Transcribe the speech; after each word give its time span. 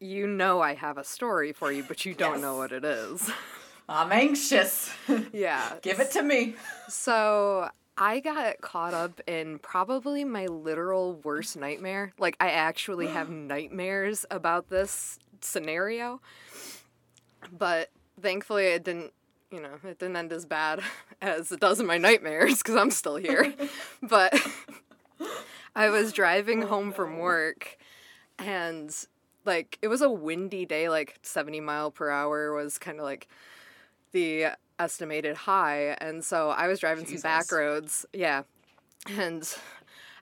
you 0.00 0.26
know 0.26 0.60
I 0.60 0.74
have 0.74 0.98
a 0.98 1.04
story 1.04 1.52
for 1.52 1.72
you, 1.72 1.82
but 1.82 2.04
you 2.04 2.14
don't 2.14 2.40
know 2.40 2.56
what 2.56 2.72
it 2.72 2.84
is. 2.84 3.30
I'm 3.88 4.12
anxious. 4.12 4.90
yeah. 5.32 5.74
Give 5.82 5.98
it 6.00 6.10
to 6.12 6.22
me. 6.22 6.56
So 6.88 7.70
I 7.96 8.20
got 8.20 8.60
caught 8.60 8.94
up 8.94 9.20
in 9.26 9.58
probably 9.58 10.24
my 10.24 10.46
literal 10.46 11.14
worst 11.24 11.56
nightmare. 11.56 12.12
Like, 12.18 12.36
I 12.38 12.50
actually 12.50 13.08
have 13.08 13.28
nightmares 13.30 14.24
about 14.30 14.68
this 14.68 15.18
scenario. 15.40 16.20
But 17.56 17.90
thankfully, 18.20 18.66
it 18.66 18.84
didn't, 18.84 19.12
you 19.50 19.60
know, 19.60 19.78
it 19.84 19.98
didn't 19.98 20.16
end 20.16 20.32
as 20.32 20.46
bad 20.46 20.80
as 21.22 21.50
it 21.50 21.60
does 21.60 21.80
in 21.80 21.86
my 21.86 21.98
nightmares 21.98 22.58
because 22.58 22.76
I'm 22.76 22.90
still 22.90 23.16
here. 23.16 23.54
but 24.02 24.34
I 25.74 25.88
was 25.88 26.12
driving 26.12 26.62
home 26.62 26.92
from 26.92 27.18
work 27.18 27.78
and, 28.38 28.94
like, 29.44 29.78
it 29.82 29.88
was 29.88 30.02
a 30.02 30.10
windy 30.10 30.66
day, 30.66 30.88
like 30.88 31.18
70 31.22 31.60
mile 31.60 31.90
per 31.90 32.10
hour 32.10 32.52
was 32.52 32.78
kind 32.78 32.98
of 32.98 33.04
like 33.04 33.28
the 34.12 34.46
estimated 34.78 35.36
high. 35.36 35.96
And 36.00 36.24
so 36.24 36.50
I 36.50 36.66
was 36.66 36.80
driving 36.80 37.04
Jesus. 37.04 37.22
some 37.22 37.30
back 37.30 37.50
roads. 37.50 38.06
Yeah. 38.12 38.42
And 39.08 39.48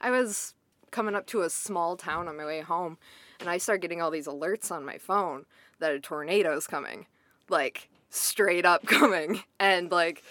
I 0.00 0.10
was 0.10 0.54
coming 0.90 1.14
up 1.14 1.26
to 1.28 1.42
a 1.42 1.50
small 1.50 1.96
town 1.96 2.28
on 2.28 2.36
my 2.36 2.44
way 2.44 2.60
home. 2.60 2.98
And 3.40 3.50
I 3.50 3.58
started 3.58 3.82
getting 3.82 4.00
all 4.00 4.10
these 4.10 4.26
alerts 4.26 4.70
on 4.70 4.84
my 4.84 4.98
phone 4.98 5.44
that 5.78 5.92
a 5.92 6.00
tornado's 6.00 6.66
coming. 6.66 7.06
Like, 7.48 7.88
straight 8.10 8.64
up 8.64 8.86
coming. 8.86 9.42
And, 9.60 9.90
like, 9.90 10.22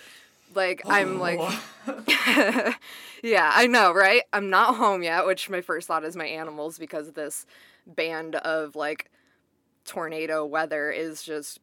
like 0.56 0.82
I'm 0.86 1.20
like 1.20 1.40
oh. 1.42 2.74
Yeah, 3.24 3.52
I 3.54 3.68
know, 3.68 3.92
right? 3.92 4.24
I'm 4.32 4.50
not 4.50 4.76
home 4.76 5.04
yet, 5.04 5.26
which 5.26 5.50
my 5.50 5.62
first 5.62 5.88
thought 5.88 6.04
is 6.04 6.16
my 6.16 6.28
animals 6.28 6.78
because 6.78 7.08
of 7.08 7.16
this 7.16 7.46
band 7.86 8.36
of 8.36 8.76
like 8.76 9.10
tornado 9.86 10.46
weather 10.46 10.90
is 10.92 11.22
just 11.24 11.60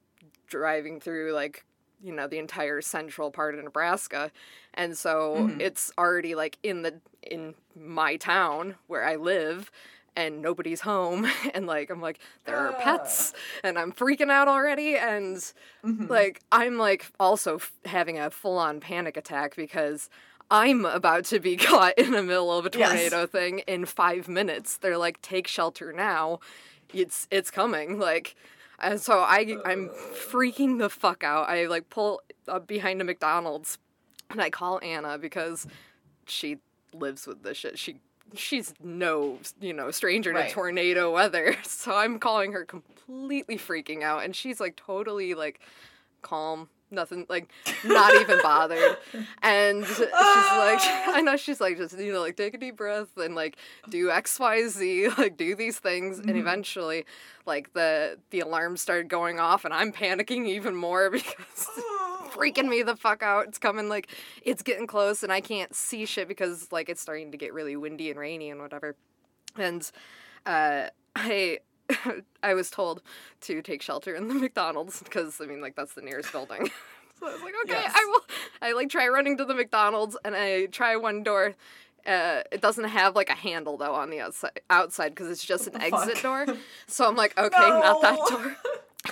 driving 0.47 1.01
through 1.01 1.33
like 1.33 1.65
you 2.03 2.13
know 2.13 2.27
the 2.27 2.39
entire 2.39 2.81
central 2.81 3.31
part 3.31 3.55
of 3.57 3.63
Nebraska 3.65 4.31
and 4.75 4.97
so 4.97 5.47
Mhm. 5.49 5.61
it's 5.61 5.93
already 5.99 6.35
like 6.35 6.59
in 6.63 6.83
the 6.83 7.01
in 7.23 7.55
my 7.75 8.17
town 8.17 8.77
where 8.87 9.05
I 9.05 9.17
live 9.17 9.71
and 10.15 10.43
nobody's 10.43 10.83
home 10.83 11.27
and 11.55 11.67
like 11.67 11.91
I'm 11.91 12.01
like 12.01 12.19
there 12.45 12.59
are 12.59 12.73
pets 12.75 13.33
and 13.65 13.79
I'm 13.79 13.93
freaking 13.93 14.31
out 14.31 14.47
already 14.49 14.97
and 14.97 15.37
Mhm. 15.85 16.09
like 16.09 16.43
I'm 16.53 16.77
like 16.79 17.07
also 17.19 17.57
f- 17.57 17.73
having 17.87 18.19
a 18.19 18.31
full 18.31 18.59
on 18.59 18.79
panic 18.81 19.17
attack 19.17 19.57
because 19.57 20.09
I'm 20.53 20.85
about 20.85 21.25
to 21.27 21.41
be 21.41 21.57
caught 21.71 21.99
in 21.99 22.13
the 22.13 22.23
middle 22.23 22.53
of 22.57 22.67
a 22.67 22.71
Yes. 22.79 22.91
tornado 22.91 23.27
thing 23.27 23.61
in 23.61 23.87
5 23.87 24.29
minutes. 24.29 24.77
They're 24.77 24.99
like 24.99 25.21
take 25.23 25.49
shelter 25.49 25.93
now. 25.93 26.39
It's 26.93 27.27
it's 27.31 27.51
coming 27.51 27.99
like 27.99 28.37
and 28.79 29.01
so 29.01 29.21
I 29.21 29.57
I'm 29.65 29.89
freaking 30.13 30.79
the 30.79 30.91
fuck 30.91 31.25
out. 31.25 31.49
I 31.49 31.67
like 31.67 31.89
pull 31.89 32.21
up 32.47 32.67
behind 32.67 33.01
a 33.01 33.05
McDonald's 33.05 33.79
and 34.31 34.41
I 34.43 34.51
call 34.51 34.79
Anna 34.83 35.17
because 35.19 35.67
she 36.27 36.59
lives 36.93 37.27
with 37.27 37.43
this 37.43 37.57
shit. 37.57 37.79
She 37.79 37.97
she's 38.35 38.75
no, 38.83 39.39
you 39.61 39.73
know, 39.73 39.91
stranger 39.91 40.33
Right. 40.33 40.49
to 40.49 40.55
tornado 40.55 41.11
weather. 41.13 41.57
So 41.65 41.95
I'm 41.97 42.19
calling 42.19 42.53
her 42.53 42.65
completely 42.67 43.57
freaking 43.57 44.03
out 44.03 44.23
and 44.25 44.37
she's 44.37 44.61
like 44.61 44.77
totally 44.77 45.33
like 45.35 45.61
calm, 46.21 46.69
nothing 46.93 47.27
like 47.29 47.51
not 47.85 48.15
even 48.21 48.39
bothered. 48.43 48.97
And 49.45 49.85
she's 49.85 49.99
like 49.99 50.79
I 51.09 51.21
know 51.25 51.37
she's 51.37 51.61
like 51.61 51.77
just 51.77 51.99
you 51.99 52.13
know 52.13 52.21
like 52.21 52.37
take 52.37 52.55
a 52.55 52.59
deep 52.59 52.77
breath 52.77 53.17
and 53.17 53.35
like 53.35 53.57
do 53.91 54.09
XYZ, 54.09 55.19
like 55.19 55.37
do 55.37 55.55
these 55.57 55.79
things 55.81 56.19
and 56.21 56.29
Mhm. 56.31 56.41
eventually 56.41 57.05
like 57.45 57.73
the 57.73 58.19
the 58.31 58.41
alarm 58.41 58.77
started 58.77 59.09
going 59.09 59.41
off 59.41 59.65
and 59.65 59.75
I'm 59.75 59.93
panicking 59.93 60.47
even 60.47 60.77
more 60.77 61.11
because 61.17 61.69
freaking 62.31 62.69
me 62.69 62.83
the 62.83 62.97
fuck 62.97 63.23
out. 63.23 63.49
It's 63.49 63.59
coming 63.59 63.89
like 63.89 64.09
it's 64.43 64.63
getting 64.63 64.87
close 64.87 65.23
and 65.25 65.33
I 65.33 65.41
can't 65.41 65.75
see 65.75 66.07
shit 66.07 66.29
because 66.29 66.71
like 66.71 66.89
it's 66.89 67.01
starting 67.03 67.33
to 67.33 67.37
get 67.37 67.53
really 67.53 67.75
windy 67.77 68.11
and 68.11 68.19
rainy 68.19 68.51
and 68.51 68.61
whatever. 68.61 68.95
And 69.57 69.91
uh 70.47 70.85
I 71.17 71.59
I 72.43 72.55
was 72.55 72.71
told 72.71 73.03
to 73.43 73.63
take 73.63 73.83
shelter 73.83 74.15
in 74.15 74.29
the 74.29 74.35
McDonald's 74.35 75.03
because 75.03 75.41
I 75.41 75.47
mean 75.47 75.61
like 75.61 75.77
that's 75.77 75.95
the 75.95 76.03
nearest 76.03 76.33
building. 76.33 76.71
so 77.21 77.27
I 77.29 77.33
was 77.33 77.43
like, 77.43 77.55
okay, 77.65 77.73
Yes. 77.83 77.93
I 77.95 78.05
will 78.07 78.21
I 78.61 78.73
like 78.73 78.89
try 78.89 79.09
running 79.09 79.37
to 79.39 79.45
the 79.45 79.55
McDonald's 79.55 80.17
and 80.25 80.35
I 80.35 80.67
try 80.67 80.97
one 80.97 81.23
door. 81.23 81.55
Uh, 82.05 82.43
it 82.51 82.61
doesn't 82.61 82.85
have 82.85 83.15
like 83.15 83.31
a 83.31 83.35
handle 83.35 83.77
though 83.77 83.95
on 83.95 84.11
the 84.11 84.21
outside 84.21 84.61
outside 84.71 85.11
because 85.11 85.29
it's 85.31 85.45
just 85.45 85.69
an 85.69 85.81
exit 85.81 86.19
fuck? 86.19 86.47
door. 86.47 86.57
So 86.89 87.07
I'm 87.09 87.15
like, 87.17 87.39
okay, 87.39 87.69
not 87.69 88.03
that 88.03 88.19
door. 88.29 88.57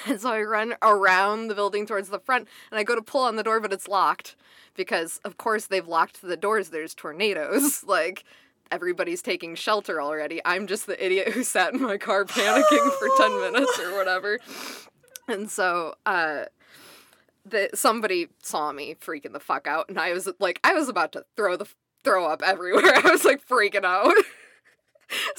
And 0.06 0.20
so 0.20 0.30
I 0.30 0.42
run 0.42 0.74
around 0.82 1.48
the 1.48 1.54
building 1.56 1.84
towards 1.84 2.10
the 2.10 2.20
front 2.20 2.46
and 2.70 2.78
I 2.78 2.84
go 2.84 2.94
to 2.94 3.02
pull 3.02 3.24
on 3.24 3.34
the 3.34 3.42
door, 3.42 3.58
but 3.58 3.72
it's 3.72 3.88
locked 3.88 4.36
because, 4.76 5.20
of 5.24 5.36
course, 5.36 5.66
they've 5.66 5.86
locked 5.86 6.22
the 6.22 6.36
doors. 6.36 6.68
There's 6.68 6.94
tornadoes. 6.94 7.82
Like, 7.84 8.22
everybody's 8.70 9.22
taking 9.22 9.54
shelter 9.54 10.00
already. 10.00 10.40
I'm 10.44 10.66
just 10.66 10.86
the 10.86 11.04
idiot 11.04 11.28
who 11.28 11.42
sat 11.42 11.74
in 11.74 11.82
my 11.82 11.98
car 11.98 12.24
panicking 12.24 12.92
for 12.98 13.08
10 13.16 13.40
minutes 13.52 13.78
or 13.78 13.96
whatever. 13.96 14.38
And 15.28 15.50
so, 15.50 15.94
uh, 16.06 16.44
the, 17.44 17.70
somebody 17.74 18.28
saw 18.42 18.72
me 18.72 18.94
freaking 18.94 19.32
the 19.32 19.40
fuck 19.40 19.66
out, 19.66 19.88
and 19.88 19.98
I 19.98 20.12
was 20.12 20.28
like, 20.38 20.60
I 20.62 20.74
was 20.74 20.88
about 20.88 21.12
to 21.12 21.24
throw 21.36 21.56
the 21.56 21.66
throw 22.04 22.26
up 22.26 22.42
everywhere. 22.42 22.92
I 23.04 23.10
was 23.10 23.24
like 23.24 23.46
freaking 23.46 23.84
out. 23.84 24.14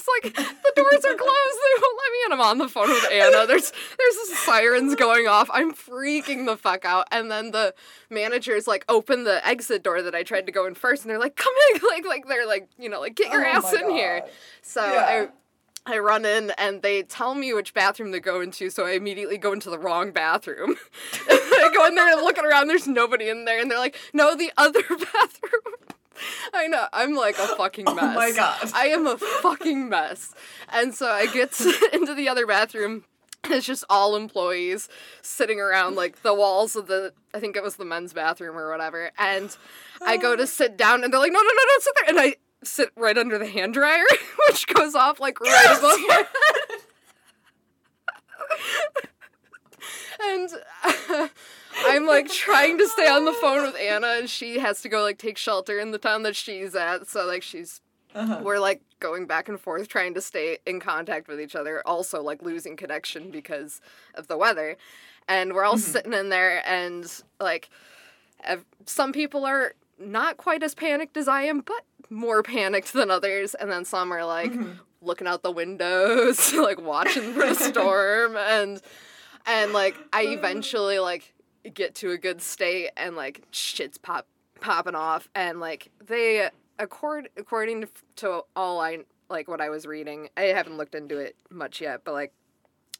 It's 0.04 0.24
like 0.24 0.34
the 0.34 0.72
doors 0.74 1.04
are 1.04 1.14
closed. 1.16 1.58
They 1.58 1.80
won't 1.80 2.00
let 2.02 2.12
me 2.12 2.18
in. 2.26 2.32
I'm 2.32 2.40
on 2.40 2.58
the 2.58 2.68
phone 2.68 2.88
with 2.88 3.06
Anna. 3.12 3.46
There's 3.46 3.72
there's 3.98 4.38
sirens 4.38 4.94
going 4.96 5.28
off. 5.28 5.48
I'm 5.52 5.72
freaking 5.72 6.46
the 6.46 6.56
fuck 6.56 6.84
out. 6.84 7.06
And 7.12 7.30
then 7.30 7.52
the 7.52 7.74
managers 8.10 8.66
like 8.66 8.84
open 8.88 9.24
the 9.24 9.46
exit 9.46 9.82
door 9.82 10.02
that 10.02 10.14
I 10.14 10.22
tried 10.24 10.46
to 10.46 10.52
go 10.52 10.66
in 10.66 10.74
first, 10.74 11.02
and 11.02 11.10
they're 11.10 11.18
like, 11.20 11.36
"Come 11.36 11.52
in!" 11.74 11.80
Like 11.88 12.06
like 12.06 12.26
they're 12.26 12.46
like 12.46 12.68
you 12.78 12.88
know 12.88 13.00
like 13.00 13.14
get 13.14 13.30
your 13.32 13.44
Oh 13.46 13.50
ass 13.50 13.72
in 13.72 13.90
here. 13.90 14.22
So 14.62 14.84
Yeah. 14.84 15.28
I 15.86 15.94
I 15.94 15.98
run 15.98 16.24
in 16.24 16.52
and 16.58 16.80
they 16.82 17.02
tell 17.02 17.34
me 17.34 17.52
which 17.52 17.74
bathroom 17.74 18.12
to 18.12 18.20
go 18.20 18.40
into, 18.40 18.70
so 18.70 18.86
I 18.86 18.92
immediately 18.92 19.36
go 19.38 19.52
into 19.52 19.68
the 19.70 19.78
wrong 19.78 20.10
bathroom. 20.12 20.76
I 21.28 21.70
go 21.74 21.86
in 21.86 21.94
there 21.96 22.12
and 22.12 22.22
looking 22.22 22.44
around, 22.44 22.68
there's 22.68 22.86
nobody 22.88 23.28
in 23.28 23.44
there, 23.44 23.60
and 23.60 23.70
they're 23.70 23.78
like, 23.78 23.98
"No, 24.12 24.34
the 24.34 24.52
other 24.56 24.82
bathroom." 24.88 25.74
I 26.54 26.66
know. 26.68 26.86
I'm 26.92 27.14
like 27.14 27.36
a 27.38 27.56
fucking 27.56 27.84
mess. 27.84 27.96
Oh 28.02 28.14
my 28.14 28.32
God. 28.32 28.70
I 28.74 28.88
am 28.88 29.06
a 29.06 29.16
fucking 29.16 29.88
mess. 29.88 30.34
And 30.68 30.94
so 30.94 31.08
I 31.08 31.26
get 31.26 31.52
to, 31.52 31.90
into 31.92 32.14
the 32.14 32.28
other 32.28 32.46
bathroom. 32.46 33.04
and 33.44 33.54
It's 33.54 33.66
just 33.66 33.84
all 33.88 34.16
employees 34.16 34.88
sitting 35.22 35.60
around 35.60 35.96
like 35.96 36.22
the 36.22 36.34
walls 36.34 36.76
of 36.76 36.86
the 36.86 37.12
I 37.34 37.40
think 37.40 37.56
it 37.56 37.62
was 37.62 37.76
the 37.76 37.84
men's 37.84 38.12
bathroom 38.12 38.56
or 38.56 38.70
whatever. 38.70 39.10
And 39.18 39.56
I 40.04 40.16
go 40.16 40.36
to 40.36 40.42
oh. 40.42 40.46
sit 40.46 40.76
down 40.76 41.04
and 41.04 41.12
they're 41.12 41.20
like, 41.20 41.32
no, 41.32 41.40
no, 41.40 41.44
no, 41.44 41.48
no, 41.48 41.78
sit 41.78 41.94
there. 41.96 42.08
And 42.10 42.20
I 42.20 42.36
sit 42.64 42.90
right 42.96 43.16
under 43.16 43.38
the 43.38 43.46
hand 43.46 43.74
dryer, 43.74 44.04
which 44.48 44.66
goes 44.66 44.94
off 44.94 45.20
like 45.20 45.40
right 45.40 45.76
above 45.78 45.98
my 46.08 46.14
head. 46.14 46.26
And 50.28 50.50
uh, 50.84 51.28
I'm 51.86 52.06
like 52.06 52.28
trying 52.28 52.78
to 52.78 52.86
stay 52.88 53.06
on 53.08 53.24
the 53.24 53.32
phone 53.34 53.62
with 53.62 53.76
Anna, 53.80 54.08
and 54.18 54.28
she 54.30 54.58
has 54.58 54.80
to 54.82 54.88
go 54.88 55.02
like 55.02 55.18
take 55.18 55.36
shelter 55.38 55.78
in 55.78 55.90
the 55.90 55.98
town 55.98 56.22
that 56.24 56.36
she's 56.36 56.74
at. 56.74 57.08
So 57.08 57.26
like 57.26 57.42
she's 57.42 57.80
Uh-huh. 58.14 58.40
we're 58.42 58.58
like 58.60 58.82
going 59.00 59.26
back 59.26 59.48
and 59.48 59.58
forth 59.58 59.88
trying 59.88 60.14
to 60.14 60.20
stay 60.20 60.58
in 60.66 60.78
contact 60.80 61.26
with 61.28 61.40
each 61.40 61.56
other 61.56 61.82
also 61.86 62.22
like 62.22 62.42
losing 62.42 62.76
connection 62.76 63.30
because 63.30 63.80
of 64.14 64.28
the 64.28 64.36
weather. 64.36 64.76
And 65.28 65.54
we're 65.54 65.64
all 65.64 65.78
sitting 65.78 66.12
in 66.12 66.28
there 66.28 66.62
and 66.68 67.04
like 67.40 67.70
ev- 68.44 68.64
some 68.86 69.12
people 69.12 69.44
are 69.46 69.74
not 69.98 70.36
quite 70.36 70.62
as 70.62 70.74
panicked 70.74 71.16
as 71.16 71.28
i 71.28 71.42
am 71.42 71.60
but 71.60 71.84
more 72.10 72.42
panicked 72.42 72.92
than 72.92 73.10
others. 73.10 73.54
And 73.54 73.70
then 73.70 73.84
some 73.86 74.12
are 74.12 74.24
like 74.26 74.52
looking 75.00 75.26
out 75.26 75.42
the 75.42 75.50
windows 75.50 76.52
like 76.68 76.80
watching 76.80 77.32
for 77.32 77.46
the 77.46 77.54
storm. 77.70 78.36
And 78.36 78.80
and 79.46 79.72
like 79.72 79.96
i 80.12 80.22
eventually 80.28 80.98
like 80.98 81.32
get 81.74 81.94
to 81.96 82.10
a 82.10 82.18
good 82.18 82.42
state 82.42 82.90
and 82.96 83.16
like 83.16 83.42
shit's 83.50 83.98
pop 83.98 84.26
popping 84.60 84.94
off. 84.94 85.28
And 85.34 85.60
like 85.60 85.90
they 86.06 86.48
accord 86.78 87.28
according 87.36 87.82
to, 87.82 87.88
to 88.16 88.40
all 88.56 88.80
I 88.80 89.00
like 89.28 89.48
what 89.48 89.60
I 89.60 89.68
was 89.68 89.86
reading 89.86 90.28
I 90.36 90.42
haven't 90.42 90.76
looked 90.76 90.94
into 90.94 91.18
it 91.18 91.36
much 91.50 91.80
yet 91.80 92.02
but 92.04 92.12
like 92.12 92.32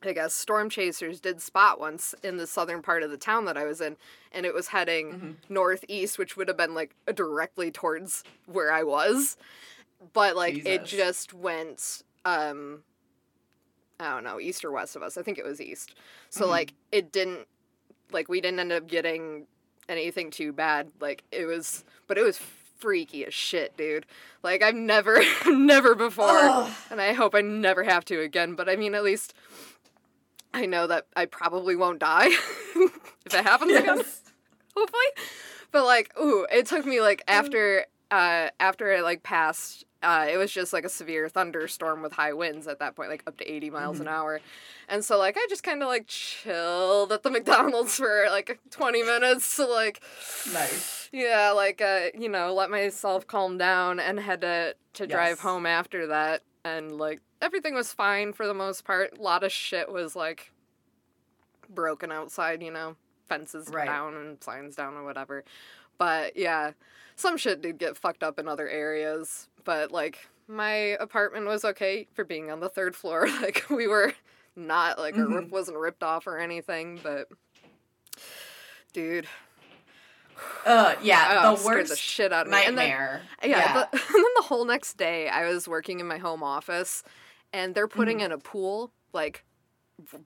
I 0.05 0.12
guess 0.12 0.35
storm 0.35 0.69
chasers 0.69 1.21
did 1.21 1.41
spot 1.41 1.81
once 1.81 2.15
in 2.23 2.37
the 2.37 2.47
southern 2.47 2.83
part 2.83 3.03
of 3.03 3.11
the 3.11 3.17
town 3.17 3.44
that 3.47 3.56
I 3.56 3.65
was 3.65 3.81
in 3.81 3.97
and 4.33 4.44
it 4.44 4.55
was 4.55 4.69
heading 4.69 5.37
northeast 5.49 6.19
which 6.19 6.37
would 6.37 6.49
have 6.49 6.56
been 6.56 6.75
like 6.75 6.94
directly 7.15 7.71
towards 7.71 8.25
where 8.47 8.73
I 8.73 8.83
was. 8.83 9.37
But 10.12 10.37
like 10.37 10.67
it 10.67 10.85
just 10.85 11.33
went 11.33 12.03
um 12.25 12.83
I 14.02 14.10
don't 14.14 14.25
know 14.25 14.40
east 14.40 14.64
or 14.64 14.70
west 14.72 14.96
of 14.96 15.02
us 15.02 15.16
I 15.16 15.22
think 15.22 15.38
it 15.38 15.44
was 15.44 15.60
east 15.60 15.94
so 16.31 16.44
Mhm. 16.46 16.50
like 16.50 16.75
it 16.90 17.12
didn't 17.12 17.46
like 18.10 18.28
we 18.28 18.40
didn't 18.40 18.60
end 18.60 18.72
up 18.72 18.87
getting 18.87 19.46
anything 19.88 20.31
too 20.31 20.52
bad 20.52 20.90
like 21.00 21.25
it 21.32 21.46
was 21.46 21.84
but 22.06 22.19
it 22.19 22.22
was 22.22 22.38
freaky 22.78 23.25
as 23.25 23.32
shit 23.32 23.76
dude 23.76 24.04
like 24.43 24.62
i've 24.62 24.75
never 24.75 25.20
never 25.46 25.94
before 25.94 26.26
Ugh. 26.28 26.72
and 26.90 27.00
i 27.00 27.12
hope 27.12 27.34
i 27.34 27.40
never 27.40 27.84
have 27.84 28.04
to 28.06 28.20
again 28.20 28.54
but 28.54 28.69
i 28.69 28.76
mean 28.76 28.94
at 28.94 29.04
least 29.04 29.34
I 30.55 30.66
know 30.66 30.87
that 30.87 31.06
I 31.16 31.25
probably 31.25 31.76
won't 31.76 31.98
die 31.98 32.26
if 32.76 33.34
it 33.34 33.43
happens 33.43 33.72
again. 33.72 34.02
Hopefully. 34.76 35.06
But 35.70 35.84
like, 35.87 36.12
ooh, 36.20 36.46
it 36.52 36.66
took 36.66 36.84
me 36.84 37.00
like 37.00 37.22
after 37.26 37.87
uh 38.10 38.48
after 38.60 38.93
it 38.93 39.02
like 39.02 39.22
passed, 39.22 39.87
uh 40.02 40.26
it 40.31 40.37
was 40.37 40.50
just 40.52 40.72
like 40.72 40.84
a 40.84 40.88
severe 40.88 41.28
thunderstorm 41.28 42.02
with 42.02 42.12
high 42.12 42.32
winds 42.32 42.66
at 42.66 42.78
that 42.81 42.96
point, 42.96 43.08
like 43.10 43.22
up 43.26 43.37
to 43.38 43.50
80 43.50 43.70
miles 43.70 44.00
an 44.00 44.08
hour. 44.08 44.40
And 44.88 45.04
so 45.04 45.19
like 45.19 45.37
I 45.37 45.46
just 45.49 45.62
kind 45.62 45.82
of 45.82 45.88
like 45.88 46.06
chilled 46.06 47.12
at 47.12 47.22
the 47.22 47.31
McDonald's 47.31 47.96
for 47.99 48.26
like 48.31 48.58
20 48.70 49.02
minutes 49.02 49.56
to 49.56 49.66
like 49.66 50.00
Nice. 50.52 51.08
yeah, 51.12 51.50
like 51.50 51.81
uh 51.81 52.06
you 52.19 52.28
know, 52.28 52.52
let 52.54 52.70
myself 52.70 53.26
calm 53.26 53.58
down 53.58 54.00
and 54.00 54.19
had 54.20 54.40
to 54.43 54.75
to 54.94 55.06
drive 55.06 55.40
home 55.40 55.66
after 55.66 56.06
that 56.08 56.43
and 56.64 56.93
like 56.98 57.20
everything 57.40 57.75
was 57.75 57.93
fine 57.93 58.32
for 58.32 58.46
the 58.46 58.55
most 58.55 58.84
part. 58.84 59.19
A 59.19 59.22
lot 59.22 59.43
of 59.43 59.50
shit 59.52 59.90
was 59.93 60.14
like 60.14 60.52
broken 61.69 62.12
outside, 62.12 62.62
you 62.62 62.70
know, 62.70 62.96
fences 63.28 63.69
Right. 63.69 63.87
down 63.87 64.14
and 64.14 64.43
signs 64.43 64.76
down 64.76 64.94
or 64.94 65.05
whatever. 65.05 65.44
But 66.02 66.37
yeah, 66.37 66.72
some 67.14 67.37
shit 67.37 67.62
did 67.62 67.78
get 67.78 67.96
fucked 67.96 68.25
up 68.25 68.40
in 68.40 68.49
other 68.49 68.69
areas. 68.69 69.46
But 69.64 69.93
like 69.93 70.26
my 70.49 70.72
apartment 70.99 71.46
was 71.46 71.64
okay 71.64 72.08
for 72.12 72.25
being 72.25 72.50
on 72.50 72.58
the 72.58 72.69
third 72.69 72.96
floor. 72.96 73.28
Like 73.40 73.64
we 73.70 73.87
were 73.87 74.12
not 74.56 74.99
like 74.99 75.16
our 75.16 75.22
Mm-hmm. 75.25 75.34
roof 75.34 75.50
wasn't 75.52 75.78
ripped 75.78 76.02
off 76.02 76.26
or 76.26 76.38
anything. 76.38 76.99
But 77.02 77.28
dude, 78.93 79.26
Uh, 80.66 80.94
yeah, 81.02 81.43
oh, 81.44 81.56
the 81.56 81.64
worst 81.66 81.90
the 81.90 81.96
shit 81.96 82.32
out 82.32 82.46
of 82.46 82.52
me. 82.52 82.58
And 82.66 82.76
then- 82.76 82.88
nightmare. 82.88 83.22
yeah, 83.44 83.72
but- 83.75 83.93
and 83.93 84.14
then 84.14 84.25
the 84.37 84.43
whole 84.43 84.64
next 84.64 84.94
day, 84.96 85.28
I 85.28 85.46
was 85.48 85.69
working 85.69 86.00
in 86.00 86.08
my 86.08 86.19
home 86.19 86.43
office, 86.43 87.05
and 87.52 87.75
they're 87.76 87.87
putting 87.88 88.16
Mm-hmm. 88.19 88.26
in 88.26 88.32
a 88.32 88.38
pool, 88.38 88.90
like, 89.12 89.44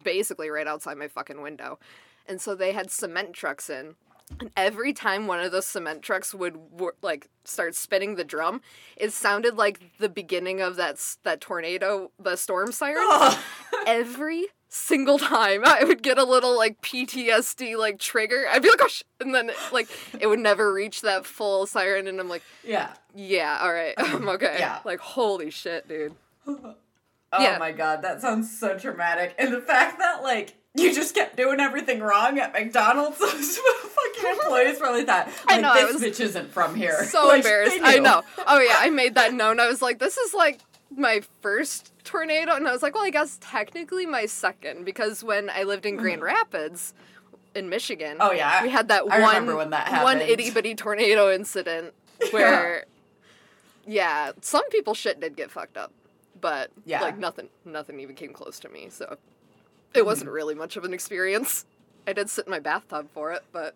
basically 0.04 0.48
right 0.48 0.66
outside 0.66 0.96
my 0.96 1.08
fucking 1.08 1.42
window. 1.42 1.78
And 2.26 2.40
so 2.40 2.54
they 2.54 2.72
had 2.72 2.90
cement 2.90 3.34
trucks 3.34 3.68
in. 3.68 3.96
And 4.40 4.50
every 4.56 4.92
time 4.92 5.26
one 5.26 5.40
of 5.40 5.52
those 5.52 5.66
cement 5.66 6.02
trucks 6.02 6.34
would 6.34 6.58
like 7.00 7.28
start 7.44 7.74
spinning 7.76 8.16
the 8.16 8.24
drum, 8.24 8.60
it 8.96 9.12
sounded 9.12 9.56
like 9.56 9.80
the 9.98 10.08
beginning 10.08 10.60
of 10.60 10.76
that 10.76 10.94
s- 10.94 11.18
that 11.22 11.40
tornado, 11.40 12.10
the 12.18 12.34
storm 12.36 12.72
siren. 12.72 13.04
Ugh. 13.08 13.38
Every 13.86 14.46
single 14.68 15.18
time, 15.18 15.62
I 15.64 15.84
would 15.84 16.02
get 16.02 16.18
a 16.18 16.24
little 16.24 16.56
like 16.56 16.82
PTSD 16.82 17.76
like 17.78 18.00
trigger. 18.00 18.46
I'd 18.50 18.62
be 18.62 18.68
like, 18.68 18.80
oh, 18.82 18.88
sh-, 18.88 19.04
and 19.20 19.32
then 19.32 19.52
like 19.72 19.88
it 20.18 20.26
would 20.26 20.40
never 20.40 20.72
reach 20.72 21.02
that 21.02 21.24
full 21.24 21.64
siren, 21.66 22.08
and 22.08 22.18
I'm 22.18 22.28
like, 22.28 22.42
yeah. 22.64 22.94
yeah, 23.14 23.60
all 23.62 23.72
right, 23.72 23.94
I'm 23.98 24.28
okay. 24.30 24.56
Yeah. 24.58 24.80
Like, 24.84 24.98
holy 24.98 25.50
shit, 25.50 25.86
dude. 25.88 26.14
Oh 27.32 27.42
Yeah. 27.42 27.58
my 27.58 27.72
god, 27.72 28.02
that 28.02 28.20
sounds 28.20 28.56
so 28.56 28.78
traumatic. 28.78 29.34
And 29.36 29.52
the 29.52 29.60
fact 29.60 29.98
that 29.98 30.22
like 30.22 30.54
you 30.76 30.94
just 30.94 31.14
kept 31.14 31.36
doing 31.36 31.60
everything 31.60 32.00
wrong 32.00 32.38
at 32.38 32.52
McDonald's, 32.52 33.18
those 33.20 33.58
fucking 33.58 34.30
employees 34.30 34.78
probably 34.78 35.04
thought, 35.04 35.26
like, 35.48 35.58
I 35.58 35.60
know, 35.60 35.74
this 35.92 36.02
bitch 36.02 36.20
isn't 36.24 36.50
from 36.52 36.74
here. 36.74 37.04
So 37.04 37.26
Like, 37.28 37.38
embarrassed. 37.38 37.78
I 37.82 37.98
know. 37.98 38.22
Oh, 38.46 38.60
yeah, 38.60 38.76
I 38.78 38.90
made 38.90 39.14
that 39.14 39.32
known. 39.34 39.60
I 39.60 39.66
was 39.68 39.80
like, 39.82 39.98
this 39.98 40.16
is 40.16 40.34
like 40.34 40.60
my 40.94 41.22
first 41.42 41.92
tornado. 42.04 42.54
And 42.54 42.68
I 42.68 42.72
was 42.72 42.82
like, 42.82 42.94
well, 42.94 43.04
I 43.04 43.10
guess 43.10 43.38
technically 43.40 44.06
my 44.06 44.26
second, 44.26 44.84
because 44.84 45.24
when 45.24 45.50
I 45.50 45.64
lived 45.64 45.86
in 45.86 45.96
Grand 45.96 46.22
Rapids, 46.22 46.94
in 47.54 47.68
Michigan, 47.70 48.18
Mm-hmm. 48.18 48.28
Oh 48.28 48.32
yeah, 48.32 48.62
we 48.62 48.68
had 48.68 48.88
that 48.88 49.04
I 49.10 49.20
one, 49.22 49.70
that 49.70 50.02
one 50.04 50.20
itty 50.20 50.50
bitty 50.50 50.74
tornado 50.74 51.32
incident 51.32 51.94
where, 52.30 52.84
yeah, 53.86 54.32
some 54.42 54.68
people 54.70 54.92
shit 54.94 55.20
did 55.20 55.36
get 55.36 55.50
fucked 55.50 55.76
up, 55.78 55.90
but 56.40 56.70
Yeah. 56.84 57.00
like 57.00 57.16
nothing, 57.18 57.48
nothing 57.64 57.98
even 58.00 58.14
came 58.14 58.32
close 58.34 58.58
to 58.60 58.68
me. 58.68 58.88
So 58.90 59.16
it 59.94 59.98
Mm-hmm. 59.98 60.06
wasn't 60.06 60.30
really 60.30 60.54
much 60.54 60.76
of 60.76 60.84
an 60.84 60.92
experience. 60.94 61.64
I 62.06 62.12
did 62.12 62.28
sit 62.30 62.46
in 62.46 62.50
my 62.50 62.58
bathtub 62.60 63.08
for 63.12 63.32
it, 63.32 63.42
but 63.52 63.74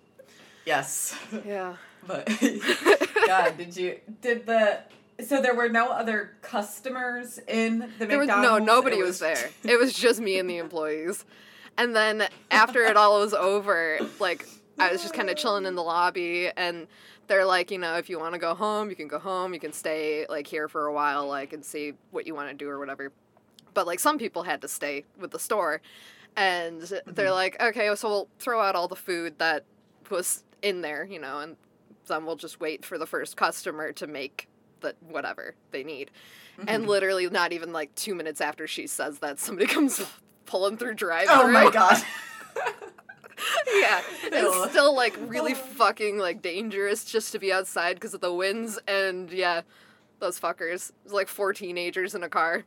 Yes, 0.66 1.16
yeah. 1.46 1.76
but 2.06 2.26
God, 3.26 3.56
did 3.56 3.76
you 3.76 3.98
did 4.20 4.46
the 4.46 4.80
so 5.24 5.42
there 5.42 5.54
were 5.54 5.68
no 5.68 5.90
other 5.90 6.32
customers 6.40 7.38
in 7.48 7.90
the 7.98 8.06
There 8.06 8.18
was 8.18 8.28
McDonald's? 8.28 8.64
no 8.66 8.74
nobody 8.76 8.98
It 8.98 9.02
was, 9.04 9.18
there. 9.18 9.50
It 9.64 9.78
was 9.78 9.92
just 9.92 10.20
me 10.20 10.38
and 10.38 10.48
the 10.48 10.56
employees. 10.58 11.24
And 11.76 11.94
then 11.94 12.26
after 12.50 12.82
it 12.84 12.96
all 12.96 13.20
was 13.20 13.34
over, 13.34 13.98
like 14.18 14.46
I 14.78 14.90
was 14.92 15.02
just 15.02 15.12
kind 15.14 15.28
of 15.28 15.36
chilling 15.36 15.66
in 15.66 15.74
the 15.74 15.82
lobby 15.82 16.50
and 16.56 16.86
they're 17.26 17.44
like, 17.44 17.70
you 17.70 17.78
know, 17.78 17.96
if 17.96 18.08
you 18.10 18.18
want 18.18 18.32
to 18.34 18.40
go 18.40 18.54
home, 18.54 18.90
you 18.90 18.96
can 18.96 19.08
go 19.08 19.18
home. 19.18 19.52
You 19.54 19.60
can 19.60 19.72
stay 19.72 20.26
like 20.28 20.46
here 20.46 20.68
for 20.68 20.86
a 20.86 20.92
while 20.92 21.26
like 21.28 21.52
and 21.52 21.64
see 21.64 21.92
what 22.10 22.26
you 22.26 22.34
want 22.34 22.48
to 22.50 22.54
do 22.54 22.68
or 22.68 22.78
whatever. 22.78 23.12
But 23.74 23.86
like 23.86 24.00
some 24.00 24.18
people 24.18 24.42
had 24.42 24.60
to 24.62 24.68
stay 24.68 25.04
with 25.18 25.30
the 25.30 25.38
store. 25.38 25.80
And 26.36 26.80
they're 26.80 27.02
mm-hmm. 27.02 27.32
like, 27.32 27.60
"Okay, 27.60 27.92
so 27.96 28.08
we'll 28.08 28.28
throw 28.38 28.60
out 28.60 28.76
all 28.76 28.86
the 28.86 28.96
food 28.96 29.38
that 29.38 29.64
was 30.10 30.44
in 30.62 30.80
there, 30.80 31.04
you 31.04 31.18
know, 31.18 31.40
and 31.40 31.56
then 32.06 32.24
we'll 32.24 32.36
just 32.36 32.60
wait 32.60 32.84
for 32.84 32.98
the 32.98 33.06
first 33.06 33.36
customer 33.36 33.92
to 33.92 34.06
make 34.06 34.48
the 34.80 34.94
whatever 35.08 35.54
they 35.72 35.82
need." 35.82 36.10
And 36.58 36.82
mm-hmm. 36.82 36.90
literally, 36.90 37.28
not 37.28 37.52
even 37.52 37.72
like 37.72 37.94
two 37.94 38.14
minutes 38.14 38.40
after 38.40 38.66
she 38.66 38.86
says 38.86 39.18
that, 39.18 39.40
somebody 39.40 39.66
comes 39.72 40.00
pulling 40.46 40.76
through 40.76 40.94
drive 40.94 41.26
Oh 41.30 41.48
my 41.48 41.70
god. 41.72 42.02
yeah, 43.72 44.02
it's 44.24 44.70
still 44.70 44.94
like 44.94 45.16
really 45.26 45.54
fucking 45.54 46.18
like 46.18 46.42
dangerous 46.42 47.04
just 47.04 47.32
to 47.32 47.38
be 47.38 47.52
outside 47.52 47.94
because 47.94 48.14
of 48.14 48.20
the 48.20 48.32
winds 48.32 48.78
and 48.86 49.30
yeah, 49.30 49.62
those 50.18 50.38
fuckers. 50.38 50.92
It's 51.04 51.12
like 51.12 51.28
four 51.28 51.52
teenagers 51.52 52.14
in 52.14 52.22
a 52.22 52.28
car. 52.28 52.64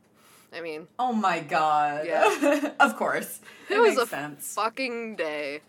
I 0.54 0.60
mean, 0.60 0.88
Oh 0.98 1.12
my 1.12 1.40
god. 1.40 2.06
Yeah. 2.06 2.70
of 2.80 2.96
course. 2.96 3.40
it, 3.68 3.74
It, 3.74 3.80
was 3.80 3.98
a 3.98 4.06
sense. 4.06 4.54
fucking 4.54 5.16
day. 5.16 5.60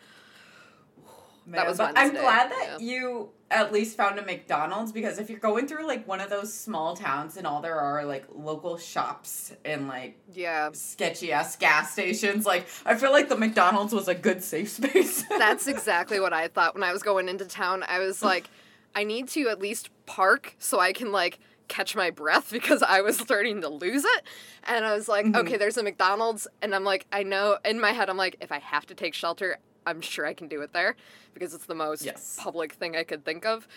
Man, 1.47 1.67
was 1.67 1.77
but 1.77 1.93
I'm 1.95 2.11
glad 2.11 2.49
that 2.49 2.77
yeah. 2.79 2.93
you 2.93 3.29
at 3.51 3.71
least 3.71 3.95
found 3.95 4.17
a 4.17 4.25
McDonald's 4.25 4.91
because 4.91 5.19
if 5.19 5.29
you're 5.29 5.39
going 5.39 5.67
through 5.67 5.85
like 5.85 6.07
one 6.07 6.19
of 6.19 6.29
those 6.31 6.51
small 6.51 6.95
towns 6.95 7.37
and 7.37 7.45
all 7.45 7.61
there 7.61 7.79
are 7.79 8.03
like 8.03 8.25
local 8.33 8.77
shops 8.77 9.53
and 9.63 9.87
like 9.87 10.17
Yeah, 10.33 10.71
sketchy 10.73 11.31
ass 11.31 11.55
gas 11.55 11.93
stations, 11.93 12.45
like 12.45 12.67
I 12.85 12.95
feel 12.95 13.11
like 13.11 13.29
the 13.29 13.37
McDonald's 13.37 13.93
was 13.93 14.07
a 14.07 14.15
good 14.15 14.43
safe 14.43 14.69
space. 14.69 15.23
that's 15.29 15.67
exactly 15.67 16.19
what 16.19 16.33
I 16.33 16.47
thought 16.47 16.73
when 16.73 16.83
I 16.83 16.91
was 16.91 17.03
going 17.03 17.29
into 17.29 17.45
town. 17.45 17.83
I 17.87 17.99
was 17.99 18.23
like, 18.23 18.49
I 18.95 19.03
need 19.03 19.27
to 19.29 19.47
at 19.49 19.59
least 19.59 19.89
park 20.07 20.55
so 20.57 20.79
I 20.79 20.93
can 20.93 21.11
like 21.11 21.39
catch 21.67 21.95
my 21.95 22.09
breath 22.09 22.51
because 22.51 22.81
I 22.83 23.01
was 23.01 23.17
starting 23.17 23.61
to 23.61 23.69
lose 23.69 24.03
it. 24.05 24.23
And 24.63 24.85
I 24.85 24.93
was 24.93 25.07
like, 25.07 25.25
Mhm. 25.25 25.35
okay, 25.37 25.57
there's 25.57 25.77
a 25.77 25.83
McDonald's. 25.83 26.47
And 26.61 26.73
I'm 26.75 26.83
like, 26.83 27.05
I 27.11 27.23
know 27.23 27.57
in 27.65 27.79
my 27.79 27.91
head, 27.91 28.09
I'm 28.09 28.17
like, 28.17 28.37
if 28.41 28.51
I 28.51 28.59
have 28.59 28.85
to 28.87 28.95
take 28.95 29.13
shelter, 29.13 29.57
I'm 29.85 30.01
sure 30.01 30.25
I 30.25 30.33
can 30.33 30.47
do 30.47 30.61
it 30.61 30.73
there 30.73 30.95
because 31.33 31.53
it's 31.53 31.65
the 31.67 31.75
most 31.75 32.03
Yes. 32.03 32.37
public 32.39 32.73
thing 32.73 32.95
I 32.95 33.03
could 33.03 33.23
think 33.25 33.45
of. 33.45 33.67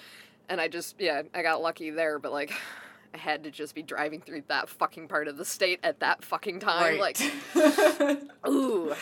And 0.48 0.60
I 0.60 0.68
just, 0.68 0.96
yeah, 0.98 1.22
I 1.34 1.42
got 1.42 1.60
lucky 1.60 1.90
there, 1.90 2.18
but 2.18 2.32
like, 2.32 2.52
I 3.14 3.16
had 3.18 3.44
to 3.44 3.50
just 3.50 3.74
be 3.74 3.82
driving 3.82 4.20
through 4.20 4.42
that 4.48 4.68
fucking 4.68 5.08
part 5.08 5.28
of 5.28 5.36
the 5.38 5.44
state 5.44 5.80
at 5.82 6.00
that 6.00 6.24
fucking 6.24 6.60
time. 6.60 6.98
Like, 6.98 7.18
ooh, 8.46 8.94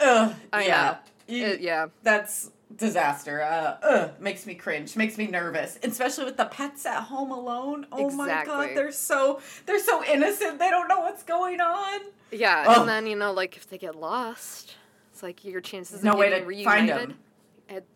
Ugh, 0.00 0.34
I 0.52 0.64
yeah. 0.66 0.96
You- 1.28 1.46
It- 1.46 1.60
yeah. 1.60 1.86
That's 2.02 2.50
disaster. 2.74 3.42
Uh, 3.42 3.76
ugh, 3.82 4.10
makes 4.20 4.46
me 4.46 4.54
cringe. 4.54 4.96
Makes 4.96 5.18
me 5.18 5.26
nervous, 5.26 5.78
especially 5.82 6.24
with 6.24 6.36
the 6.36 6.46
pets 6.46 6.86
at 6.86 7.02
home 7.04 7.30
alone. 7.30 7.86
Oh 7.92 8.10
my 8.10 8.44
god, 8.44 8.70
they're 8.74 8.92
so 8.92 9.40
they're 9.66 9.78
so 9.78 10.04
innocent. 10.04 10.58
They 10.58 10.70
don't 10.70 10.88
know 10.88 11.00
what's 11.00 11.22
going 11.22 11.60
on. 11.60 12.00
Yeah, 12.30 12.78
and 12.80 12.88
then 12.88 13.06
you 13.06 13.16
know, 13.16 13.32
like 13.32 13.56
if 13.56 13.68
they 13.68 13.78
get 13.78 13.94
lost, 13.94 14.76
it's 15.12 15.22
like 15.22 15.44
your 15.44 15.60
chances 15.60 16.02
No 16.02 16.12
of 16.12 16.18
way 16.18 16.30
to 16.30 16.64
find 16.64 16.88
them. 16.88 17.14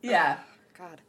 Yeah. 0.03 0.39
God. 0.77 1.01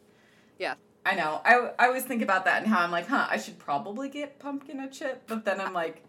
Yeah. 0.60 0.76
I 1.06 1.16
know. 1.16 1.42
I, 1.44 1.72
I 1.80 1.88
always 1.88 2.04
think 2.04 2.22
about 2.22 2.46
that 2.46 2.62
and 2.62 2.72
how 2.72 2.82
I'm 2.82 2.92
like, 2.92 3.08
huh, 3.08 3.26
I 3.30 3.38
should 3.38 3.58
probably 3.58 4.10
get 4.10 4.38
pumpkin 4.38 4.80
a 4.80 4.90
chip, 4.90 5.24
but 5.28 5.46
then 5.46 5.60
I'm 5.60 5.74
like, 5.74 6.04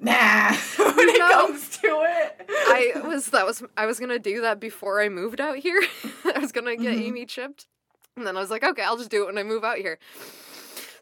nah. 0.00 0.52
when 0.76 1.08
it 1.08 1.18
No. 1.18 1.28
comes 1.30 1.68
to 1.78 1.86
it, 1.86 2.46
I 2.48 3.00
was 3.04 3.26
that 3.26 3.46
was 3.46 3.62
I 3.76 3.86
was 3.86 3.98
gonna 4.00 4.18
do 4.18 4.40
that 4.42 4.60
before 4.60 5.00
I 5.00 5.08
moved 5.08 5.40
out 5.40 5.56
here. 5.58 5.82
I 6.34 6.38
was 6.38 6.52
gonna 6.52 6.76
get 6.76 6.96
Mhm. 6.96 7.02
Amy 7.02 7.26
chipped, 7.26 7.66
and 8.16 8.26
then 8.26 8.36
I 8.36 8.40
was 8.40 8.50
like, 8.50 8.62
okay, 8.64 8.82
I'll 8.82 8.96
just 8.96 9.10
do 9.10 9.22
it 9.22 9.26
when 9.26 9.38
I 9.38 9.42
move 9.42 9.64
out 9.64 9.78
here. 9.78 9.98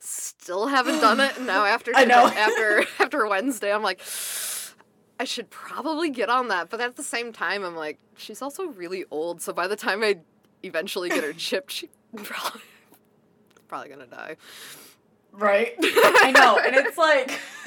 Still 0.01 0.67
haven't 0.67 1.01
done 1.01 1.21
it. 1.21 1.37
and 1.37 1.47
Now 1.47 1.65
after 1.75 1.93
I 1.95 2.05
know. 2.05 2.29
today- 2.29 2.41
after 2.41 2.85
after 3.03 3.27
Wednesday, 3.27 3.73
I'm 3.73 3.83
like. 3.83 4.01
I 5.21 5.23
should 5.23 5.49
probably 5.49 6.11
get 6.11 6.29
on 6.29 6.49
that, 6.49 6.71
but 6.71 6.81
at 6.81 6.97
the 6.97 7.03
same 7.05 7.33
time, 7.33 7.63
I'm 7.63 7.77
like, 7.77 8.01
she's 8.17 8.43
also 8.43 8.65
really 8.67 9.05
old, 9.13 9.41
so 9.41 9.53
by 9.53 9.69
the 9.69 9.77
time 9.77 10.03
I 10.03 10.19
eventually 10.65 11.09
get 11.09 11.23
her 11.23 11.33
chipped, 11.33 11.71
she 11.71 11.89
probably 12.17 12.61
probably 13.69 13.91
gonna 13.91 14.09
die. 14.09 14.37
Right? 15.38 15.75
I 15.83 16.33
know, 16.35 16.59
and 16.59 16.75
it's 16.76 16.99
like, 16.99 17.38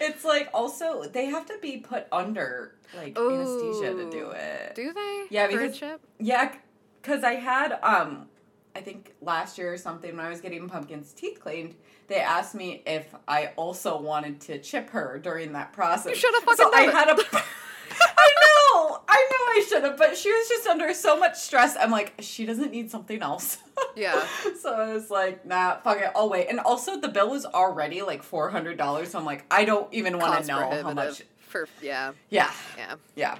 it's 0.00 0.24
like 0.24 0.48
also 0.54 1.04
they 1.04 1.26
have 1.26 1.46
to 1.46 1.58
be 1.60 1.78
put 1.78 2.06
under 2.12 2.74
like 2.96 3.18
anesthesia 3.18 3.94
to 3.94 4.10
do 4.10 4.30
it. 4.30 4.74
Do 4.74 4.92
they? 4.92 5.24
Yeah, 5.30 5.46
because-? 5.46 5.80
Yeah, 6.18 6.54
because 7.02 7.24
I 7.24 7.34
had 7.34 7.78
um, 7.82 8.28
I 8.74 8.80
think 8.80 9.14
last 9.20 9.58
year 9.58 9.72
or 9.72 9.76
something 9.76 10.16
when 10.16 10.24
I 10.24 10.28
was 10.28 10.40
getting 10.40 10.68
Pumpkin's 10.68 11.12
teeth 11.12 11.40
cleaned, 11.40 11.74
they 12.08 12.20
asked 12.20 12.54
me 12.54 12.82
if 12.86 13.14
I 13.28 13.52
also 13.56 14.00
wanted 14.00 14.40
to 14.42 14.58
chip 14.58 14.90
her 14.90 15.18
during 15.22 15.52
that 15.52 15.72
process. 15.72 16.06
You 16.10 16.14
shoulda 16.16 16.38
So 16.56 16.70
fucking 16.70 16.78
I 16.78 16.88
it. 16.88 16.92
had 16.94 17.08
a. 17.18 17.42
I 17.90 18.28
know. 18.40 18.98
I 19.08 19.28
know 19.30 19.36
I 19.38 19.66
should 19.68 19.84
have, 19.84 19.96
but 19.96 20.16
she 20.16 20.30
was 20.32 20.48
just 20.48 20.66
under 20.66 20.92
so 20.94 21.18
much 21.18 21.36
stress. 21.36 21.76
I'm 21.78 21.90
like, 21.90 22.14
she 22.20 22.46
doesn't 22.46 22.70
need 22.70 22.90
something 22.90 23.22
else. 23.22 23.58
Yeah. 23.96 24.26
so 24.60 24.72
I 24.72 24.92
was 24.92 25.10
like, 25.10 25.44
nah, 25.46 25.76
fuck 25.80 25.98
it, 25.98 26.10
I'll 26.16 26.28
wait. 26.28 26.48
And 26.48 26.58
also, 26.60 26.98
the 27.00 27.08
bill 27.08 27.30
was 27.30 27.44
already 27.44 28.02
like 28.02 28.22
four 28.22 28.50
hundred 28.50 28.76
dollars. 28.76 29.10
So 29.10 29.18
I'm 29.18 29.24
like, 29.24 29.44
I 29.50 29.64
don't 29.64 29.92
even 29.92 30.18
want 30.18 30.40
to 30.40 30.46
know 30.48 30.82
how 30.82 30.92
much. 30.92 31.22
For 31.48 31.68
yeah, 31.80 32.12
Yeah, 32.28 32.50
yeah. 32.76 32.94
yeah. 33.14 33.38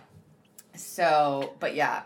So, 0.77 1.55
but 1.61 1.75
yeah. 1.75 2.03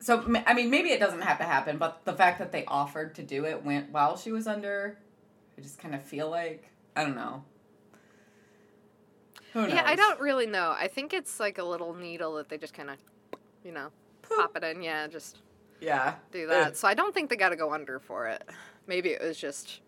So 0.00 0.22
I 0.46 0.52
mean, 0.54 0.68
maybe 0.70 0.90
it 0.90 1.00
doesn't 1.00 1.22
have 1.22 1.38
to 1.38 1.44
happen, 1.44 1.78
but 1.78 2.04
the 2.04 2.12
fact 2.12 2.38
that 2.38 2.52
they 2.52 2.64
offered 2.66 3.14
to 3.16 3.22
do 3.22 3.46
it 3.46 3.64
went 3.64 3.90
while 3.90 4.16
she 4.18 4.32
was 4.32 4.46
under, 4.46 4.98
I 5.56 5.62
just 5.62 5.78
kind 5.78 5.94
of 5.94 6.02
feel 6.02 6.28
like 6.28 6.68
I 6.96 7.04
don't 7.04 7.16
know. 7.16 7.44
Who 9.54 9.62
knows? 9.62 9.72
Yeah, 9.72 9.84
I 9.86 9.94
don't 9.96 10.20
really 10.20 10.46
know. 10.46 10.74
I 10.76 10.88
think 10.88 11.12
it's 11.14 11.40
like 11.40 11.58
a 11.58 11.64
little 11.64 11.94
needle 11.94 12.34
that 12.34 12.48
they 12.48 12.58
just 12.58 12.74
kind 12.74 12.90
of, 12.90 12.96
you 13.64 13.72
know, 13.72 13.88
pop 14.36 14.56
it 14.56 14.64
in. 14.64 14.82
Yeah, 14.82 15.06
just 15.06 15.38
Yeah. 15.80 16.14
do 16.32 16.46
that. 16.48 16.76
So 16.76 16.86
I 16.88 16.94
don't 16.94 17.14
think 17.14 17.30
they 17.30 17.36
got 17.36 17.50
to 17.50 17.56
go 17.56 17.72
under 17.72 17.98
for 18.00 18.26
it. 18.26 18.42
Maybe 18.86 19.10
it 19.10 19.22
was 19.22 19.38
just 19.38 19.80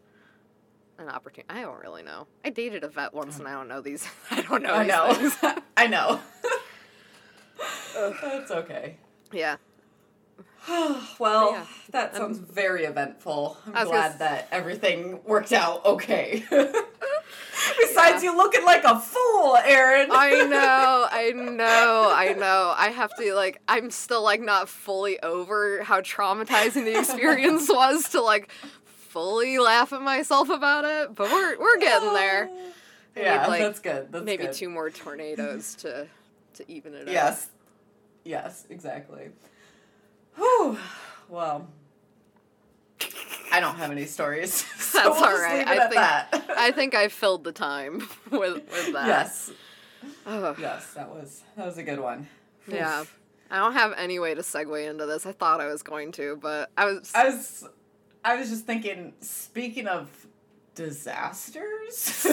an 0.99 1.09
opportunity. 1.09 1.53
I 1.53 1.63
don't 1.63 1.81
really 1.83 2.03
know. 2.03 2.27
I 2.45 2.51
dated 2.51 2.85
a 2.85 2.89
vet 2.89 3.13
once, 3.13 3.39
and 3.39 3.47
I 3.49 3.53
don't 3.53 3.69
know 3.69 3.81
these. 3.81 4.09
I 4.31 4.41
don't 4.43 4.63
know. 4.63 4.73
I 4.73 4.87
know. 4.87 5.31
I 5.77 5.87
know. 5.89 6.21
That's 7.95 8.51
okay. 8.51 8.97
yeah. 9.33 9.57
well, 11.19 11.53
Yeah. 11.53 11.65
that 11.91 12.15
sounds 12.17 12.39
very 12.39 12.85
eventful. 12.85 13.57
I'm 13.67 13.73
was 13.73 13.85
gonna 13.85 13.89
glad 13.91 14.19
that 14.21 14.49
everything 14.53 15.21
worked 15.25 15.53
out 15.53 15.85
okay. 15.85 16.45
Besides, 17.81 18.23
you 18.23 18.37
looking 18.37 18.65
like 18.65 18.85
a 18.85 18.99
fool, 18.99 19.57
Erin. 19.57 20.09
I 20.11 20.31
know, 20.49 21.09
I 21.11 21.33
know, 21.33 22.13
I 22.15 22.35
know. 22.35 22.75
I 22.77 22.91
have 22.91 23.15
to 23.17 23.35
like 23.35 23.61
I'm 23.69 23.91
still 23.91 24.23
like 24.23 24.41
not 24.41 24.69
fully 24.69 25.21
over 25.21 25.83
how 25.83 26.01
traumatizing 26.01 26.85
the 26.85 26.99
experience 26.99 27.69
was 27.73 28.11
to 28.11 28.23
like 28.23 28.51
fully 28.87 29.59
laugh 29.59 29.93
at 29.93 30.03
myself 30.03 30.49
about 30.49 30.85
it, 30.85 31.15
but 31.15 31.31
we're 31.31 31.59
we're 31.59 31.79
getting 31.79 32.13
there. 32.13 32.51
Yeah, 33.17 33.43
need, 33.43 33.49
like, 33.49 33.61
that's 33.61 33.81
good. 33.81 34.13
That's 34.13 34.25
Maybe 34.25 34.45
good. 34.45 34.53
two 34.53 34.69
more 34.69 34.91
tornadoes 34.91 35.75
to 35.77 36.07
to 36.55 36.71
even 36.71 36.95
it 36.95 37.09
out. 37.09 37.13
Yes. 37.13 37.49
Yes, 38.25 38.67
exactly. 38.69 39.31
Whew. 40.35 40.77
Well, 41.29 41.69
I 43.53 43.61
don't 43.61 43.76
have 43.76 43.91
any 43.91 44.07
stories. 44.07 44.53
so 44.79 44.99
That's 44.99 45.21
we'll 45.21 45.25
all 45.31 45.38
right. 45.41 45.67
I 45.67 45.79
think 45.81 45.95
that. 45.95 46.45
I 46.57 46.71
think 46.73 46.95
I 46.95 47.09
filled 47.09 47.45
the 47.45 47.53
time 47.53 47.99
with 48.31 48.55
with 48.71 48.93
that. 48.93 49.07
yes. 49.07 49.50
Ugh. 50.26 50.57
Yes, 50.61 50.93
that 50.95 51.09
was 51.09 51.43
that 51.57 51.67
was 51.67 51.79
a 51.79 51.83
good 51.83 52.00
one. 52.00 52.29
Yeah. 52.69 53.05
I 53.50 53.59
don't 53.59 53.75
have 53.75 53.93
any 53.97 54.19
way 54.19 54.35
to 54.35 54.43
segue 54.43 54.88
into 54.88 55.07
this. 55.07 55.25
I 55.25 55.33
thought 55.33 55.61
I 55.61 55.67
was 55.69 55.83
going 55.85 56.11
to, 56.12 56.37
but 56.41 56.71
I 56.76 56.87
was 56.87 57.12
I 57.15 57.26
was 57.26 57.65
I 58.25 58.35
was 58.37 58.49
just 58.50 58.67
thinking 58.67 59.12
speaking 59.21 59.87
of 59.87 60.09
disasters. 60.75 62.26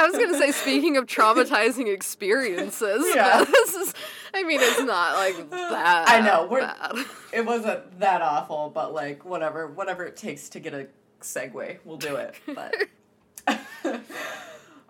I 0.00 0.06
was 0.08 0.12
gonna 0.16 0.38
say, 0.38 0.52
speaking 0.52 0.96
of 0.96 1.06
traumatizing 1.06 1.92
experiences, 1.92 3.04
Yeah. 3.14 3.44
this 3.44 3.74
is, 3.74 3.94
I 4.38 4.44
mean, 4.44 4.60
it's 4.62 4.80
not 4.82 5.16
like 5.16 5.50
that. 5.50 6.08
I 6.08 6.20
know, 6.20 6.46
we're- 6.46 6.62
bad. 6.64 6.92
it 7.32 7.44
wasn't 7.44 7.98
that 7.98 8.22
awful, 8.22 8.70
but 8.72 8.94
like 8.94 9.24
whatever 9.24 9.66
whatever 9.66 10.04
it 10.04 10.16
takes 10.16 10.48
to 10.50 10.60
get 10.60 10.74
a 10.74 10.86
segue, 11.20 11.78
we'll 11.84 11.96
do 11.96 12.14
it. 12.14 12.34
But 12.54 12.74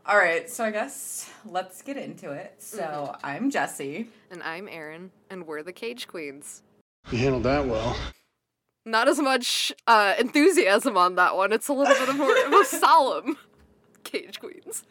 All 0.07 0.17
right, 0.17 0.49
so 0.51 0.65
I 0.65 0.71
guess 0.71 1.31
let's 1.47 1.81
get 1.83 1.97
into 1.97 2.31
it. 2.33 2.55
So, 2.59 3.15
I'm 3.23 3.51
Jesse. 3.51 4.09
And 4.31 4.43
I'm 4.43 4.69
Erin, 4.69 5.11
and 5.31 5.47
we're 5.47 5.63
the 5.63 5.73
Cage 5.73 6.09
Queens. 6.09 6.63
You 7.11 7.19
handled 7.19 7.43
that 7.45 7.67
well. 7.67 7.97
Not 8.87 9.09
as 9.09 9.19
much 9.19 9.73
uh, 9.87 10.15
enthusiasm 10.19 10.97
on 10.97 11.15
that 11.17 11.37
one. 11.37 11.53
It's 11.53 11.69
a 11.69 11.73
little 11.75 12.07
bit 12.07 12.17
more 12.17 12.37
of 12.47 12.53
a 12.53 12.65
solemn 12.65 13.37
Cage 14.05 14.41
Queens. 14.41 14.85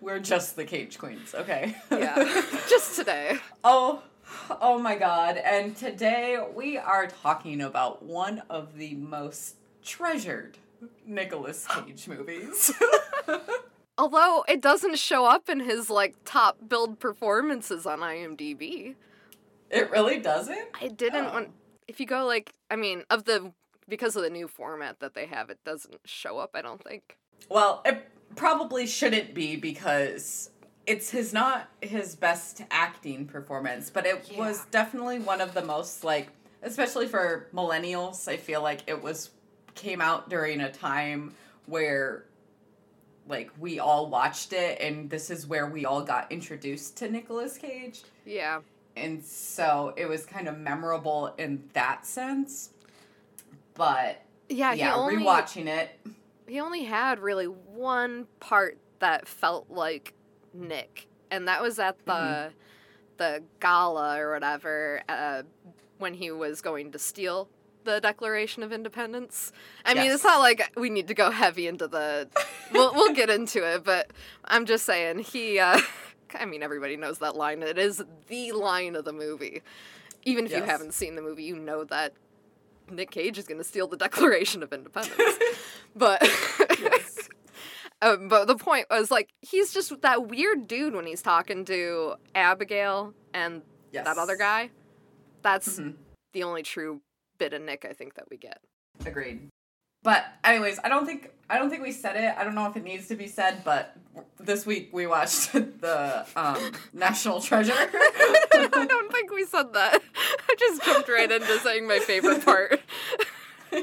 We're 0.00 0.18
just 0.20 0.56
the 0.56 0.64
cage 0.64 0.98
queens, 0.98 1.34
okay? 1.34 1.76
Yeah, 1.90 2.42
just 2.68 2.96
today. 2.96 3.38
Oh, 3.62 4.02
oh 4.60 4.78
my 4.78 4.94
god. 4.96 5.36
And 5.38 5.76
today 5.76 6.38
we 6.54 6.76
are 6.78 7.06
talking 7.06 7.60
about 7.60 8.02
one 8.02 8.42
of 8.50 8.76
the 8.76 8.94
most 8.94 9.56
treasured 9.84 10.58
Nicolas 11.06 11.66
Cage 11.66 12.08
movies. 12.08 12.72
Although 13.98 14.44
it 14.48 14.60
doesn't 14.60 14.98
show 14.98 15.24
up 15.24 15.48
in 15.48 15.60
his 15.60 15.88
like 15.88 16.16
top 16.24 16.56
billed 16.68 16.98
performances 16.98 17.86
on 17.86 18.00
IMDb. 18.00 18.94
it 19.70 19.90
really 19.90 20.18
doesn't? 20.18 20.68
I 20.80 20.88
didn't 20.88 21.26
Oh. 21.26 21.32
want. 21.32 21.50
If 21.86 22.00
you 22.00 22.06
go 22.06 22.24
like, 22.26 22.52
I 22.70 22.76
mean, 22.76 23.04
of 23.10 23.24
the 23.24 23.52
because 23.88 24.16
of 24.16 24.22
the 24.22 24.30
new 24.30 24.48
format 24.48 24.98
that 25.00 25.14
they 25.14 25.26
have, 25.26 25.50
it 25.50 25.58
doesn't 25.64 25.96
show 26.06 26.38
up. 26.38 26.50
I 26.54 26.62
don't 26.62 26.82
think. 26.82 27.18
Well, 27.50 27.82
it 27.84 28.08
probably 28.36 28.86
shouldn't 28.86 29.34
be 29.34 29.56
because 29.56 30.50
it's 30.86 31.10
his 31.10 31.32
not 31.32 31.68
his 31.80 32.14
best 32.14 32.62
acting 32.70 33.26
performance, 33.26 33.90
but 33.90 34.06
it 34.06 34.36
was 34.36 34.64
definitely 34.70 35.18
one 35.18 35.40
of 35.40 35.54
the 35.54 35.62
most 35.62 36.04
like 36.04 36.28
especially 36.62 37.06
for 37.06 37.48
millennials, 37.54 38.26
I 38.26 38.36
feel 38.36 38.62
like 38.62 38.80
it 38.86 39.02
was 39.02 39.30
came 39.74 40.00
out 40.00 40.30
during 40.30 40.60
a 40.60 40.70
time 40.70 41.34
where 41.66 42.24
like 43.26 43.50
we 43.58 43.78
all 43.78 44.08
watched 44.08 44.52
it 44.52 44.80
and 44.80 45.08
this 45.08 45.30
is 45.30 45.46
where 45.46 45.66
we 45.66 45.84
all 45.84 46.02
got 46.02 46.30
introduced 46.30 46.96
to 46.98 47.10
Nicolas 47.10 47.56
Cage. 47.56 48.02
Yeah. 48.26 48.60
And 48.96 49.24
so 49.24 49.92
it 49.96 50.06
was 50.06 50.24
kind 50.26 50.46
of 50.46 50.58
memorable 50.58 51.34
in 51.38 51.64
that 51.72 52.06
sense. 52.06 52.70
But 53.74 54.22
Yeah. 54.48 54.74
yeah, 54.74 54.94
only 54.94 55.16
rewatching 55.16 55.66
it. 55.66 55.98
He 56.46 56.60
only 56.60 56.84
had 56.84 57.18
really 57.20 57.46
one 57.46 58.26
part 58.40 58.78
that 59.00 59.26
felt 59.28 59.70
like 59.70 60.14
Nick, 60.52 61.08
and 61.30 61.48
that 61.48 61.62
was 61.62 61.78
at 61.78 61.98
the 62.06 62.12
Mm-hmm. 62.12 62.54
the 63.18 63.42
gala 63.60 64.18
or 64.20 64.32
whatever 64.32 65.02
uh, 65.08 65.42
when 65.98 66.14
he 66.14 66.30
was 66.30 66.60
going 66.60 66.92
to 66.92 66.98
steal 66.98 67.48
the 67.84 68.00
Declaration 68.00 68.62
of 68.62 68.72
Independence. 68.72 69.52
I 69.84 69.94
mean, 69.94 70.10
it's 70.10 70.24
not 70.24 70.38
like 70.40 70.72
we 70.76 70.88
need 70.90 71.06
to 71.08 71.14
go 71.14 71.30
heavy 71.30 71.66
into 71.68 71.86
the. 71.86 72.28
we'll 72.72 72.92
we'll 72.94 73.12
get 73.14 73.30
into 73.30 73.62
it, 73.74 73.84
but 73.84 74.10
I'm 74.44 74.64
just 74.66 74.84
saying 74.86 75.18
he. 75.20 75.58
Uh, 75.58 75.80
I 76.38 76.46
mean, 76.46 76.62
everybody 76.64 76.96
knows 76.96 77.18
that 77.18 77.36
line. 77.36 77.62
It 77.62 77.78
is 77.78 78.02
the 78.28 78.52
line 78.52 78.96
of 78.96 79.04
the 79.04 79.12
movie. 79.12 79.62
Even 80.24 80.46
if 80.46 80.52
you 80.52 80.62
haven't 80.62 80.94
seen 80.94 81.14
the 81.14 81.22
movie, 81.22 81.44
you 81.44 81.54
know 81.56 81.84
that 81.84 82.14
Nick 82.90 83.10
Cage 83.10 83.38
is 83.38 83.46
going 83.46 83.58
to 83.58 83.64
steal 83.64 83.86
the 83.86 83.96
Declaration 83.96 84.62
of 84.62 84.72
Independence. 84.72 85.38
but 85.96 86.20
Yes. 86.80 87.28
um, 88.02 88.28
but 88.28 88.46
the 88.46 88.56
point 88.56 88.86
was 88.90 89.10
like 89.10 89.30
he's 89.40 89.72
just 89.72 90.00
that 90.02 90.28
weird 90.28 90.66
dude 90.66 90.94
when 90.94 91.06
he's 91.06 91.22
talking 91.22 91.64
to 91.66 92.14
Abigail 92.34 93.14
and 93.32 93.62
Yes. 93.92 94.04
that 94.04 94.18
other 94.18 94.36
guy. 94.36 94.70
That's 95.42 95.78
Mhm. 95.78 95.94
the 96.32 96.42
only 96.42 96.62
true 96.62 97.00
bit 97.38 97.52
of 97.52 97.62
Nick 97.62 97.84
I 97.88 97.92
think 97.92 98.14
that 98.14 98.24
we 98.30 98.36
get. 98.36 98.58
Agreed. 99.06 99.48
But 100.04 100.24
anyways, 100.44 100.78
I 100.84 100.88
don't 100.88 101.06
think 101.06 101.30
I 101.50 101.58
don't 101.58 101.70
think 101.70 101.82
we 101.82 101.90
said 101.90 102.16
it. 102.16 102.34
I 102.38 102.44
don't 102.44 102.54
know 102.54 102.66
if 102.66 102.76
it 102.76 102.84
needs 102.84 103.08
to 103.08 103.16
be 103.16 103.26
said, 103.26 103.64
but 103.64 103.96
this 104.38 104.64
week 104.64 104.90
we 104.92 105.06
watched 105.06 105.52
the 105.52 106.24
um, 106.36 106.72
National 106.92 107.40
Treasure. 107.40 107.72
I 107.76 108.86
don't 108.88 109.10
think 109.10 109.32
we 109.32 109.44
said 109.44 109.72
that. 109.72 110.00
I 110.48 110.54
just 110.58 110.84
jumped 110.84 111.08
right 111.08 111.30
into 111.30 111.58
saying 111.58 111.88
my 111.88 111.98
favorite 111.98 112.44
part. 112.44 112.80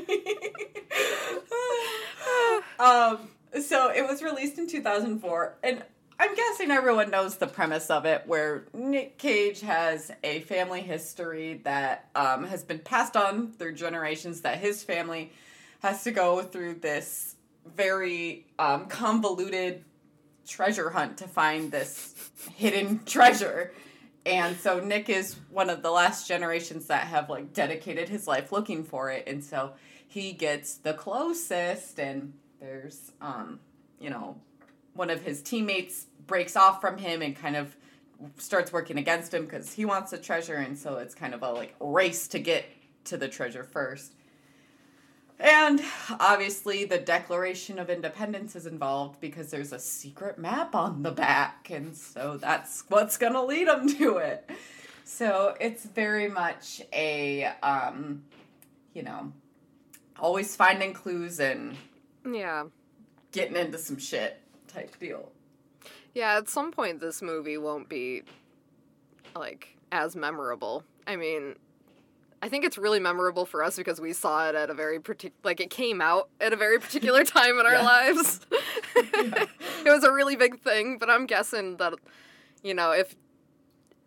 um, 2.80 3.30
so 3.62 3.92
it 3.92 4.08
was 4.08 4.22
released 4.22 4.58
in 4.58 4.68
2004, 4.68 5.56
and 5.64 5.84
I'm 6.20 6.36
guessing 6.36 6.70
everyone 6.70 7.10
knows 7.10 7.38
the 7.38 7.48
premise 7.48 7.90
of 7.90 8.06
it, 8.06 8.24
where 8.28 8.66
Nick 8.74 9.18
Cage 9.18 9.62
has 9.62 10.12
a 10.24 10.42
family 10.42 10.82
history 10.82 11.62
that 11.64 12.10
um, 12.14 12.46
has 12.46 12.64
been 12.64 12.80
passed 12.80 13.18
on 13.18 13.52
through 13.54 13.74
generations. 13.74 14.42
That 14.42 14.60
his 14.60 14.84
family 14.84 15.32
has 15.82 16.04
to 16.04 16.12
go 16.12 16.42
through 16.42 16.76
this 16.76 17.36
very 17.76 18.46
um, 18.58 18.86
convoluted 18.86 19.84
treasure 20.48 20.90
hunt 20.90 21.18
to 21.18 21.28
find 21.28 21.72
this 21.72 22.30
hidden 22.56 23.04
treasure. 23.06 23.74
And 24.26 24.58
so 24.58 24.80
Nick 24.80 25.10
is 25.10 25.36
one 25.50 25.70
of 25.70 25.82
the 25.82 25.90
last 25.90 26.28
generations 26.28 26.88
that 26.88 27.08
have 27.08 27.30
like 27.30 27.54
dedicated 27.54 28.10
his 28.10 28.28
life 28.28 28.52
looking 28.52 28.84
for 28.84 29.10
it. 29.10 29.24
And 29.28 29.44
so 29.44 29.74
he 30.08 30.34
gets 30.34 30.76
the 30.76 30.94
closest 30.94 32.00
and 32.00 32.34
there's 32.60 33.12
um, 33.20 33.60
you 34.00 34.10
know, 34.10 34.36
one 34.94 35.10
of 35.10 35.24
his 35.24 35.42
teammates 35.42 36.06
breaks 36.28 36.56
off 36.56 36.80
from 36.80 36.98
him 36.98 37.22
and 37.22 37.36
kind 37.36 37.56
of 37.56 37.76
starts 38.38 38.72
working 38.72 38.98
against 38.98 39.34
him 39.34 39.46
because 39.46 39.74
he 39.74 39.86
wants 39.86 40.12
the 40.12 40.18
treasure 40.18 40.56
and 40.56 40.78
so 40.78 40.98
it's 40.98 41.16
kind 41.16 41.34
of 41.34 41.42
a 41.42 41.52
like 41.52 41.74
race 41.80 42.28
to 42.28 42.40
get 42.40 42.66
to 43.06 43.18
the 43.18 43.28
treasure 43.28 43.64
first. 43.64 44.14
And 45.42 45.82
obviously, 46.20 46.86
the 46.86 47.00
Declaration 47.00 47.80
of 47.80 47.90
Independence 47.90 48.56
is 48.56 48.68
involved 48.68 49.20
because 49.20 49.50
there's 49.50 49.72
a 49.74 49.80
secret 49.80 50.38
map 50.38 50.76
on 50.76 51.02
the 51.02 51.10
back, 51.12 51.70
and 51.72 51.98
so 51.98 52.38
that's 52.38 52.84
what's 52.90 53.18
going 53.18 53.34
to 53.34 53.42
lead 53.44 53.68
them 53.68 53.88
to 53.98 54.18
it. 54.18 54.48
So 55.04 55.56
it's 55.60 55.84
very 55.84 56.28
much 56.28 56.82
a, 56.94 57.46
um, 57.64 58.24
you 58.94 59.02
know, 59.02 59.34
always 60.20 60.56
finding 60.56 60.94
clues 60.94 61.40
and 61.40 61.76
Yeah. 62.24 62.66
getting 63.32 63.56
into 63.56 63.80
some 63.80 63.98
shit 63.98 64.40
type 64.68 64.98
deal. 65.00 65.32
Yeah, 66.14 66.38
at 66.38 66.50
some 66.50 66.72
point 66.72 67.00
this 67.00 67.22
movie 67.22 67.58
won't 67.58 67.90
be 67.90 68.22
like 69.36 69.76
as 69.92 70.16
memorable. 70.16 70.84
I 71.08 71.16
mean, 71.16 71.56
I 72.42 72.50
think 72.50 72.66
it's 72.66 72.78
really 72.78 73.00
memorable 73.00 73.46
for 73.46 73.64
us 73.64 73.76
because 73.76 74.02
we 74.02 74.14
saw 74.14 74.50
it 74.50 74.56
at 74.56 74.70
a 74.70 74.74
very 74.74 75.00
particular 75.00 75.36
like 75.44 75.60
it 75.60 75.70
came 75.70 76.02
out 76.02 76.30
at 76.40 76.54
a 76.54 76.56
very 76.56 76.80
particular 76.80 77.24
time 77.38 77.60
in 77.60 77.66
our 77.66 77.74
Yeah. 77.74 77.84
lives. 77.84 78.40
it 78.96 79.50
was 79.86 80.04
a 80.04 80.12
really 80.12 80.36
big 80.36 80.60
thing, 80.62 80.98
but 80.98 81.10
I'm 81.10 81.26
guessing 81.26 81.78
that 81.78 81.94
you 82.64 82.74
know, 82.74 82.92
if 82.92 83.16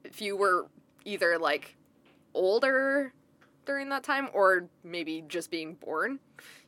if 0.05 0.21
you 0.21 0.37
were 0.37 0.67
either 1.05 1.39
like 1.39 1.77
older 2.35 3.13
during 3.67 3.89
that 3.91 4.03
time 4.03 4.29
or 4.33 4.69
maybe 4.83 5.23
just 5.27 5.51
being 5.51 5.75
born, 5.75 6.19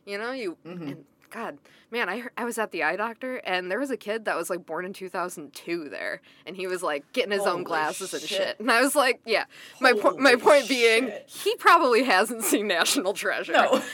you 0.05 0.17
know, 0.17 0.31
you 0.31 0.57
Mhm. 0.65 0.81
and 0.91 1.05
God, 1.29 1.57
man, 1.91 2.07
I 2.09 2.19
heard, 2.19 2.31
I 2.37 2.45
was 2.45 2.57
at 2.57 2.71
the 2.71 2.83
eye 2.83 2.95
doctor 2.95 3.37
and 3.37 3.69
there 3.69 3.79
was 3.79 3.91
a 3.91 3.97
kid 3.97 4.25
that 4.25 4.35
was 4.37 4.49
like 4.49 4.65
born 4.65 4.85
in 4.85 4.93
2002 4.93 5.89
there, 5.89 6.21
and 6.45 6.55
he 6.55 6.67
was 6.67 6.81
like 6.81 7.11
getting 7.13 7.31
his 7.31 7.41
Holy 7.41 7.51
own 7.51 7.63
glasses 7.63 8.13
and 8.13 8.21
shit. 8.23 8.37
shit, 8.37 8.59
and 8.59 8.71
I 8.71 8.81
was 8.81 8.95
like, 8.95 9.19
yeah, 9.25 9.45
my 9.81 9.93
po- 9.93 10.17
my 10.17 10.31
Holy 10.31 10.41
point 10.41 10.69
being, 10.69 11.11
he 11.27 11.55
probably 11.57 12.03
hasn't 12.03 12.43
seen 12.43 12.67
National 12.67 13.13
Treasure. 13.13 13.51
No. 13.53 13.81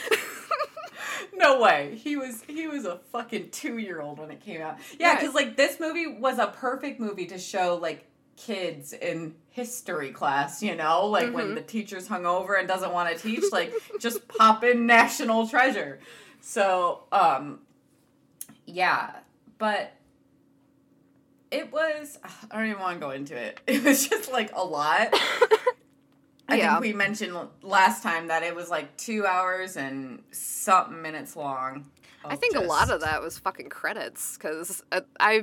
no 1.34 1.60
way. 1.60 1.98
He 2.02 2.16
was 2.16 2.42
he 2.46 2.66
was 2.66 2.84
a 2.84 2.98
fucking 3.12 3.50
two 3.50 3.78
year 3.78 4.00
old 4.00 4.18
when 4.18 4.30
it 4.30 4.40
came 4.40 4.60
out. 4.60 4.76
Yeah, 4.98 5.10
Right. 5.10 5.20
because 5.20 5.34
like 5.34 5.56
this 5.56 5.80
movie 5.80 6.06
was 6.06 6.38
a 6.38 6.46
perfect 6.48 7.00
movie 7.00 7.26
to 7.26 7.38
show 7.38 7.78
like 7.80 8.06
kids 8.36 8.92
in 8.92 9.34
history 9.50 10.10
class. 10.10 10.62
You 10.62 10.74
know, 10.76 11.06
like 11.06 11.32
when 11.32 11.48
Mhm. 11.50 11.54
the 11.56 11.60
teacher's 11.62 12.08
hungover 12.08 12.58
and 12.58 12.66
doesn't 12.68 12.92
want 12.92 13.14
to 13.16 13.20
teach, 13.20 13.44
like 13.52 13.72
just 14.00 14.26
pop 14.28 14.64
in 14.64 14.86
National 14.86 15.46
Treasure. 15.48 15.98
So, 16.46 17.04
um, 17.10 17.60
yeah, 18.66 19.20
but 19.56 19.94
it 21.50 21.72
was. 21.72 22.18
I 22.50 22.58
don't 22.58 22.66
even 22.68 22.80
want 22.82 23.00
to 23.00 23.00
go 23.00 23.10
into 23.12 23.34
it. 23.34 23.60
It 23.66 23.82
was 23.82 24.06
just 24.06 24.30
like 24.30 24.50
a 24.54 24.62
lot. 24.62 25.08
I 26.46 26.56
Yeah. 26.56 26.74
think 26.74 26.82
we 26.82 26.92
mentioned 26.92 27.34
last 27.62 28.02
time 28.02 28.26
that 28.28 28.42
it 28.42 28.54
was 28.54 28.68
like 28.68 28.94
two 28.98 29.24
hours 29.24 29.78
and 29.78 30.22
something 30.32 31.00
minutes 31.00 31.34
long. 31.34 31.86
I 32.26 32.36
think 32.36 32.56
a 32.56 32.60
lot 32.60 32.90
of 32.90 33.00
that 33.00 33.22
was 33.22 33.38
fucking 33.38 33.70
credits 33.70 34.36
because 34.36 34.82
I, 34.92 35.00
I, 35.18 35.42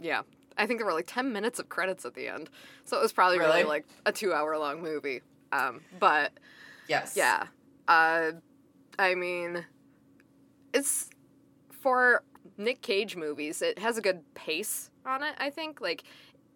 yeah, 0.00 0.22
I 0.56 0.66
think 0.66 0.78
there 0.78 0.86
were 0.86 0.92
like 0.92 1.08
10 1.08 1.32
minutes 1.32 1.58
of 1.58 1.68
credits 1.68 2.04
at 2.04 2.14
the 2.14 2.28
end, 2.28 2.48
so 2.84 2.96
it 2.96 3.02
was 3.02 3.12
probably 3.12 3.38
really, 3.40 3.50
Really? 3.58 3.64
like 3.64 3.86
a 4.06 4.12
two 4.12 4.32
hour 4.32 4.56
long 4.56 4.80
movie. 4.82 5.22
Um, 5.50 5.80
but 5.98 6.30
Yes. 6.86 7.14
Yeah. 7.16 7.46
Uh, 7.88 8.32
I 8.98 9.14
mean, 9.16 9.64
it's 10.72 11.10
for 11.70 12.22
Nick 12.56 12.82
Cage 12.82 13.16
movies, 13.16 13.62
it 13.62 13.78
has 13.78 13.96
a 13.98 14.00
good 14.02 14.22
pace 14.34 14.90
on 15.06 15.22
it, 15.22 15.34
I 15.38 15.50
think. 15.50 15.80
Like, 15.80 16.04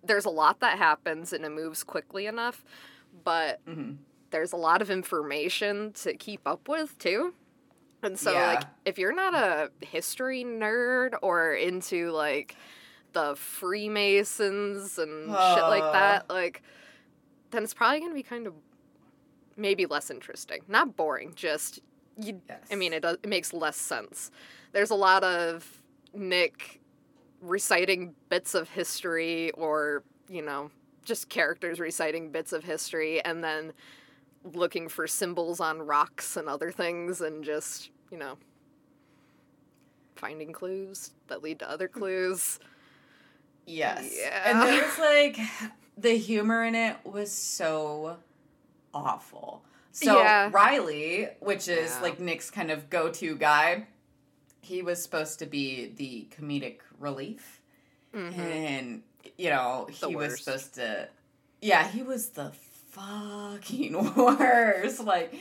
there's 0.02 0.25
a 0.25 0.31
lot 0.31 0.61
that 0.61 0.78
happens 0.78 1.33
and 1.33 1.45
it 1.45 1.50
moves 1.50 1.85
quickly 1.85 2.26
enough, 2.26 2.64
but 3.25 3.61
hmm 3.66 3.92
there's 4.31 4.52
a 4.54 4.57
lot 4.57 4.81
of 4.81 4.90
information 4.90 5.92
to 5.92 6.14
keep 6.16 6.40
up 6.47 6.66
with, 6.66 6.99
too. 6.99 7.35
And 8.02 8.19
so, 8.19 8.33
Yeah. 8.33 8.47
like, 8.47 8.64
if 8.87 8.99
you're 8.99 9.14
not 9.14 9.35
a 9.35 9.71
history 9.85 10.42
nerd 10.42 11.14
or 11.23 11.52
into, 11.54 12.11
like, 12.11 12.57
the 13.12 13.37
Freemasons 13.37 14.99
and 14.99 15.38
shit 15.38 15.69
like 15.69 15.85
Uh. 15.85 15.92
that, 15.92 16.31
like, 16.31 16.62
then 17.51 17.62
it's 17.62 17.75
probably 17.75 18.01
going 18.01 18.11
to 18.11 18.14
be 18.14 18.22
kind 18.22 18.46
of 18.46 18.55
maybe 19.57 19.85
less 19.85 20.11
interesting. 20.11 20.62
Not 20.66 20.96
boring, 20.96 21.35
just 21.35 21.81
you 22.20 22.40
Yes. 22.48 22.61
I 22.70 22.75
mean 22.75 22.92
it 22.92 23.01
does 23.01 23.18
it 23.22 23.29
makes 23.29 23.53
less 23.53 23.77
sense. 23.77 24.31
There's 24.72 24.90
a 24.90 24.94
lot 24.94 25.25
of 25.25 25.83
Nick 26.14 26.81
reciting 27.40 28.14
bits 28.29 28.55
of 28.55 28.68
history 28.70 29.51
or, 29.53 30.03
you 30.29 30.42
know, 30.42 30.70
just 31.05 31.29
characters 31.29 31.81
reciting 31.81 32.31
bits 32.31 32.53
of 32.53 32.64
history 32.64 33.22
and 33.25 33.42
then 33.42 33.72
looking 34.55 34.88
for 34.88 35.07
symbols 35.07 35.61
on 35.61 35.83
rocks 35.83 36.37
and 36.37 36.48
other 36.48 36.70
things 36.70 37.20
and 37.20 37.44
just, 37.44 37.90
you 38.11 38.18
know, 38.18 38.37
finding 40.14 40.53
clues 40.53 41.11
that 41.29 41.42
lead 41.42 41.59
to 41.59 41.68
other 41.68 41.88
clues. 41.88 42.61
Yes. 43.66 44.12
Yeah. 44.16 44.51
And 44.51 44.62
there 44.62 44.83
was 44.83 44.98
like 44.98 45.38
the 45.96 46.16
humor 46.16 46.64
in 46.64 46.75
it 46.75 46.96
was 47.05 47.33
so 47.33 48.18
awful. 48.94 49.62
So 49.92 50.18
Yeah. 50.18 50.50
Riley, 50.52 51.28
which 51.40 51.68
is 51.68 51.90
Yeah. 51.92 52.00
like 52.02 52.18
Nick's 52.20 52.50
kind 52.50 52.70
of 52.70 52.88
go-to 52.90 53.37
guy, 53.37 53.87
he 54.62 54.83
was 54.83 55.02
supposed 55.02 55.38
to 55.40 55.46
be 55.46 55.87
the 55.96 56.28
comedic 56.37 56.78
relief. 56.98 57.61
Mhm. 58.14 58.38
And 58.38 59.02
you 59.38 59.50
know, 59.50 59.88
The 60.00 60.09
he 60.09 60.16
was 60.16 60.42
supposed 60.42 60.74
to 60.74 61.09
Yeah, 61.61 61.87
he 61.87 62.02
was 62.02 62.31
the 62.31 62.52
fucking 62.90 64.14
worst. 64.16 65.00
Like 65.00 65.35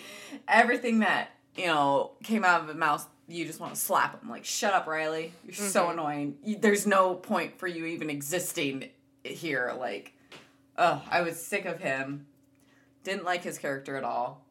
everything 0.47 0.99
that, 0.99 1.29
you 1.55 1.65
know, 1.67 2.11
came 2.23 2.43
out 2.45 2.61
of 2.61 2.67
his 2.67 2.77
mouth 2.77 3.07
you 3.27 3.45
just 3.45 3.61
want 3.61 3.73
to 3.73 3.79
slap 3.79 4.21
him. 4.21 4.29
Like, 4.29 4.43
shut 4.43 4.73
up, 4.73 4.87
Riley. 4.87 5.31
You're 5.45 5.53
so 5.53 5.85
Mhm. 5.85 5.91
annoying. 5.93 6.37
There's 6.59 6.85
no 6.85 7.15
point 7.15 7.57
for 7.57 7.65
you 7.65 7.85
even 7.85 8.09
existing 8.09 8.89
here. 9.23 9.73
Like, 9.79 10.11
oh, 10.77 11.01
I 11.09 11.21
was 11.21 11.41
sick 11.41 11.63
of 11.63 11.79
him. 11.79 12.27
Didn't 13.03 13.23
like 13.23 13.43
his 13.43 13.57
character 13.57 13.95
at 13.97 14.03
all. 14.03 14.45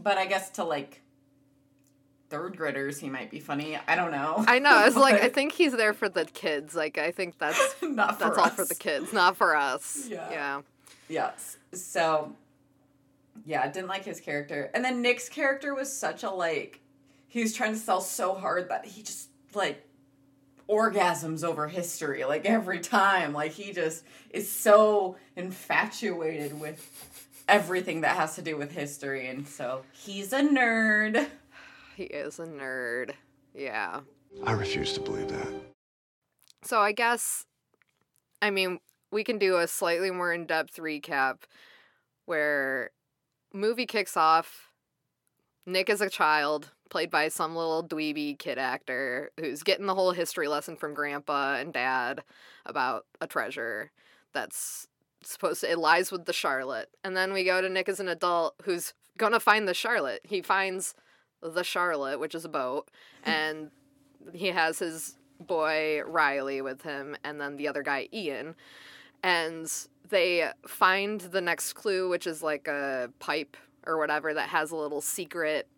But 0.00 0.18
I 0.18 0.26
guess 0.26 0.50
to 0.50 0.64
like 0.64 1.02
third 2.28 2.56
graders, 2.56 2.98
he 2.98 3.10
might 3.10 3.30
be 3.30 3.40
funny. 3.40 3.78
I 3.86 3.94
don't 3.94 4.10
know. 4.10 4.44
I 4.48 4.58
know. 4.58 4.84
It's 4.86 4.96
like 4.96 5.20
I 5.20 5.28
think 5.30 5.52
he's 5.52 5.72
there 5.72 5.92
for 5.92 6.08
the 6.08 6.24
kids. 6.24 6.74
Like 6.74 6.98
I 6.98 7.10
think 7.10 7.38
that's 7.38 7.76
not 7.82 8.18
for 8.18 8.24
that's 8.24 8.38
all 8.38 8.48
for 8.48 8.64
the 8.64 8.74
kids, 8.74 9.12
not 9.12 9.36
for 9.36 9.54
us. 9.54 10.08
Yeah. 10.10 10.30
Yeah. 10.30 10.62
Yes. 11.08 11.58
So, 11.74 12.32
yeah, 13.44 13.70
didn't 13.70 13.88
like 13.88 14.04
his 14.04 14.20
character. 14.20 14.70
And 14.74 14.84
then 14.84 15.02
Nick's 15.02 15.28
character 15.28 15.74
was 15.74 15.94
such 15.94 16.22
a 16.22 16.30
like, 16.30 16.80
he 17.28 17.42
was 17.42 17.52
trying 17.54 17.72
to 17.72 17.78
sell 17.78 18.00
so 18.00 18.34
hard 18.34 18.70
that 18.70 18.86
he 18.86 19.02
just 19.02 19.28
like 19.54 19.86
orgasms 20.68 21.44
over 21.44 21.68
history 21.68 22.24
like 22.24 22.46
every 22.46 22.80
time. 22.80 23.34
Like 23.34 23.52
he 23.52 23.72
just 23.72 24.04
is 24.30 24.50
so 24.50 25.16
infatuated 25.36 26.58
with 26.58 26.78
everything 27.48 28.02
that 28.02 28.16
has 28.16 28.34
to 28.36 28.42
do 28.42 28.56
with 28.56 28.72
history. 28.72 29.28
And 29.28 29.46
so 29.46 29.82
he's 29.92 30.32
a 30.32 30.40
nerd. 30.40 31.28
He 31.96 32.04
is 32.04 32.38
a 32.38 32.46
nerd. 32.46 33.12
Yeah. 33.54 34.00
I 34.44 34.52
refuse 34.52 34.92
to 34.94 35.00
believe 35.00 35.28
that. 35.28 35.48
So 36.62 36.80
I 36.80 36.92
guess, 36.92 37.44
I 38.40 38.50
mean, 38.50 38.78
we 39.10 39.24
can 39.24 39.38
do 39.38 39.58
a 39.58 39.68
slightly 39.68 40.10
more 40.10 40.32
in 40.32 40.46
depth 40.46 40.76
recap 40.76 41.42
where 42.24 42.90
movie 43.52 43.86
kicks 43.86 44.16
off. 44.16 44.70
Nick 45.66 45.90
is 45.90 46.00
a 46.00 46.08
child, 46.08 46.70
played 46.90 47.10
by 47.10 47.28
some 47.28 47.54
little 47.54 47.86
dweeby 47.86 48.38
kid 48.38 48.58
actor 48.58 49.30
who's 49.38 49.62
getting 49.62 49.86
the 49.86 49.94
whole 49.94 50.12
history 50.12 50.48
lesson 50.48 50.76
from 50.76 50.94
grandpa 50.94 51.56
and 51.56 51.72
dad 51.72 52.22
about 52.66 53.06
a 53.20 53.26
treasure 53.26 53.90
that's 54.32 54.88
supposed 55.26 55.60
to, 55.60 55.70
it 55.70 55.78
lies 55.78 56.10
with 56.10 56.24
the 56.24 56.32
Charlotte. 56.32 56.90
And 57.04 57.16
then 57.16 57.32
we 57.32 57.44
go 57.44 57.60
to 57.60 57.68
Nick 57.68 57.88
as 57.88 58.00
an 58.00 58.08
adult 58.08 58.54
who's 58.64 58.94
gonna 59.18 59.40
find 59.40 59.68
the 59.68 59.74
Charlotte. 59.74 60.20
He 60.24 60.42
finds 60.42 60.94
the 61.42 61.64
Charlotte, 61.64 62.20
which 62.20 62.34
is 62.34 62.44
a 62.44 62.48
boat, 62.48 62.90
and 63.24 63.70
he 64.32 64.48
has 64.48 64.78
his 64.78 65.16
boy 65.40 66.02
Riley 66.06 66.60
with 66.62 66.82
him, 66.82 67.16
and 67.24 67.40
then 67.40 67.56
the 67.56 67.68
other 67.68 67.82
guy 67.82 68.08
Ian, 68.12 68.54
and 69.22 69.70
they 70.08 70.50
find 70.66 71.20
the 71.20 71.40
next 71.40 71.72
clue, 71.72 72.08
which 72.08 72.26
is 72.26 72.42
like 72.42 72.68
a 72.68 73.10
pipe 73.18 73.56
or 73.86 73.98
whatever 73.98 74.32
that 74.34 74.48
has 74.48 74.70
a 74.70 74.76
little 74.76 75.00
secret 75.00 75.68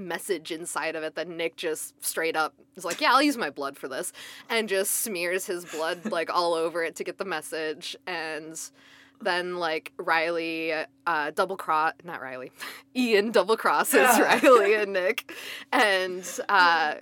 message 0.00 0.50
inside 0.50 0.96
of 0.96 1.02
it 1.02 1.14
that 1.14 1.28
Nick 1.28 1.56
just 1.56 2.02
straight 2.04 2.34
up 2.36 2.54
is 2.76 2.84
like, 2.84 3.00
"Yeah, 3.00 3.12
I'll 3.12 3.22
use 3.22 3.36
my 3.36 3.50
blood 3.50 3.76
for 3.76 3.86
this," 3.88 4.12
and 4.48 4.68
just 4.68 4.90
smears 4.92 5.46
his 5.46 5.64
blood 5.64 6.04
like 6.10 6.28
all 6.34 6.54
over 6.54 6.82
it 6.82 6.96
to 6.96 7.04
get 7.04 7.18
the 7.18 7.24
message, 7.24 7.94
and 8.06 8.58
then 9.22 9.56
like 9.58 9.92
Riley 9.98 10.72
uh 11.06 11.30
double 11.32 11.56
cross 11.58 11.92
not 12.04 12.22
Riley 12.22 12.50
Ian 12.96 13.30
double 13.32 13.56
crosses 13.56 14.00
Yeah. 14.00 14.40
Riley 14.40 14.74
and 14.74 14.92
Nick 14.94 15.30
and 15.72 16.26
uh 16.48 16.94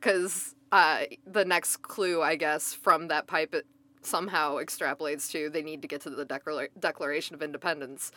cuz 0.00 0.54
uh 0.72 1.02
the 1.26 1.44
next 1.44 1.82
clue 1.82 2.22
I 2.22 2.36
guess 2.36 2.72
from 2.72 3.08
that 3.08 3.26
pipe 3.26 3.54
it 3.54 3.66
somehow 4.02 4.56
extrapolates 4.56 5.30
to 5.30 5.50
they 5.50 5.62
need 5.62 5.82
to 5.82 5.88
get 5.88 6.00
to 6.00 6.10
the 6.10 6.24
Declara- 6.24 6.68
Declaration 6.78 7.34
of 7.34 7.42
Independence 7.42 8.12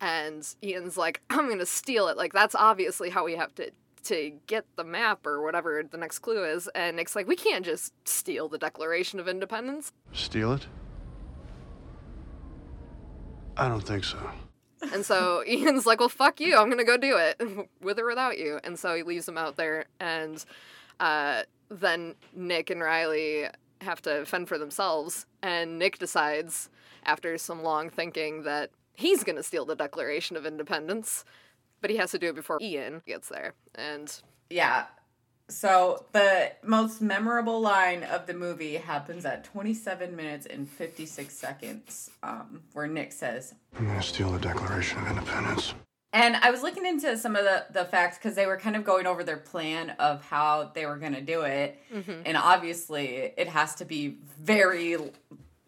and 0.00 0.46
Ian's 0.62 0.96
like 0.96 1.22
I'm 1.30 1.46
going 1.46 1.58
to 1.58 1.66
steal 1.66 2.08
it 2.08 2.16
like 2.16 2.32
that's 2.32 2.54
obviously 2.54 3.10
how 3.10 3.24
we 3.24 3.36
have 3.36 3.54
to 3.56 3.70
to 4.04 4.32
get 4.46 4.64
the 4.76 4.84
map 4.84 5.26
or 5.26 5.42
whatever 5.42 5.82
the 5.82 5.96
next 5.96 6.20
clue 6.20 6.44
is. 6.44 6.68
And 6.74 6.96
Nick's 6.96 7.16
like, 7.16 7.26
we 7.26 7.36
can't 7.36 7.64
just 7.64 7.92
steal 8.06 8.48
the 8.48 8.58
Declaration 8.58 9.18
of 9.18 9.28
Independence. 9.28 9.92
Steal 10.12 10.52
it? 10.52 10.66
I 13.56 13.68
don't 13.68 13.80
think 13.80 14.04
so. 14.04 14.18
And 14.92 15.04
so 15.04 15.42
Ian's 15.48 15.86
like, 15.86 16.00
well, 16.00 16.08
fuck 16.08 16.40
you. 16.40 16.56
I'm 16.56 16.66
going 16.66 16.78
to 16.78 16.84
go 16.84 16.96
do 16.96 17.16
it 17.16 17.68
with 17.80 17.98
or 17.98 18.06
without 18.06 18.38
you. 18.38 18.60
And 18.62 18.78
so 18.78 18.94
he 18.94 19.02
leaves 19.02 19.28
him 19.28 19.38
out 19.38 19.56
there. 19.56 19.86
And 20.00 20.44
uh, 21.00 21.42
then 21.70 22.14
Nick 22.34 22.70
and 22.70 22.80
Riley 22.80 23.46
have 23.84 24.02
to 24.02 24.24
fend 24.24 24.48
for 24.48 24.58
themselves. 24.58 25.26
And 25.42 25.78
Nick 25.78 25.98
decides, 25.98 26.68
after 27.04 27.38
some 27.38 27.62
long 27.62 27.90
thinking, 27.90 28.42
that 28.42 28.70
he's 28.94 29.24
going 29.24 29.36
to 29.36 29.42
steal 29.42 29.64
the 29.64 29.76
Declaration 29.76 30.36
of 30.36 30.46
Independence. 30.46 31.24
But 31.80 31.90
he 31.90 31.96
has 31.98 32.10
to 32.12 32.18
do 32.18 32.30
it 32.30 32.34
before 32.34 32.58
Ian 32.62 33.02
gets 33.06 33.28
there. 33.28 33.54
And 33.74 34.12
Yeah. 34.48 34.86
So 35.48 36.06
the 36.12 36.52
most 36.62 37.02
memorable 37.02 37.60
line 37.60 38.02
of 38.02 38.26
the 38.26 38.32
movie 38.32 38.76
happens 38.76 39.26
at 39.26 39.44
27 39.44 40.16
minutes 40.16 40.46
and 40.46 40.66
56 40.66 41.34
seconds, 41.34 42.10
um, 42.22 42.62
where 42.72 42.86
Nick 42.86 43.12
says, 43.12 43.54
I'm 43.76 43.86
gonna 43.86 44.02
steal 44.02 44.30
the 44.30 44.38
Declaration 44.38 44.98
of 45.00 45.08
Independence. 45.08 45.74
And 46.14 46.36
I 46.36 46.52
was 46.52 46.62
looking 46.62 46.86
into 46.86 47.18
some 47.18 47.34
of 47.34 47.42
the, 47.42 47.66
the 47.72 47.84
facts 47.84 48.18
because 48.18 48.36
they 48.36 48.46
were 48.46 48.56
kind 48.56 48.76
of 48.76 48.84
going 48.84 49.04
over 49.04 49.24
their 49.24 49.36
plan 49.36 49.90
of 49.98 50.22
how 50.24 50.70
they 50.72 50.86
were 50.86 50.96
going 50.96 51.14
to 51.14 51.20
do 51.20 51.42
it. 51.42 51.82
And 52.24 52.36
obviously, 52.36 53.32
it 53.36 53.48
has 53.48 53.74
to 53.76 53.84
be 53.84 54.18
very 54.40 54.96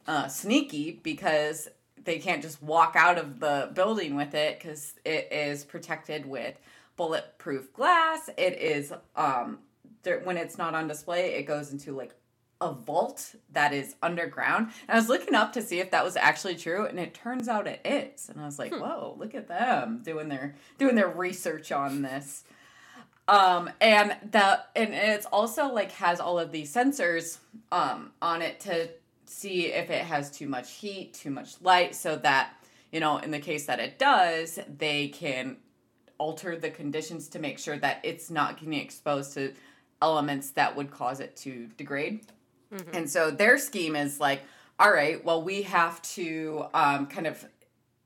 uh, 0.06 0.28
sneaky 0.28 1.00
because 1.02 1.66
they 2.04 2.20
can't 2.20 2.42
just 2.42 2.62
walk 2.62 2.94
out 2.96 3.18
of 3.18 3.40
the 3.40 3.70
building 3.74 4.14
with 4.14 4.34
it 4.34 4.60
because 4.60 4.94
it 5.04 5.32
is 5.32 5.64
protected 5.64 6.24
with 6.24 6.54
bulletproof 6.96 7.72
glass. 7.72 8.30
It 8.38 8.56
is, 8.60 8.92
um, 9.16 9.58
there, 10.04 10.20
when 10.20 10.36
it's 10.36 10.56
not 10.56 10.76
on 10.76 10.86
display, 10.86 11.34
it 11.34 11.42
goes 11.42 11.72
into 11.72 11.90
like 11.90 12.14
a 12.60 12.72
vault 12.72 13.34
that 13.52 13.72
is 13.72 13.96
underground. 14.02 14.70
And 14.88 14.96
I 14.96 14.98
was 14.98 15.08
looking 15.08 15.34
up 15.34 15.52
to 15.54 15.62
see 15.62 15.80
if 15.80 15.90
that 15.90 16.04
was 16.04 16.16
actually 16.16 16.56
true, 16.56 16.86
and 16.86 16.98
it 16.98 17.14
turns 17.14 17.48
out 17.48 17.66
it 17.66 17.80
is. 17.84 18.28
And 18.28 18.40
I 18.40 18.46
was 18.46 18.58
like, 18.58 18.72
"Whoa, 18.72 19.14
look 19.18 19.34
at 19.34 19.48
them 19.48 20.00
doing 20.02 20.28
their 20.28 20.54
doing 20.78 20.94
their 20.94 21.08
research 21.08 21.70
on 21.70 22.02
this." 22.02 22.44
Um, 23.28 23.70
and 23.80 24.16
the 24.30 24.60
and 24.74 24.94
it's 24.94 25.26
also 25.26 25.66
like 25.72 25.92
has 25.92 26.20
all 26.20 26.38
of 26.38 26.52
these 26.52 26.72
sensors 26.72 27.38
um 27.72 28.12
on 28.22 28.40
it 28.40 28.60
to 28.60 28.88
see 29.26 29.66
if 29.66 29.90
it 29.90 30.02
has 30.02 30.30
too 30.30 30.48
much 30.48 30.72
heat, 30.74 31.12
too 31.12 31.30
much 31.30 31.60
light, 31.60 31.94
so 31.94 32.16
that 32.16 32.54
you 32.92 33.00
know, 33.00 33.18
in 33.18 33.30
the 33.30 33.40
case 33.40 33.66
that 33.66 33.80
it 33.80 33.98
does, 33.98 34.58
they 34.78 35.08
can 35.08 35.56
alter 36.18 36.56
the 36.56 36.70
conditions 36.70 37.28
to 37.28 37.38
make 37.38 37.58
sure 37.58 37.76
that 37.76 38.00
it's 38.02 38.30
not 38.30 38.58
getting 38.58 38.74
exposed 38.74 39.34
to 39.34 39.52
elements 40.00 40.50
that 40.52 40.74
would 40.76 40.90
cause 40.90 41.20
it 41.20 41.36
to 41.36 41.68
degrade. 41.76 42.20
And 42.92 43.08
so 43.10 43.30
their 43.30 43.58
scheme 43.58 43.96
is 43.96 44.20
like, 44.20 44.42
all 44.78 44.92
right, 44.92 45.24
well, 45.24 45.42
we 45.42 45.62
have 45.62 46.02
to 46.02 46.66
um, 46.74 47.06
kind 47.06 47.26
of 47.26 47.44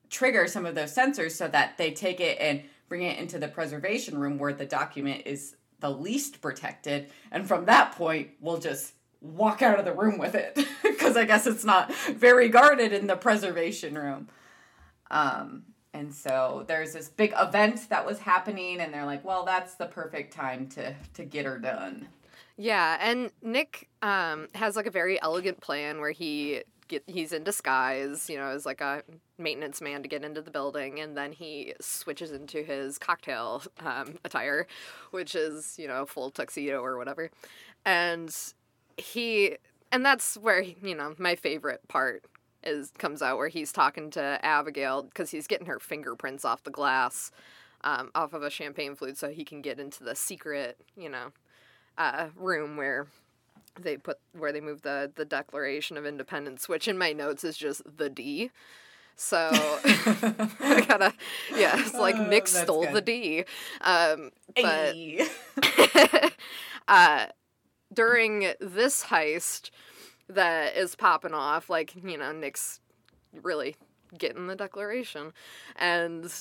trigger 0.09 0.47
some 0.47 0.67
of 0.67 0.75
those 0.75 0.95
sensors 0.95 1.33
so 1.33 1.49
that 1.49 1.79
they 1.79 1.93
take 1.93 2.21
it 2.21 2.39
and 2.41 2.63
bring 2.89 3.03
it 3.03 3.19
into 3.19 3.39
the 3.39 3.49
preservation 3.49 4.19
room 4.19 4.39
where 4.39 4.53
the 4.53 4.67
document 4.67 5.23
is 5.27 5.57
the 5.81 5.91
least 5.91 6.41
protected. 6.41 7.11
And 7.31 7.47
from 7.47 7.65
that 7.67 7.93
point, 7.93 8.31
we'll 8.41 8.59
just 8.59 8.95
walk 9.21 9.63
out 9.63 9.79
of 9.79 9.85
the 9.85 9.93
room 9.93 10.19
with 10.19 10.35
it 10.35 10.59
because 10.83 11.17
I 11.17 11.25
guess 11.25 11.47
it's 11.47 11.65
not 11.65 11.95
very 11.95 12.49
guarded 12.49 12.93
in 12.93 13.07
the 13.07 13.17
preservation 13.17 13.95
room. 13.95 14.29
Um, 15.11 15.65
and 15.93 16.15
so 16.15 16.65
there's 16.69 16.93
this 16.93 17.09
big 17.09 17.33
event 17.37 17.89
that 17.91 18.07
was 18.07 18.21
happening, 18.21 18.81
and 18.81 18.95
they're 18.95 19.07
like, 19.07 19.25
"Well, 19.25 19.45
that's 19.45 19.75
the 19.75 19.87
perfect 19.87 20.33
time 20.33 20.69
to 20.69 20.95
to 21.15 21.25
get 21.25 21.47
her 21.47 21.59
done." 21.59 22.07
Yeah, 22.63 22.99
and 23.01 23.31
Nick 23.41 23.89
um, 24.03 24.49
has 24.55 24.77
like 24.77 24.85
a 24.85 24.91
very 24.91 25.21
elegant 25.23 25.63
plan 25.63 25.99
where 25.99 26.11
he 26.11 26.63
get 26.89 27.03
he's 27.07 27.33
in 27.33 27.43
disguise, 27.43 28.29
you 28.29 28.37
know, 28.37 28.49
as 28.49 28.67
like 28.67 28.83
a 28.83 29.03
maintenance 29.39 29.81
man 29.81 30.03
to 30.03 30.09
get 30.11 30.25
into 30.25 30.43
the 30.43 30.51
building, 30.51 31.01
and 31.01 31.17
then 31.17 31.33
he 31.33 31.73
switches 31.81 32.33
into 32.33 32.63
his 32.63 32.99
cocktail 32.99 33.63
um, 33.79 34.19
attire, 34.27 34.67
which 35.11 35.35
is 35.35 35.77
you 35.79 35.89
know 35.89 36.05
full 36.05 36.31
tuxedo 36.31 36.83
or 36.83 36.99
whatever, 36.99 37.31
and 37.87 38.37
he 38.99 39.57
and 39.91 40.05
that's 40.05 40.37
where 40.37 40.61
you 40.61 40.95
know 40.95 41.15
my 41.17 41.37
favorite 41.37 41.89
part 41.89 42.25
is 42.63 42.93
comes 42.99 43.23
out 43.23 43.39
where 43.39 43.49
he's 43.49 43.73
talking 43.73 44.11
to 44.11 44.39
Abigail 44.45 45.05
because 45.05 45.31
he's 45.31 45.47
getting 45.47 45.67
her 45.67 45.79
fingerprints 45.79 46.45
off 46.45 46.63
the 46.65 46.71
glass. 46.71 47.31
Um, 47.83 48.11
off 48.15 48.35
of 48.35 48.43
a 48.43 48.51
champagne 48.51 48.95
flute, 48.95 49.17
so 49.17 49.31
he 49.31 49.43
can 49.43 49.63
get 49.63 49.81
into 49.81 50.05
the 50.05 50.15
secret, 50.15 50.77
you 50.99 51.09
know, 51.09 51.33
uh, 52.01 52.29
room 52.37 52.77
where 52.79 53.09
they 53.81 53.97
put 53.97 54.19
where 54.39 54.53
they 54.53 54.61
move 54.61 54.83
the 54.83 55.11
the 55.15 55.25
Declaration 55.25 55.97
of 55.97 56.07
Independence, 56.07 56.69
which 56.69 56.89
in 56.89 56.99
my 56.99 57.13
notes 57.13 57.45
is 57.45 57.57
just 57.57 57.83
the 57.99 58.11
D. 58.11 58.51
So 59.17 59.51
I 59.55 60.85
gotta, 60.89 61.15
yeah, 61.57 61.79
it's 61.79 61.95
like 61.95 62.17
Uh, 62.17 62.27
Nick 62.29 62.49
stole 62.49 62.87
the. 62.87 63.01
D. 63.03 63.45
Um, 63.83 64.31
but 64.57 64.95
uh, 66.89 67.27
during 67.93 68.53
this 68.61 69.05
heist 69.05 69.71
that 70.29 70.77
is 70.77 70.95
popping 70.95 71.35
off, 71.35 71.71
like 71.71 71.95
you 72.03 72.17
know, 72.19 72.33
Nick's 72.33 72.81
really 73.43 73.77
getting 74.19 74.47
the 74.47 74.57
Declaration, 74.57 75.33
and 75.77 76.33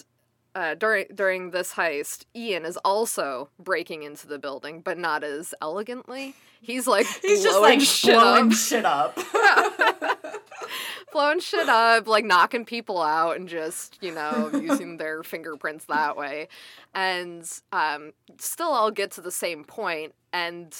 uh, 0.59 0.75
during 0.75 1.05
during 1.15 1.51
this 1.51 1.73
heist, 1.75 2.25
Ian 2.35 2.65
is 2.65 2.75
also 2.83 3.49
breaking 3.57 4.03
into 4.03 4.27
the 4.27 4.37
building, 4.37 4.81
but 4.81 4.97
not 4.97 5.23
as 5.23 5.53
elegantly. 5.61 6.35
He's 6.59 6.85
like 6.85 7.05
He's 7.21 7.41
just 7.41 7.61
like 7.61 7.79
shit 7.79 8.15
blowing 8.15 8.51
up, 8.51 8.57
shit 8.57 8.83
up. 8.83 9.17
blowing 11.13 11.39
shit 11.39 11.69
up, 11.69 12.09
like 12.09 12.25
knocking 12.25 12.65
people 12.65 13.01
out, 13.01 13.37
and 13.37 13.47
just 13.47 13.99
you 14.01 14.13
know 14.13 14.51
using 14.53 14.97
their 14.97 15.23
fingerprints 15.23 15.85
that 15.85 16.17
way. 16.17 16.49
And 16.93 17.49
um, 17.71 18.11
still, 18.37 18.73
I'll 18.73 18.91
get 18.91 19.11
to 19.11 19.21
the 19.21 19.31
same 19.31 19.63
point, 19.63 20.13
and 20.33 20.75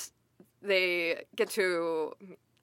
they 0.62 1.24
get 1.38 1.52
to 1.52 2.12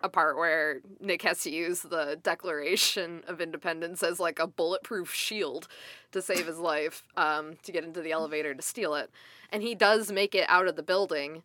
a 0.00 0.08
part 0.08 0.36
where 0.36 0.80
Nick 1.00 1.22
has 1.22 1.40
to 1.42 1.50
use 1.50 1.80
the 1.80 2.18
Declaration 2.22 3.22
of 3.26 3.40
Independence 3.40 4.02
as 4.02 4.20
like 4.20 4.38
a 4.38 4.46
bulletproof 4.46 5.12
shield 5.12 5.68
to 6.12 6.20
save 6.20 6.46
his 6.46 6.58
life 6.58 7.02
um, 7.16 7.54
to 7.62 7.72
get 7.72 7.84
into 7.84 8.02
the 8.02 8.12
elevator 8.12 8.54
to 8.54 8.62
steal 8.62 8.94
it. 8.94 9.10
And 9.50 9.62
he 9.62 9.74
does 9.74 10.12
make 10.12 10.34
it 10.34 10.48
out 10.48 10.68
of 10.68 10.76
the 10.76 10.82
building 10.82 11.42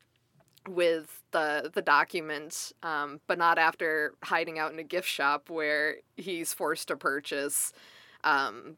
with 0.68 1.22
the 1.32 1.72
the 1.74 1.82
document, 1.82 2.72
um, 2.84 3.20
but 3.26 3.38
not 3.38 3.58
after 3.58 4.14
hiding 4.24 4.60
out 4.60 4.72
in 4.72 4.80
a 4.80 4.84
gift 4.84 5.08
shop 5.08 5.50
where 5.50 5.96
he's 6.18 6.54
forced 6.54 6.90
to 6.90 6.96
purchase 6.96 7.74
um, 8.24 8.78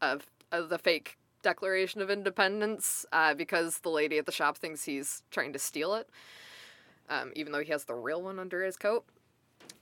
of, 0.00 0.26
of 0.52 0.68
the 0.68 0.78
fake 0.78 1.16
Declaration 1.42 2.00
of 2.00 2.10
Independence 2.10 3.06
uh, 3.12 3.34
because 3.34 3.78
the 3.78 3.88
lady 3.88 4.18
at 4.18 4.26
the 4.26 4.32
shop 4.32 4.58
thinks 4.58 4.84
he's 4.84 5.22
trying 5.30 5.52
to 5.52 5.58
steal 5.58 5.94
it 5.94 6.08
um, 7.08 7.32
even 7.34 7.52
though 7.52 7.62
he 7.62 7.72
has 7.72 7.84
the 7.84 7.94
real 7.94 8.22
one 8.22 8.38
under 8.38 8.64
his 8.64 8.76
coat. 8.76 9.04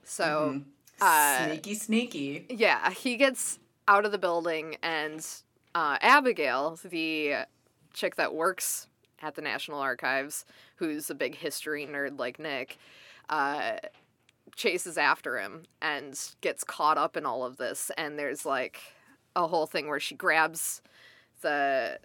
So, 0.02 0.62
uh, 1.00 1.46
sneaky, 1.46 1.74
sneaky. 1.74 2.46
yeah, 2.50 2.90
he 2.90 3.16
gets 3.16 3.58
out 3.88 4.04
of 4.04 4.12
the 4.12 4.18
building, 4.18 4.76
and 4.82 5.26
uh, 5.74 5.98
Abigail, 6.00 6.78
the 6.84 7.46
chick 7.92 8.16
that 8.16 8.34
works 8.34 8.88
at 9.22 9.34
the 9.34 9.42
National 9.42 9.78
Archives, 9.78 10.44
who's 10.76 11.10
a 11.10 11.14
big 11.14 11.36
history 11.36 11.86
nerd 11.86 12.18
like 12.18 12.38
Nick, 12.38 12.78
uh, 13.28 13.76
chases 14.56 14.98
after 14.98 15.38
him 15.38 15.64
and 15.82 16.18
gets 16.40 16.62
caught 16.62 16.98
up 16.98 17.16
in 17.16 17.26
all 17.26 17.44
of 17.44 17.56
this. 17.56 17.90
And 17.96 18.18
there's 18.18 18.44
like 18.44 18.80
a 19.34 19.46
whole 19.46 19.66
thing 19.66 19.88
where 19.88 20.00
she 20.00 20.14
grabs 20.14 20.82
the 21.40 21.98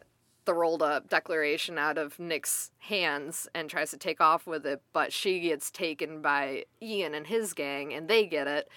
the 0.49 0.55
rolled 0.55 0.81
up 0.81 1.07
declaration 1.07 1.77
out 1.77 1.99
of 1.99 2.17
Nick's 2.17 2.71
hands 2.79 3.47
and 3.53 3.69
tries 3.69 3.91
to 3.91 3.97
take 3.97 4.19
off 4.19 4.47
with 4.47 4.65
it, 4.65 4.81
but 4.93 5.13
she 5.13 5.41
gets 5.41 5.69
taken 5.69 6.23
by 6.23 6.65
Ian 6.81 7.13
and 7.13 7.27
his 7.27 7.53
gang 7.53 7.93
and 7.93 8.07
they 8.07 8.25
get 8.25 8.47
it. 8.47 8.67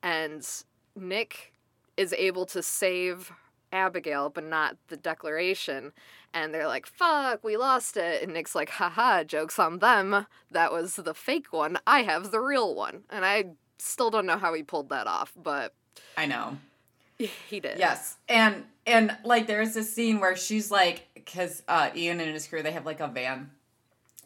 And 0.00 0.48
Nick 0.94 1.52
is 1.96 2.12
able 2.12 2.46
to 2.46 2.62
save 2.62 3.32
Abigail, 3.72 4.30
but 4.30 4.44
not 4.44 4.76
the 4.86 4.96
declaration. 4.96 5.90
And 6.32 6.54
they're 6.54 6.68
like, 6.68 6.86
fuck, 6.86 7.42
we 7.42 7.56
lost 7.56 7.96
it. 7.96 8.22
And 8.22 8.32
Nick's 8.32 8.54
like, 8.54 8.70
haha, 8.70 9.24
joke's 9.24 9.58
on 9.58 9.80
them. 9.80 10.24
That 10.52 10.70
was 10.70 10.94
the 10.94 11.14
fake 11.14 11.52
one. 11.52 11.78
I 11.84 12.04
have 12.04 12.30
the 12.30 12.38
real 12.38 12.76
one. 12.76 13.02
And 13.10 13.24
I 13.24 13.46
still 13.78 14.10
don't 14.10 14.24
know 14.24 14.38
how 14.38 14.54
he 14.54 14.62
pulled 14.62 14.88
that 14.90 15.08
off, 15.08 15.32
but 15.36 15.74
I 16.16 16.26
know. 16.26 16.58
he 17.48 17.58
did. 17.58 17.76
Yes, 17.76 18.18
and 18.28 18.66
and 18.88 19.16
like 19.24 19.46
there's 19.46 19.74
this 19.74 19.94
scene 19.94 20.18
where 20.18 20.34
she's 20.34 20.70
like, 20.70 21.06
because 21.14 21.62
uh, 21.68 21.90
Ian 21.94 22.20
and 22.20 22.32
his 22.32 22.46
crew 22.48 22.62
they 22.62 22.72
have 22.72 22.86
like 22.86 23.00
a 23.00 23.06
van, 23.06 23.50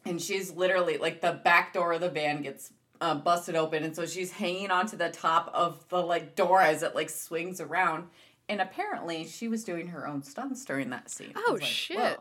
and 0.05 0.21
she's 0.23 0.53
literally 0.53 0.97
like 0.97 1.21
the 1.21 1.33
back 1.33 1.75
door 1.75 1.93
of 1.93 2.01
the 2.01 2.09
van 2.09 2.43
gets 2.43 2.73
uh, 3.01 3.17
busted 3.17 3.57
open, 3.57 3.83
and 3.83 3.95
so 3.95 4.07
she's 4.07 4.33
hanging 4.33 4.71
onto 4.71 4.97
the 4.97 5.11
top 5.11 5.51
of 5.53 5.87
the 5.89 6.01
like 6.01 6.37
door 6.37 6.63
as 6.63 6.83
it 6.83 6.95
like 6.95 7.11
swings 7.11 7.61
around, 7.61 8.09
and 8.49 8.61
apparently 8.61 9.27
she 9.27 9.49
was 9.49 9.65
doing 9.65 9.89
her 9.89 10.07
own 10.07 10.23
stunts 10.23 10.65
during 10.65 10.91
that 10.91 11.11
scene. 11.11 11.33
Oh, 11.37 11.55
like, 11.55 11.65
shit. 11.65 11.99
"Whoa." 11.99 12.17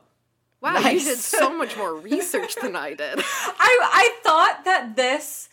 Wow, 0.62 0.78
you 0.90 1.00
did 1.00 1.18
so 1.18 1.58
much 1.58 1.76
more 1.76 1.96
research 2.02 2.56
than 2.56 2.76
I 2.76 2.94
did. 2.94 3.20
I 3.20 3.80
I 3.82 4.18
thought 4.24 4.66
that 4.66 4.96
this 4.96 5.50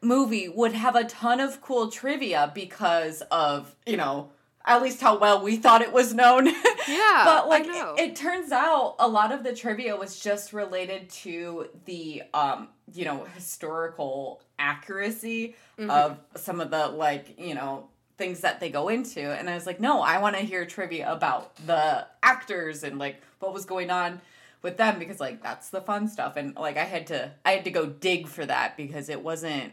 movie 0.00 0.48
would 0.48 0.72
have 0.72 0.94
a 0.94 1.04
ton 1.04 1.40
of 1.40 1.60
cool 1.60 1.88
trivia 1.88 2.52
because 2.54 3.22
of 3.30 3.74
you 3.86 3.96
know 3.96 4.30
at 4.66 4.82
least 4.82 5.00
how 5.00 5.18
well 5.18 5.42
we 5.42 5.56
thought 5.56 5.82
it 5.82 5.92
was 5.92 6.14
known. 6.14 6.48
Yeah, 6.86 7.22
but 7.24 7.48
like. 7.48 7.64
It, 7.66 8.10
it 8.10 8.16
turns 8.16 8.52
out 8.52 8.96
a 8.98 9.08
lot 9.08 9.32
of 9.32 9.42
the 9.42 9.54
trivia 9.54 9.96
was 9.96 10.20
just 10.20 10.52
related 10.52 11.08
to 11.24 11.68
the 11.86 12.24
um 12.34 12.68
you 12.92 13.06
know 13.06 13.24
historical 13.34 14.42
accuracy 14.58 15.54
Mm-hmm. 15.78 15.90
of 15.90 16.18
some 16.36 16.60
of 16.60 16.70
the 16.70 16.86
like 16.86 17.36
you 17.36 17.52
know 17.54 17.88
things 18.16 18.40
that 18.42 18.60
they 18.60 18.70
go 18.70 18.88
into 18.88 19.20
and 19.20 19.50
i 19.50 19.54
was 19.56 19.66
like 19.66 19.80
no 19.80 20.00
i 20.02 20.18
want 20.18 20.36
to 20.36 20.42
hear 20.42 20.64
trivia 20.64 21.10
about 21.12 21.56
the 21.66 22.06
actors 22.22 22.84
and 22.84 22.96
like 22.96 23.20
what 23.40 23.52
was 23.52 23.64
going 23.64 23.90
on 23.90 24.20
with 24.62 24.76
them 24.76 25.00
because 25.00 25.18
like 25.18 25.42
that's 25.42 25.70
the 25.70 25.80
fun 25.80 26.06
stuff 26.06 26.36
and 26.36 26.54
like 26.54 26.76
i 26.76 26.84
had 26.84 27.08
to 27.08 27.28
i 27.44 27.50
had 27.50 27.64
to 27.64 27.72
go 27.72 27.86
dig 27.86 28.28
for 28.28 28.46
that 28.46 28.76
because 28.76 29.08
it 29.08 29.20
wasn't 29.20 29.72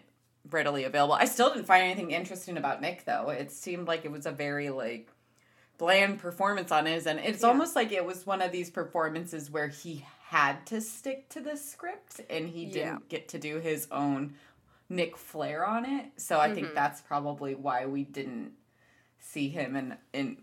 readily 0.49 0.84
available 0.84 1.13
i 1.13 1.25
still 1.25 1.54
didn't 1.54 1.65
find 1.65 1.84
anything 1.84 2.12
interesting 2.12 2.58
about 2.58 2.82
nick 2.82 3.06
though 3.06 3.30
it 3.30 3.51
seemed 3.51 3.88
like 3.88 4.06
it 4.06 4.12
was 4.12 4.25
a 4.25 4.32
very 4.32 4.69
like 4.69 5.10
bland 5.77 6.19
performance 6.19 6.71
on 6.71 6.86
his 6.86 7.06
and 7.08 7.19
it's 7.19 7.41
Yeah. 7.43 7.49
almost 7.49 7.75
like 7.75 7.91
it 7.91 8.06
was 8.06 8.25
one 8.25 8.41
of 8.41 8.51
these 8.51 8.69
performances 8.69 9.49
where 9.51 9.67
he 9.67 10.06
had 10.27 10.65
to 10.67 10.80
stick 10.82 11.27
to 11.30 11.41
the 11.41 11.58
script 11.58 12.21
and 12.30 12.47
he 12.49 12.65
didn't 12.65 13.10
get 13.10 13.27
to 13.30 13.39
do 13.39 13.60
his 13.60 13.88
own 13.91 14.34
Nick 14.89 15.17
Flair 15.17 15.65
on 15.65 15.86
it. 15.86 16.06
So 16.17 16.38
I 16.39 16.47
Mm-hmm. 16.47 16.56
think 16.56 16.73
that's 16.73 17.01
probably 17.01 17.56
why 17.56 17.86
we 17.86 18.04
didn't 18.04 18.51
see 19.19 19.49
him 19.49 19.75
in 19.75 19.97
in 20.13 20.38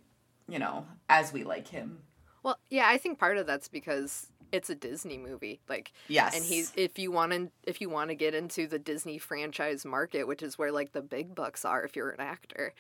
you 0.49 0.59
know, 0.59 0.87
as 1.09 1.33
we 1.33 1.45
like 1.45 1.69
him. 1.69 1.99
Well, 2.43 2.59
yeah, 2.71 2.87
I 2.89 2.97
think 2.99 3.19
part 3.19 3.37
of 3.37 3.47
that's 3.47 3.69
because 3.69 4.29
it's 4.53 4.71
a 4.71 4.75
Disney 4.75 5.19
movie. 5.19 5.61
Like 5.69 5.93
Yes. 6.09 6.35
and 6.37 6.45
he's 6.45 6.73
if 6.77 6.99
you 6.99 7.11
want 7.11 7.33
to 7.33 7.51
if 7.65 7.81
you 7.81 7.89
want 7.91 8.11
to 8.11 8.15
get 8.15 8.35
into 8.35 8.67
the 8.67 8.79
Disney 8.79 9.19
franchise 9.19 9.85
market, 9.85 10.27
which 10.27 10.43
is 10.43 10.59
where 10.59 10.73
like 10.73 10.93
the 10.93 11.03
big 11.03 11.35
bucks 11.35 11.65
are 11.65 11.83
if 11.85 11.97
you're 11.97 12.11
an 12.11 12.21
actor. 12.21 12.73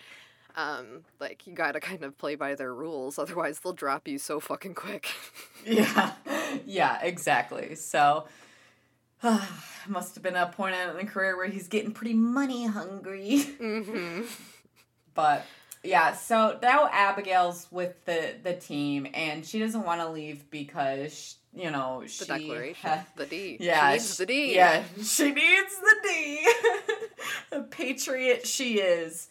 Um, 0.57 1.05
like 1.21 1.47
you 1.47 1.53
got 1.55 1.73
to 1.73 1.81
kind 1.81 2.03
of 2.03 2.19
play 2.19 2.35
by 2.35 2.55
their 2.57 2.75
rules 2.75 3.17
otherwise 3.19 3.61
they'll 3.61 3.73
drop 3.75 4.09
you 4.09 4.19
so 4.19 4.41
fucking 4.41 4.75
quick. 4.75 5.09
Yeah. 5.67 6.13
Yeah, 6.67 6.99
exactly. 7.03 7.75
So 7.75 8.27
must 9.89 10.15
have 10.15 10.23
been 10.23 10.37
a 10.37 10.47
point 10.47 10.75
in 10.75 10.97
the 10.97 11.05
career 11.05 11.37
where 11.37 11.49
he's 11.49 11.69
getting 11.69 11.93
pretty 11.93 12.15
money 12.15 12.67
hungry. 12.67 13.41
mhm. 13.61 14.27
But 15.15 15.45
yeah, 15.83 16.13
so 16.15 16.59
now 16.63 16.89
Abigail's 16.93 17.67
with 17.73 18.05
the 18.05 18.35
the 18.43 18.55
team, 18.55 19.09
and 19.15 19.45
she 19.45 19.59
doesn't 19.59 19.85
want 19.85 20.01
to 20.01 20.09
leave 20.09 20.49
because 20.51 21.37
you 21.59 21.71
know 21.71 22.03
The 22.03 22.09
she 22.09 22.25
declaration, 22.25 22.91
the 23.17 23.27
D. 23.27 23.57
yeah, 23.61 23.91
she 23.91 23.95
needs 23.99 24.15
sh- 24.15 24.17
the 24.19 24.27
D. 24.27 24.55
Yeah, 24.55 24.83
she 25.03 25.25
needs 25.33 25.77
the 25.81 25.97
D. 26.05 26.49
the 27.51 27.63
patriot 27.63 28.47
she 28.47 28.81
is. 28.81 29.29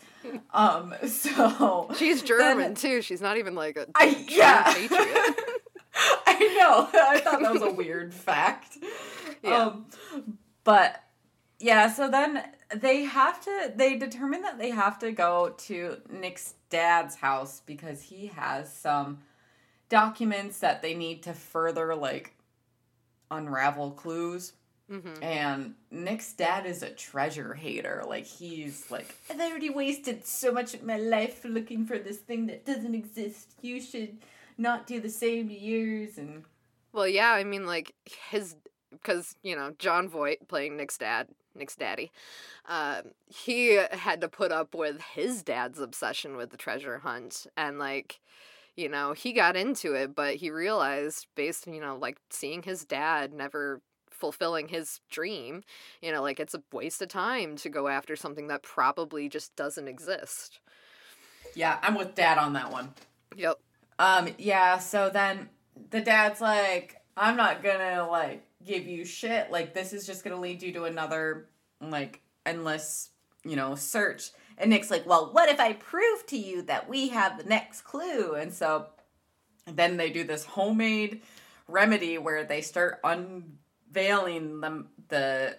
Um. 0.54 0.94
So 1.08 1.90
She's 1.98 2.20
then- 2.22 2.28
German 2.28 2.76
too. 2.76 3.02
She's 3.02 3.22
not 3.22 3.38
even 3.38 3.56
like 3.56 3.78
a 3.78 3.88
I 3.96 4.26
yeah. 4.28 4.64
patriot. 4.74 5.36
I 6.28 6.56
know. 6.60 6.90
I 6.94 7.20
thought 7.20 7.42
that 7.42 7.54
was 7.54 7.62
a 7.64 7.72
weird 7.72 8.14
fact. 8.14 8.78
Yeah. 9.42 9.58
Um, 9.68 9.86
but 10.64 11.02
yeah, 11.60 11.92
so 11.92 12.10
then 12.10 12.44
they 12.76 13.04
have 13.04 13.42
to 13.46 13.72
they 13.76 13.96
determine 13.98 14.42
that 14.44 14.60
they 14.60 14.70
have 14.72 15.00
to 15.00 15.12
go 15.12 15.56
to 15.58 15.98
Nick's 16.12 16.54
dad's 16.70 17.16
house 17.16 17.62
because 17.66 18.02
he 18.02 18.28
has 18.28 18.72
some 18.72 19.20
documents 19.90 20.60
that 20.60 20.82
they 20.82 20.94
need 20.94 21.24
to 21.24 21.34
further 21.34 21.96
like 21.96 22.34
unravel 23.32 23.92
clues. 23.92 24.54
Mhm. 24.90 25.22
And 25.22 25.76
Nick's 25.92 26.32
dad 26.32 26.66
is 26.66 26.82
a 26.82 26.90
treasure 26.90 27.54
hater. 27.54 28.04
Like 28.08 28.26
he's 28.26 28.90
like, 28.90 29.14
I've 29.30 29.40
already 29.40 29.70
wasted 29.70 30.26
so 30.26 30.52
much 30.52 30.74
of 30.74 30.84
my 30.84 30.98
life 30.98 31.44
looking 31.44 31.86
for 31.86 32.00
this 32.00 32.18
thing 32.20 32.48
that 32.48 32.66
doesn't 32.66 32.96
exist. 32.96 33.52
You 33.62 33.82
should 33.82 34.18
not 34.58 34.88
do 34.88 35.00
the 35.02 35.10
same 35.10 35.50
to 35.50 35.58
yours. 35.58 36.18
And 36.18 36.46
Well, 36.94 37.08
yeah, 37.08 37.32
I 37.32 37.44
mean, 37.44 37.66
like 37.66 37.94
his 38.30 38.56
because 38.92 39.36
you 39.44 39.56
know 39.56 39.74
Jon 39.78 40.08
Voight 40.08 40.48
playing 40.48 40.78
Nick's 40.78 40.98
dad, 40.98 41.28
Nick's 41.54 41.76
daddy, 41.76 42.12
um, 42.66 43.12
he 43.28 43.76
had 43.92 44.22
to 44.22 44.30
put 44.30 44.54
up 44.54 44.74
with 44.74 45.02
his 45.02 45.44
dad's 45.44 45.80
obsession 45.80 46.38
with 46.38 46.52
the 46.52 46.58
treasure 46.58 47.00
hunt, 47.00 47.46
and 47.58 47.78
like, 47.78 48.22
you 48.78 48.88
know, 48.88 49.14
he 49.14 49.34
got 49.34 49.58
into 49.58 49.94
it, 49.96 50.16
but 50.16 50.36
he 50.36 50.52
realized 50.52 51.26
based, 51.36 51.68
you 51.68 51.82
know, 51.82 51.98
like 52.00 52.20
seeing 52.30 52.62
his 52.62 52.86
dad 52.86 53.34
never 53.34 53.82
fulfilling 54.12 54.68
his 54.68 55.00
dream, 55.10 55.64
you 56.02 56.12
know, 56.12 56.22
like 56.22 56.40
it's 56.40 56.54
a 56.54 56.62
waste 56.72 57.02
of 57.02 57.10
time 57.10 57.56
to 57.58 57.70
go 57.70 57.88
after 57.88 58.16
something 58.16 58.48
that 58.48 58.64
probably 58.64 59.28
just 59.28 59.56
doesn't 59.56 59.88
exist. 59.88 60.60
yeah, 61.56 61.80
I'm 61.82 61.96
with 61.96 62.16
dad 62.16 62.38
on 62.38 62.54
that 62.54 62.72
one. 62.72 62.94
Yep. 63.36 63.60
Um, 64.00 64.30
yeah, 64.38 64.78
so 64.78 65.10
then 65.10 65.50
the 65.90 66.02
dad's 66.02 66.40
like, 66.40 67.02
I'm 67.16 67.36
not 67.36 67.64
gonna 67.64 68.08
like 68.08 68.44
give 68.64 68.86
you 68.86 69.06
shit. 69.06 69.52
Like 69.52 69.74
this 69.74 69.92
is 69.92 70.06
just 70.06 70.24
gonna 70.24 70.40
lead 70.40 70.62
you 70.62 70.72
to 70.74 70.84
another 70.84 71.48
like 71.82 72.22
endless, 72.46 73.10
you 73.44 73.56
know, 73.56 73.74
search. 73.74 74.32
And 74.58 74.70
Nick's 74.72 74.90
like, 74.92 75.06
Well, 75.06 75.30
what 75.32 75.50
if 75.50 75.60
I 75.60 75.74
prove 75.74 76.26
to 76.28 76.38
you 76.38 76.62
that 76.64 76.90
we 76.90 77.10
have 77.10 77.38
the 77.38 77.44
next 77.44 77.82
clue? 77.82 78.34
And 78.34 78.54
so 78.54 78.88
then 79.66 79.98
they 79.98 80.10
do 80.10 80.24
this 80.24 80.46
homemade 80.46 81.22
remedy 81.68 82.18
where 82.18 82.44
they 82.44 82.62
start 82.62 83.00
unveiling 83.04 84.62
the 84.62 84.86
the 85.10 85.58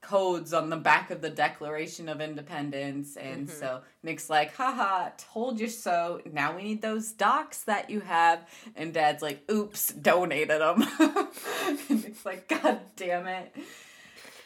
codes 0.00 0.52
on 0.54 0.70
the 0.70 0.76
back 0.76 1.10
of 1.10 1.20
the 1.20 1.30
Declaration 1.30 2.08
of 2.08 2.20
Independence. 2.20 3.16
And 3.16 3.50
so 3.50 3.80
Nick's 4.04 4.30
like, 4.30 4.54
haha, 4.54 5.08
told 5.18 5.58
you 5.58 5.68
so. 5.68 6.20
Now 6.32 6.54
we 6.54 6.62
need 6.62 6.80
those 6.82 7.10
docs 7.10 7.62
that 7.64 7.90
you 7.90 8.00
have. 8.00 8.46
And 8.76 8.94
Dad's 8.94 9.20
like, 9.20 9.42
oops, 9.50 9.92
donated 9.92 10.60
them. 10.60 10.82
and 11.00 12.04
Nick's 12.04 12.24
like, 12.24 12.46
God 12.46 12.78
damn 12.94 13.26
it. 13.26 13.52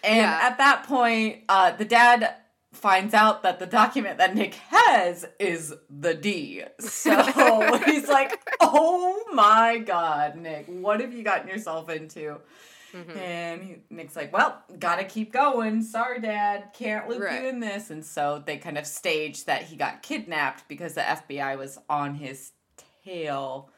And 0.03 0.17
Yeah. 0.17 0.39
at 0.43 0.57
that 0.59 0.85
point, 0.87 1.41
uh, 1.47 1.73
the 1.73 1.85
dad 1.85 2.37
finds 2.73 3.15
out 3.15 3.43
that 3.43 3.59
the 3.59 3.67
document 3.67 4.19
that 4.19 4.35
Nick 4.35 4.55
has 4.69 5.27
is 5.39 5.75
the 5.89 6.15
D. 6.15 6.63
So 6.79 7.81
he's 7.87 8.09
like, 8.09 8.41
oh 8.61 9.25
my 9.33 9.79
God, 9.79 10.37
Nick, 10.37 10.67
what 10.67 11.01
have 11.01 11.13
you 11.13 11.23
gotten 11.25 11.49
yourself 11.49 11.89
into? 11.91 12.39
Mhm. 12.93 13.17
And 13.17 13.63
he, 13.63 13.77
Nick's 13.91 14.17
like, 14.17 14.33
well, 14.33 14.63
gotta 14.79 15.05
keep 15.05 15.33
going. 15.33 15.83
Sorry, 15.83 16.21
Dad, 16.21 16.71
can't 16.75 17.09
loop 17.09 17.21
Right. 17.23 17.43
you 17.43 17.49
in 17.49 17.61
this. 17.61 17.91
And 17.91 18.05
so 18.05 18.43
they 18.45 18.57
kind 18.57 18.79
of 18.79 18.87
staged 18.87 19.47
that 19.47 19.63
he 19.65 19.77
got 19.77 20.03
kidnapped 20.03 20.67
because 20.69 20.95
the 20.95 21.03
FBI 21.03 21.57
was 21.57 21.79
on 21.89 22.15
his 22.15 22.53
tail. 23.05 23.71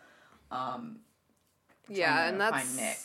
Um, 0.51 1.01
Yeah, 1.89 2.29
and 2.29 2.41
that's 2.41 2.77
Nick. 2.77 2.99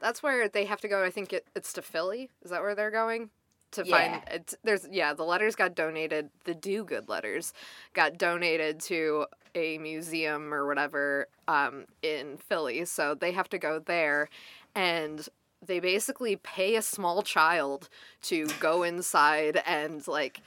that's 0.00 0.22
where 0.22 0.48
they 0.48 0.64
have 0.66 0.80
to 0.82 0.88
go. 0.88 1.02
I 1.02 1.10
think 1.10 1.32
it, 1.32 1.46
it's 1.54 1.72
to 1.74 1.82
Philly. 1.82 2.28
Is 2.42 2.50
that 2.50 2.60
where 2.62 2.74
they're 2.74 2.90
going? 2.90 3.30
To 3.76 3.84
Yeah. 3.84 3.90
find 4.12 4.22
it's, 4.28 4.56
there's 4.64 4.86
yeah, 4.90 5.14
the 5.14 5.24
letters 5.24 5.56
got 5.56 5.74
donated. 5.74 6.30
The 6.44 6.54
Dogood 6.54 7.08
letters 7.08 7.54
got 7.94 8.18
donated 8.18 8.80
to 8.82 9.26
a 9.54 9.78
museum 9.78 10.52
or 10.52 10.66
whatever 10.66 11.28
um, 11.48 11.86
in 12.02 12.38
Philly. 12.38 12.84
So 12.86 13.14
they 13.14 13.32
have 13.32 13.48
to 13.50 13.58
go 13.58 13.78
there, 13.78 14.28
and 14.74 15.28
they 15.66 15.80
basically 15.80 16.36
pay 16.36 16.76
a 16.76 16.82
small 16.82 17.22
child 17.22 17.88
to 18.22 18.46
go 18.60 18.82
inside 18.82 19.62
and 19.66 20.06
like 20.08 20.40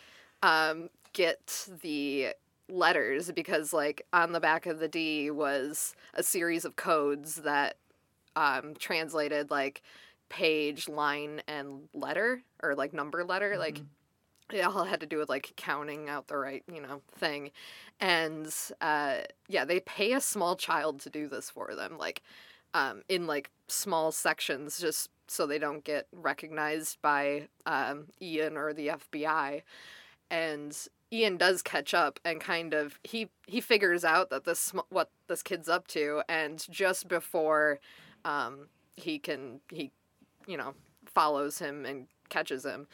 um, 0.43 0.89
get 1.13 1.67
the 1.81 2.29
letters 2.69 3.31
because 3.31 3.73
like 3.73 4.05
on 4.13 4.31
the 4.33 4.39
back 4.39 4.65
of 4.67 4.79
the 4.79 4.87
D 4.87 5.31
was 5.31 5.95
a 6.13 6.23
series 6.23 6.65
of 6.65 6.75
codes 6.75 7.35
that 7.37 7.77
um 8.35 8.75
translated 8.79 9.49
like 9.51 9.81
page, 10.29 10.87
line, 10.87 11.41
and 11.47 11.89
letter 11.93 12.41
or 12.63 12.75
like 12.75 12.93
number 12.93 13.23
letter. 13.23 13.57
Like 13.57 13.81
it 14.51 14.61
all 14.61 14.83
had 14.83 14.99
to 15.01 15.05
do 15.05 15.17
with 15.17 15.29
like 15.29 15.53
counting 15.55 16.09
out 16.09 16.27
the 16.27 16.37
right, 16.37 16.63
you 16.71 16.81
know, 16.81 17.01
thing. 17.17 17.51
And 17.99 18.53
uh 18.81 19.17
yeah, 19.47 19.65
they 19.65 19.79
pay 19.81 20.13
a 20.13 20.21
small 20.21 20.55
child 20.55 20.99
to 21.01 21.09
do 21.09 21.27
this 21.27 21.49
for 21.49 21.75
them, 21.75 21.97
like 21.97 22.21
um 22.73 23.03
in 23.09 23.27
like 23.27 23.49
small 23.67 24.11
sections 24.11 24.79
just 24.79 25.09
so 25.27 25.45
they 25.45 25.59
don't 25.59 25.83
get 25.83 26.07
recognized 26.11 27.01
by 27.01 27.47
um 27.65 28.07
Ian 28.21 28.57
or 28.57 28.73
the 28.73 28.89
FBI. 28.89 29.61
And 30.31 30.75
Ian 31.11 31.37
does 31.37 31.61
catch 31.61 31.93
up 31.93 32.19
and 32.23 32.39
kind 32.39 32.73
of 32.73 32.99
he 33.03 33.29
he 33.47 33.61
figures 33.61 34.05
out 34.05 34.29
that 34.29 34.45
this 34.45 34.59
sm- 34.59 34.79
what 34.89 35.09
this 35.27 35.41
kid's 35.43 35.69
up 35.69 35.87
to 35.87 36.21
and 36.29 36.65
just 36.69 37.07
before 37.07 37.79
um 38.25 38.67
he 38.95 39.17
can 39.17 39.59
he 39.71 39.91
you 40.49 40.57
know 40.57 40.73
follows 41.05 41.59
him 41.59 41.85
and 41.85 42.07
catches 42.29 42.65
him 42.65 42.87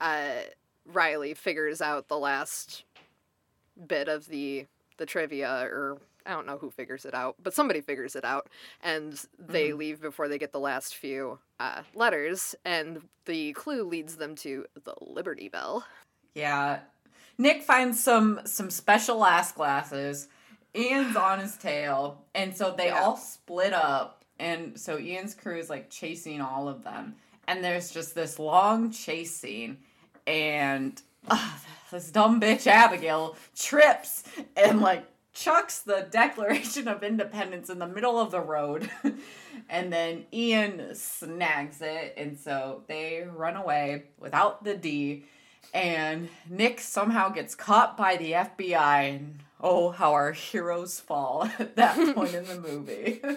uh 0.00 0.40
Riley 0.86 1.34
figures 1.34 1.80
out 1.82 2.08
the 2.08 2.18
last 2.18 2.84
bit 3.86 4.08
of 4.08 4.26
the 4.26 4.66
the 4.96 5.06
trivia 5.06 5.62
or 5.70 5.98
I 6.26 6.30
don't 6.32 6.46
know 6.46 6.58
who 6.58 6.70
figures 6.70 7.06
it 7.06 7.14
out, 7.14 7.36
but 7.42 7.54
somebody 7.54 7.80
figures 7.80 8.14
it 8.14 8.26
out, 8.26 8.48
and 8.82 9.18
they 9.38 9.72
leave 9.72 10.02
before 10.02 10.28
they 10.28 10.36
get 10.36 10.52
the 10.52 10.60
last 10.60 10.94
few 10.94 11.38
uh, 11.58 11.80
letters, 11.94 12.54
and 12.62 13.00
the 13.24 13.54
clue 13.54 13.84
leads 13.84 14.16
them 14.16 14.34
to 14.36 14.66
the 14.84 14.94
Liberty 15.00 15.48
Bell. 15.48 15.82
Yeah. 16.34 16.80
Nick 17.38 17.62
finds 17.62 17.98
some 18.04 18.40
some 18.44 18.68
special 18.70 19.24
ass 19.24 19.50
glasses. 19.52 20.28
Ian's 20.76 21.16
on 21.16 21.40
his 21.40 21.56
tail, 21.56 22.22
and 22.34 22.54
so 22.54 22.70
they 22.76 22.88
Yeah. 22.88 23.00
all 23.02 23.16
split 23.16 23.72
up. 23.72 24.19
And 24.40 24.80
so 24.80 24.98
Ian's 24.98 25.34
crew 25.34 25.58
is 25.58 25.68
like 25.68 25.90
chasing 25.90 26.40
all 26.40 26.66
of 26.66 26.82
them, 26.82 27.14
and 27.46 27.62
there's 27.62 27.90
just 27.90 28.14
this 28.14 28.38
long 28.38 28.90
chase 28.90 29.36
scene, 29.36 29.76
and 30.26 31.00
uh, 31.28 31.50
this 31.90 32.10
dumb 32.10 32.40
bitch 32.40 32.66
Abigail 32.66 33.36
trips 33.54 34.24
and 34.56 34.80
like 34.80 35.04
chucks 35.34 35.80
the 35.80 36.08
Declaration 36.10 36.88
of 36.88 37.02
Independence 37.02 37.68
in 37.68 37.78
the 37.78 37.86
middle 37.86 38.18
of 38.18 38.30
the 38.30 38.40
road, 38.40 38.90
and 39.68 39.92
then 39.92 40.24
Ian 40.32 40.94
snags 40.94 41.82
it, 41.82 42.14
and 42.16 42.38
so 42.38 42.82
they 42.88 43.26
run 43.30 43.56
away 43.56 44.04
without 44.18 44.64
the 44.64 44.74
D. 44.74 45.24
And 45.74 46.30
Nick 46.48 46.80
somehow 46.80 47.28
gets 47.28 47.54
caught 47.54 47.96
by 47.96 48.16
the 48.16 48.32
FBI, 48.32 49.16
and 49.16 49.40
oh, 49.60 49.90
how 49.90 50.14
our 50.14 50.32
heroes 50.32 50.98
fall 50.98 51.44
at 51.58 51.76
that 51.76 52.14
point 52.14 52.34
in 52.34 52.46
the 52.46 52.58
movie. 52.58 53.20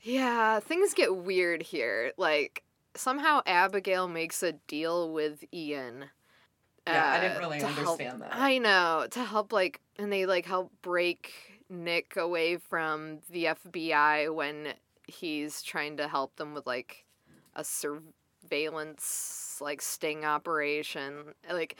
Yeah, 0.00 0.60
things 0.60 0.94
get 0.94 1.16
weird 1.16 1.62
here. 1.62 2.12
Like 2.16 2.62
somehow 2.94 3.40
Abigail 3.44 4.06
makes 4.06 4.42
a 4.42 4.52
deal 4.52 5.12
with 5.12 5.44
Ian. 5.52 6.06
Yeah, 6.86 7.04
I 7.04 7.18
uh, 7.18 7.20
didn't 7.20 7.38
really 7.38 7.58
to 7.58 7.66
help- 7.66 7.78
understand 8.00 8.22
that. 8.22 8.30
I 8.32 8.58
know 8.58 9.06
to 9.10 9.24
help 9.24 9.52
like, 9.52 9.80
and 9.98 10.12
they 10.12 10.24
like 10.26 10.46
help 10.46 10.70
break 10.82 11.32
Nick 11.68 12.16
away 12.16 12.56
from 12.56 13.18
the 13.30 13.46
FBI 13.46 14.32
when 14.32 14.74
he's 15.08 15.62
trying 15.62 15.96
to 15.96 16.06
help 16.06 16.36
them 16.36 16.54
with 16.54 16.66
like 16.66 17.04
a 17.56 17.64
surveillance 17.64 19.58
like 19.60 19.82
sting 19.82 20.24
operation. 20.24 21.34
Like 21.50 21.76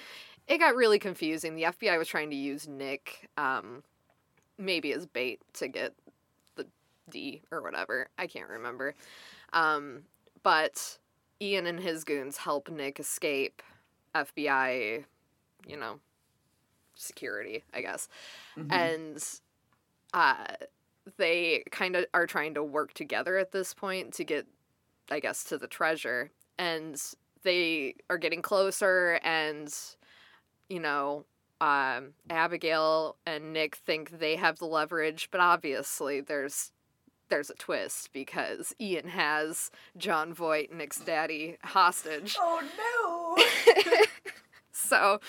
it 0.49 0.59
got 0.59 0.75
really 0.75 0.99
confusing. 0.99 1.55
The 1.55 1.64
FBI 1.64 1.97
was 1.97 2.09
trying 2.09 2.31
to 2.31 2.37
use 2.37 2.66
Nick 2.66 3.29
um 3.37 3.85
maybe 4.59 4.92
as 4.92 5.07
bait 5.07 5.40
to 5.53 5.69
get 5.69 5.92
D 7.11 7.42
or 7.51 7.62
whatever. 7.62 8.09
I 8.19 8.27
can't 8.27 8.49
remember. 8.49 8.95
Um 9.53 10.03
but 10.42 10.99
Ian 11.40 11.66
and 11.66 11.81
his 11.81 12.05
goons 12.05 12.38
help 12.38 12.71
Nick 12.71 12.99
escape 13.01 13.62
FBI, 14.14 15.05
you 15.66 15.77
know, 15.77 16.01
security, 16.95 17.64
I 17.75 17.81
guess. 17.83 18.09
Mhm. 18.57 18.73
And 18.73 19.40
uh 20.14 20.55
they 21.19 21.62
kind 21.71 21.97
of 21.97 22.07
are 22.14 22.27
trying 22.27 22.55
to 22.55 22.64
work 22.64 22.92
together 22.95 23.38
at 23.38 23.53
this 23.53 23.75
point 23.75 24.14
to 24.14 24.25
get 24.25 24.47
I 25.11 25.21
guess 25.21 25.45
to 25.45 25.59
the 25.59 25.69
treasure 25.69 26.31
and 26.59 27.01
they 27.42 27.95
are 28.11 28.19
getting 28.19 28.42
closer 28.42 29.21
and 29.23 29.73
you 30.69 30.81
know 30.81 31.25
um, 31.61 32.12
Abigail 32.29 33.16
and 33.27 33.53
Nick 33.55 33.77
think 33.77 34.19
they 34.19 34.37
have 34.37 34.59
the 34.59 34.66
leverage, 34.66 35.29
but 35.31 35.40
obviously 35.40 36.21
there's 36.21 36.71
there's 37.29 37.51
a 37.51 37.55
twist 37.55 38.12
because 38.12 38.75
Ian 38.81 39.09
has 39.09 39.71
Jon 39.97 40.33
Voight, 40.33 40.73
Nick's 40.73 41.01
daddy, 41.01 41.57
hostage. 41.62 42.37
oh 42.39 42.62
no! 42.79 44.03
So 44.73 45.21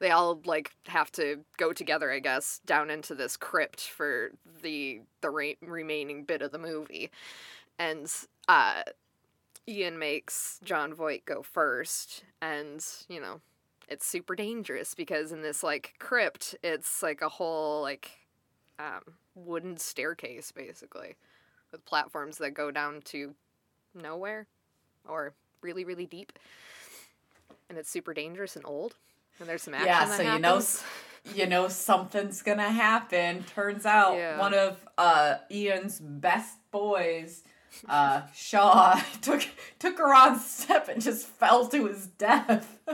they 0.00 0.10
all 0.10 0.40
like 0.44 0.72
have 0.86 1.12
to 1.12 1.40
go 1.58 1.72
together, 1.72 2.10
I 2.10 2.18
guess, 2.18 2.60
down 2.66 2.90
into 2.90 3.14
this 3.14 3.36
crypt 3.36 3.82
for 3.82 4.32
the 4.62 5.02
the 5.20 5.30
re- 5.30 5.58
remaining 5.60 6.24
bit 6.24 6.42
of 6.42 6.50
the 6.50 6.58
movie, 6.58 7.10
and 7.78 8.10
uh, 8.48 8.82
Ian 9.68 9.98
makes 9.98 10.60
Jon 10.64 10.94
Voight 10.94 11.24
go 11.26 11.42
first, 11.42 12.24
and 12.42 12.84
you 13.08 13.20
know 13.20 13.40
it's 13.86 14.06
super 14.06 14.34
dangerous 14.34 14.94
because 14.94 15.30
in 15.30 15.42
this 15.42 15.62
like 15.62 15.94
crypt, 15.98 16.56
it's 16.62 17.02
like 17.02 17.20
a 17.22 17.28
whole 17.28 17.82
like 17.82 18.10
um, 18.78 19.02
wooden 19.34 19.76
staircase 19.76 20.52
basically 20.52 21.14
with 21.72 21.84
platforms 21.84 22.38
that 22.38 22.50
go 22.54 22.70
down 22.70 23.00
to 23.02 23.34
nowhere 23.94 24.46
or 25.08 25.32
really 25.62 25.84
really 25.84 26.06
deep 26.06 26.32
and 27.68 27.78
it's 27.78 27.90
super 27.90 28.12
dangerous 28.14 28.56
and 28.56 28.64
old 28.66 28.96
and 29.40 29.48
there's 29.48 29.62
some 29.62 29.74
action 29.74 29.86
Yeah, 29.88 30.16
so 30.16 30.22
you 30.22 30.38
know 30.38 30.62
you 31.34 31.46
know 31.46 31.68
something's 31.68 32.42
gonna 32.42 32.70
happen. 32.70 33.44
Turns 33.44 33.86
out 33.86 34.14
Yeah. 34.16 34.38
one 34.38 34.54
of 34.54 34.86
uh, 34.98 35.36
Ian's 35.50 35.98
best 36.00 36.58
boys, 36.70 37.42
uh, 37.88 38.22
Shaw, 38.34 39.00
took 39.22 39.44
took 39.78 39.98
her 39.98 40.14
on 40.14 40.38
step 40.38 40.88
and 40.88 41.00
just 41.02 41.26
fell 41.26 41.66
to 41.68 41.86
his 41.86 42.06
death. 42.06 42.78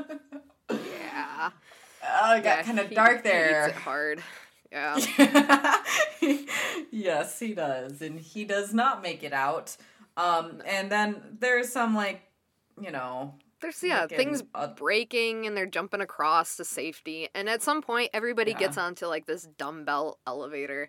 yeah 0.70 1.50
Oh, 2.02 2.36
it 2.36 2.42
got 2.44 2.44
Yeah, 2.44 2.62
kind 2.62 2.78
of 2.80 2.90
dark 2.94 3.22
he 3.22 3.28
there. 3.28 3.72
hard 3.72 4.22
yeah 4.72 4.96
yes, 6.90 7.38
he 7.38 7.54
does, 7.54 8.02
and 8.02 8.18
he 8.20 8.44
does 8.44 8.72
not 8.74 9.02
make 9.02 9.22
it 9.22 9.32
out. 9.32 9.76
Um, 10.16 10.62
and 10.66 10.90
then 10.90 11.36
there's 11.38 11.70
some 11.70 11.94
like, 11.94 12.22
you 12.80 12.90
know, 12.90 13.34
there's 13.60 13.82
yeah 13.82 14.06
things 14.06 14.42
a- 14.54 14.68
breaking 14.68 15.46
and 15.46 15.56
they're 15.56 15.66
jumping 15.66 16.00
across 16.00 16.56
to 16.56 16.64
safety 16.64 17.28
and 17.34 17.46
at 17.48 17.62
some 17.62 17.82
point 17.82 18.08
everybody 18.14 18.52
Yeah. 18.52 18.58
gets 18.58 18.78
onto 18.78 19.06
like 19.06 19.26
this 19.26 19.46
dumbbell 19.58 20.18
elevator 20.26 20.88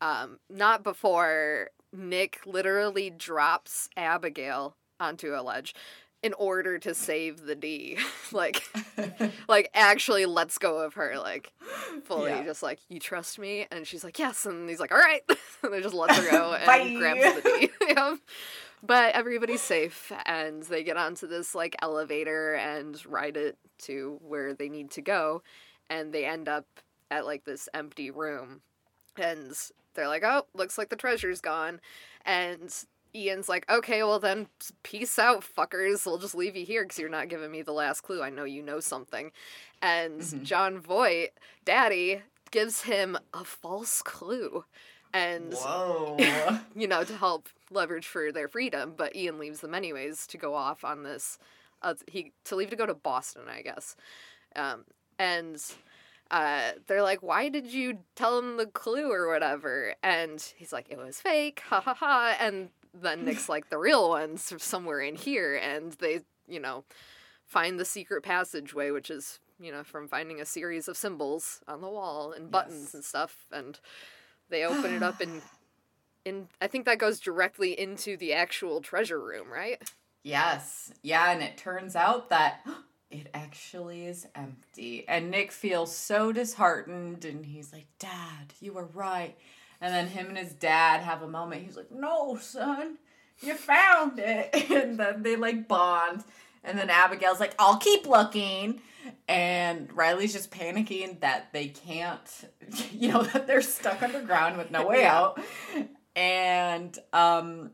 um 0.00 0.38
not 0.48 0.82
before 0.82 1.68
nick 1.92 2.40
literally 2.46 3.10
drops 3.10 3.90
abigail 3.94 4.74
onto 4.98 5.34
a 5.34 5.42
ledge 5.42 5.74
in 6.22 6.32
order 6.34 6.78
to 6.78 6.94
save 6.94 7.42
the 7.42 7.54
d. 7.54 7.96
Like 8.32 8.62
like 9.48 9.70
actually 9.72 10.26
lets 10.26 10.58
go 10.58 10.78
of 10.80 10.94
her 10.94 11.18
like 11.18 11.52
fully 12.04 12.30
Yeah. 12.30 12.44
just 12.44 12.62
like 12.62 12.78
you 12.90 13.00
trust 13.00 13.38
me? 13.38 13.66
And 13.70 13.86
she's 13.86 14.04
like 14.04 14.18
yes. 14.18 14.44
And 14.44 14.68
he's 14.68 14.80
like 14.80 14.92
all 14.92 14.98
right. 14.98 15.22
And 15.62 15.72
they 15.72 15.80
just 15.80 15.94
let 15.94 16.14
her 16.14 16.30
go 16.30 16.52
and 16.54 16.98
grabs 16.98 17.42
the 17.42 17.42
d. 17.58 17.70
Yeah. 17.88 18.16
but 18.82 19.14
everybody's 19.14 19.60
safe 19.62 20.12
and 20.26 20.62
they 20.64 20.82
get 20.84 20.96
onto 20.96 21.26
this 21.26 21.54
like 21.54 21.74
elevator 21.82 22.54
and 22.54 23.00
ride 23.06 23.36
it 23.36 23.56
to 23.78 24.18
where 24.22 24.52
they 24.54 24.68
need 24.68 24.90
to 24.92 25.00
go 25.02 25.42
and 25.90 26.12
they 26.12 26.24
end 26.26 26.48
up 26.48 26.66
at 27.10 27.24
like 27.24 27.44
this 27.44 27.68
empty 27.72 28.10
room. 28.10 28.60
And 29.16 29.52
they're 29.94 30.06
like 30.08 30.22
oh 30.24 30.46
looks 30.54 30.76
like 30.76 30.90
the 30.90 30.96
treasure's 30.96 31.40
gone. 31.40 31.80
And 32.26 32.72
Ian's 33.14 33.48
like, 33.48 33.68
okay, 33.70 34.02
well 34.02 34.18
then, 34.18 34.48
peace 34.82 35.18
out, 35.18 35.42
fuckers. 35.44 36.04
We'll 36.04 36.18
just 36.18 36.34
leave 36.34 36.56
you 36.56 36.64
here 36.64 36.82
because 36.84 36.98
you're 36.98 37.08
not 37.08 37.28
giving 37.28 37.50
me 37.50 37.62
the 37.62 37.72
last 37.72 38.02
clue. 38.02 38.22
I 38.22 38.30
know 38.30 38.44
you 38.44 38.62
know 38.62 38.80
something. 38.80 39.32
And 39.80 40.20
Mhm. 40.20 40.42
Jon 40.42 40.78
Voight, 40.80 41.30
daddy, 41.64 42.22
gives 42.50 42.82
him 42.82 43.18
a 43.32 43.44
false 43.44 44.02
clue. 44.02 44.64
And 45.14 45.54
Whoa. 45.54 46.16
you 46.76 46.86
know, 46.86 47.02
to 47.04 47.16
help 47.16 47.48
leverage 47.70 48.06
for 48.06 48.30
their 48.30 48.48
freedom. 48.48 48.94
But 48.96 49.16
Ian 49.16 49.38
leaves 49.38 49.60
them 49.60 49.74
anyways 49.74 50.26
to 50.28 50.36
go 50.38 50.54
off 50.54 50.84
on 50.84 51.02
this. 51.02 51.38
Uh, 51.80 51.94
he 52.06 52.32
to 52.44 52.56
leave 52.56 52.70
to 52.70 52.76
go 52.76 52.86
to 52.86 52.94
Boston, 52.94 53.42
I 53.48 53.62
guess. 53.62 53.96
Um, 54.56 54.84
and 55.18 55.62
uh, 56.30 56.72
they're 56.86 57.02
like, 57.02 57.22
"Why 57.22 57.48
did 57.48 57.66
you 57.66 58.00
tell 58.16 58.38
him 58.38 58.56
the 58.58 58.66
clue 58.66 59.10
or 59.10 59.28
whatever?" 59.28 59.94
And 60.02 60.40
he's 60.56 60.72
like, 60.72 60.86
"It 60.90 60.98
was 60.98 61.20
fake, 61.20 61.62
ha 61.66 61.80
ha 61.80 61.94
ha." 61.94 62.36
And 62.40 62.68
then 63.02 63.24
Nick's 63.24 63.48
like, 63.48 63.70
"The 63.70 63.78
real 63.78 64.08
one's 64.08 64.52
somewhere 64.62 65.00
in 65.00 65.16
here," 65.16 65.56
and 65.56 65.92
they, 65.94 66.20
you 66.46 66.60
know, 66.60 66.84
find 67.46 67.78
the 67.78 67.84
secret 67.84 68.22
passageway, 68.22 68.90
which 68.90 69.10
is 69.10 69.40
you 69.60 69.72
know 69.72 69.82
from 69.84 70.08
finding 70.08 70.40
a 70.40 70.46
series 70.46 70.88
of 70.88 70.96
symbols 70.96 71.60
on 71.66 71.80
the 71.80 71.88
wall 71.88 72.32
and 72.32 72.50
buttons 72.50 72.84
Yes. 72.86 72.94
and 72.94 73.04
stuff, 73.04 73.46
and 73.52 73.80
they 74.50 74.64
open 74.64 74.94
it 74.94 75.02
up 75.02 75.20
and 75.20 75.42
in 76.24 76.48
I 76.60 76.66
think 76.66 76.84
that 76.86 76.98
goes 76.98 77.20
directly 77.20 77.78
into 77.78 78.16
the 78.16 78.32
actual 78.32 78.80
treasure 78.80 79.20
room, 79.20 79.50
right? 79.50 79.82
Yes. 80.22 80.92
Yeah, 81.02 81.30
and 81.30 81.42
it 81.42 81.56
turns 81.56 81.96
out 81.96 82.28
that 82.30 82.66
it 83.10 83.28
actually 83.32 84.06
is 84.06 84.26
empty. 84.34 85.06
And 85.08 85.30
Nick 85.30 85.52
feels 85.52 85.94
so 85.96 86.32
disheartened 86.32 87.24
and 87.24 87.46
he's 87.46 87.72
like, 87.72 87.86
Dad, 87.98 88.52
you 88.60 88.72
were 88.74 88.88
right. 88.92 89.36
And 89.80 89.94
then 89.94 90.08
him 90.08 90.26
and 90.28 90.38
his 90.38 90.52
dad 90.52 91.00
have 91.00 91.22
a 91.22 91.28
moment. 91.28 91.64
He's 91.64 91.76
like, 91.76 91.90
No, 91.90 92.36
son, 92.36 92.98
you 93.40 93.54
found 93.54 94.18
it. 94.18 94.70
And 94.70 94.98
then 94.98 95.22
they 95.22 95.36
like 95.36 95.68
bond. 95.68 96.24
And 96.64 96.78
then 96.78 96.90
Abigail's 96.90 97.40
like, 97.40 97.54
I'll 97.58 97.78
keep 97.78 98.06
looking. 98.06 98.80
And 99.26 99.90
Riley's 99.92 100.32
just 100.32 100.50
panicking 100.50 101.20
that 101.20 101.52
they 101.52 101.68
can't, 101.68 102.50
you 102.92 103.12
know, 103.12 103.22
that 103.22 103.46
they're 103.46 103.62
stuck 103.62 104.02
underground 104.02 104.58
with 104.58 104.70
no 104.70 104.86
way 104.86 105.04
out. 105.06 105.40
And 106.16 106.98
um, 107.12 107.70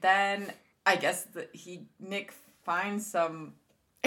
then 0.00 0.52
I 0.84 0.96
guess 0.96 1.24
that 1.34 1.50
he 1.54 1.86
Nick 1.98 2.32
finds 2.64 3.06
some 3.06 3.54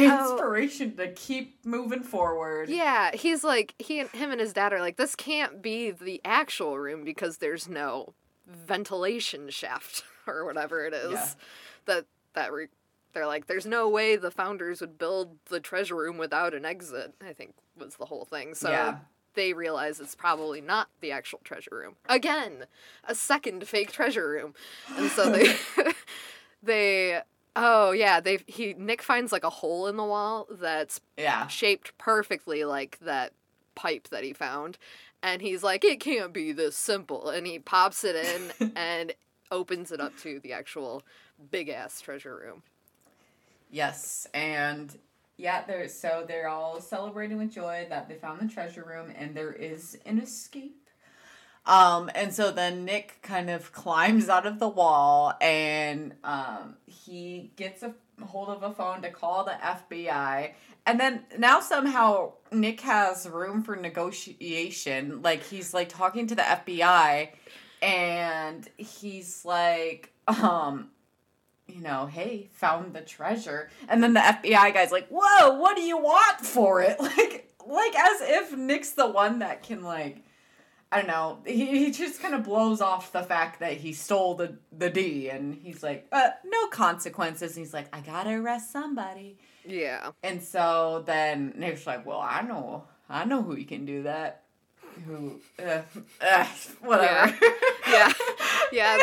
Oh. 0.07 0.31
inspiration 0.33 0.95
to 0.97 1.11
keep 1.13 1.65
moving 1.65 2.03
forward. 2.03 2.69
Yeah, 2.69 3.11
he's 3.15 3.43
like 3.43 3.73
he 3.79 3.99
and 3.99 4.09
him 4.09 4.31
and 4.31 4.39
his 4.39 4.53
dad 4.53 4.73
are 4.73 4.79
like 4.79 4.97
this 4.97 5.15
can't 5.15 5.61
be 5.61 5.91
the 5.91 6.21
actual 6.23 6.77
room 6.77 7.03
because 7.03 7.37
there's 7.37 7.67
no 7.67 8.13
ventilation 8.47 9.49
shaft 9.49 10.03
or 10.27 10.45
whatever 10.45 10.85
it 10.85 10.93
is 10.93 11.11
Yeah. 11.13 11.29
that 11.85 12.05
that 12.33 12.51
re- 12.53 12.67
they're 13.13 13.27
like 13.27 13.47
there's 13.47 13.65
no 13.65 13.89
way 13.89 14.15
the 14.15 14.31
founders 14.31 14.81
would 14.81 14.97
build 14.97 15.37
the 15.45 15.59
treasure 15.59 15.95
room 15.95 16.17
without 16.17 16.53
an 16.53 16.65
exit. 16.65 17.13
I 17.27 17.33
think 17.33 17.53
was 17.77 17.95
the 17.95 18.05
whole 18.05 18.25
thing. 18.25 18.53
So 18.55 18.69
Yeah. 18.69 18.97
they 19.33 19.53
realize 19.53 19.99
it's 19.99 20.15
probably 20.15 20.61
not 20.61 20.89
the 21.01 21.11
actual 21.11 21.39
treasure 21.43 21.71
room. 21.71 21.95
Again, 22.07 22.65
a 23.07 23.15
second 23.15 23.67
fake 23.67 23.91
treasure 23.91 24.29
room. 24.29 24.53
And 24.95 25.09
so 25.11 25.31
they 25.31 25.55
they 26.63 27.21
oh 27.61 27.91
yeah, 27.91 28.19
they 28.21 28.39
he 28.47 28.73
Nick 28.75 29.01
finds 29.01 29.31
like 29.31 29.43
a 29.43 29.49
hole 29.49 29.87
in 29.87 29.97
the 29.97 30.05
wall 30.05 30.47
that's 30.49 31.01
Yeah. 31.17 31.47
shaped 31.47 31.97
perfectly 31.97 32.63
like 32.65 32.97
that 33.01 33.33
pipe 33.75 34.09
that 34.09 34.23
he 34.23 34.33
found. 34.33 34.77
And 35.21 35.41
he's 35.41 35.63
like, 35.63 35.83
it 35.83 35.99
can't 35.99 36.33
be 36.33 36.53
this 36.53 36.77
simple. 36.77 37.29
And 37.29 37.45
he 37.45 37.59
pops 37.59 38.03
it 38.05 38.15
in 38.15 38.71
and 38.75 39.13
opens 39.51 39.91
it 39.91 39.99
up 39.99 40.17
to 40.19 40.39
the 40.39 40.53
actual 40.53 41.03
big 41.51 41.69
ass 41.69 42.01
treasure 42.01 42.37
room. 42.37 42.63
Yes, 43.71 44.27
and 44.33 44.97
yeah, 45.37 45.63
they're 45.65 45.87
so 45.89 46.25
they're 46.27 46.47
all 46.49 46.81
celebrating 46.81 47.37
with 47.37 47.51
joy 47.51 47.87
that 47.89 48.07
they 48.09 48.15
found 48.15 48.41
the 48.41 48.51
treasure 48.53 48.83
room 48.83 49.11
and 49.15 49.35
there 49.35 49.53
is 49.53 49.97
an 50.05 50.19
escape. 50.19 50.78
Um, 51.69 52.09
and 52.15 52.33
so 52.33 52.49
then 52.51 52.83
Nick 52.83 53.19
kind 53.21 53.47
of 53.47 53.71
climbs 53.71 54.27
out 54.27 54.47
of 54.47 54.57
the 54.57 54.67
wall 54.67 55.35
and 55.39 56.15
um, 56.23 56.77
he 56.87 57.51
gets 57.57 57.83
a 57.83 57.93
hold 58.25 58.49
of 58.49 58.63
a 58.63 58.73
phone 58.73 59.03
to 59.03 59.11
call 59.11 59.43
the 59.43 59.51
FBI. 59.51 60.53
And 60.87 60.99
then 60.99 61.25
now 61.37 61.59
somehow 61.59 62.33
Nick 62.51 62.81
has 62.81 63.29
room 63.29 63.61
for 63.61 63.75
negotiation. 63.75 65.21
Like 65.21 65.43
he's 65.43 65.71
like 65.71 65.89
talking 65.89 66.25
to 66.25 66.35
the 66.35 66.41
FBI 66.41 67.29
and 67.83 68.67
he's 68.77 69.45
like, 69.45 70.11
um, 70.27 70.89
you 71.67 71.81
know, 71.81 72.07
hey, 72.07 72.49
found 72.53 72.95
the 72.95 73.01
treasure. 73.01 73.69
And 73.87 74.01
then 74.01 74.15
the 74.15 74.21
FBI 74.21 74.73
guy's 74.73 74.91
like, 74.91 75.07
whoa, 75.09 75.53
what 75.59 75.75
do 75.75 75.83
you 75.83 75.99
want 75.99 76.41
for 76.41 76.81
it? 76.81 76.97
Like, 77.09 77.53
like 77.67 77.95
as 77.95 78.21
if 78.21 78.57
Nick's 78.57 78.93
the 78.93 79.07
one 79.07 79.39
that 79.39 79.61
can 79.61 79.83
like, 79.83 80.23
I 80.91 80.97
don't 80.97 81.07
know. 81.07 81.39
He, 81.45 81.85
he 81.85 81.91
just 81.91 82.21
kind 82.21 82.33
of 82.33 82.43
blows 82.43 82.81
off 82.81 83.11
the 83.11 83.21
fact 83.21 83.59
that 83.59 83.73
he 83.73 83.93
stole 83.93 84.35
the 84.35 84.57
the 84.75 84.89
D, 84.89 85.29
and 85.29 85.53
he's 85.53 85.83
like, 85.83 86.07
uh, 86.11 86.29
no 86.43 86.67
consequences. 86.67 87.55
And 87.55 87.65
he's 87.65 87.73
like, 87.73 87.87
I 87.93 88.01
gotta 88.01 88.31
arrest 88.31 88.71
somebody. 88.71 89.37
Yeah. 89.65 90.11
And 90.23 90.41
so 90.41 91.03
then 91.05 91.53
Nick's 91.57 91.85
like, 91.85 92.05
well, 92.05 92.19
I 92.21 92.41
know, 92.41 92.85
I 93.07 93.25
know 93.25 93.43
who 93.43 93.55
you 93.55 93.65
can 93.65 93.85
do 93.85 94.03
that. 94.03 94.43
Who, 95.05 95.39
uh, 95.63 95.81
uh, 96.21 96.45
whatever. 96.81 97.37
Yeah. 97.37 97.45
Yeah, 97.89 98.13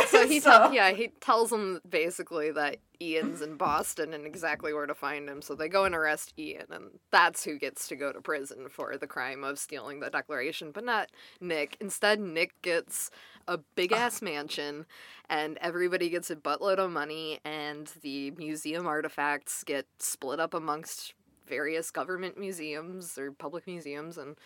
so 0.09 0.27
he 0.29 0.41
So- 0.41 0.51
tell 0.51 0.73
yeah, 0.73 0.91
he 0.93 1.09
tells 1.21 1.51
them 1.51 1.81
basically 1.89 2.51
that 2.53 2.79
Ian's 3.01 3.43
in 3.43 3.57
Boston 3.57 4.15
and 4.15 4.27
exactly 4.27 4.73
where 4.73 4.87
to 4.87 4.95
find 4.95 5.29
him. 5.29 5.43
So 5.43 5.55
they 5.55 5.69
go 5.69 5.85
and 5.85 5.95
arrest 5.95 6.33
Ian 6.39 6.67
and 6.71 6.85
that's 7.11 7.45
who 7.45 7.59
gets 7.59 7.89
to 7.89 7.97
go 7.97 8.13
to 8.13 8.21
prison 8.21 8.69
for 8.71 8.97
the 8.97 9.07
crime 9.07 9.45
of 9.45 9.59
stealing 9.59 10.01
the 10.01 10.09
declaration, 10.11 10.71
but 10.73 10.85
not 10.85 11.11
Nick. 11.41 11.77
Instead, 11.81 12.21
Nick 12.21 12.61
gets 12.63 13.11
a 13.49 13.59
big 13.75 13.93
ass 13.93 14.23
mansion 14.23 14.87
and 15.29 15.59
everybody 15.61 16.09
gets 16.09 16.31
a 16.31 16.37
buttload 16.37 16.79
of 16.79 16.91
money 16.91 17.39
and 17.45 17.93
the 18.03 18.31
museum 18.33 18.87
artifacts 18.87 19.63
get 19.63 19.87
split 19.99 20.41
up 20.41 20.55
amongst 20.55 21.15
various 21.47 21.91
government 21.91 22.39
museums 22.39 23.17
or 23.19 23.31
public 23.31 23.67
museums 23.67 24.19
and 24.19 24.37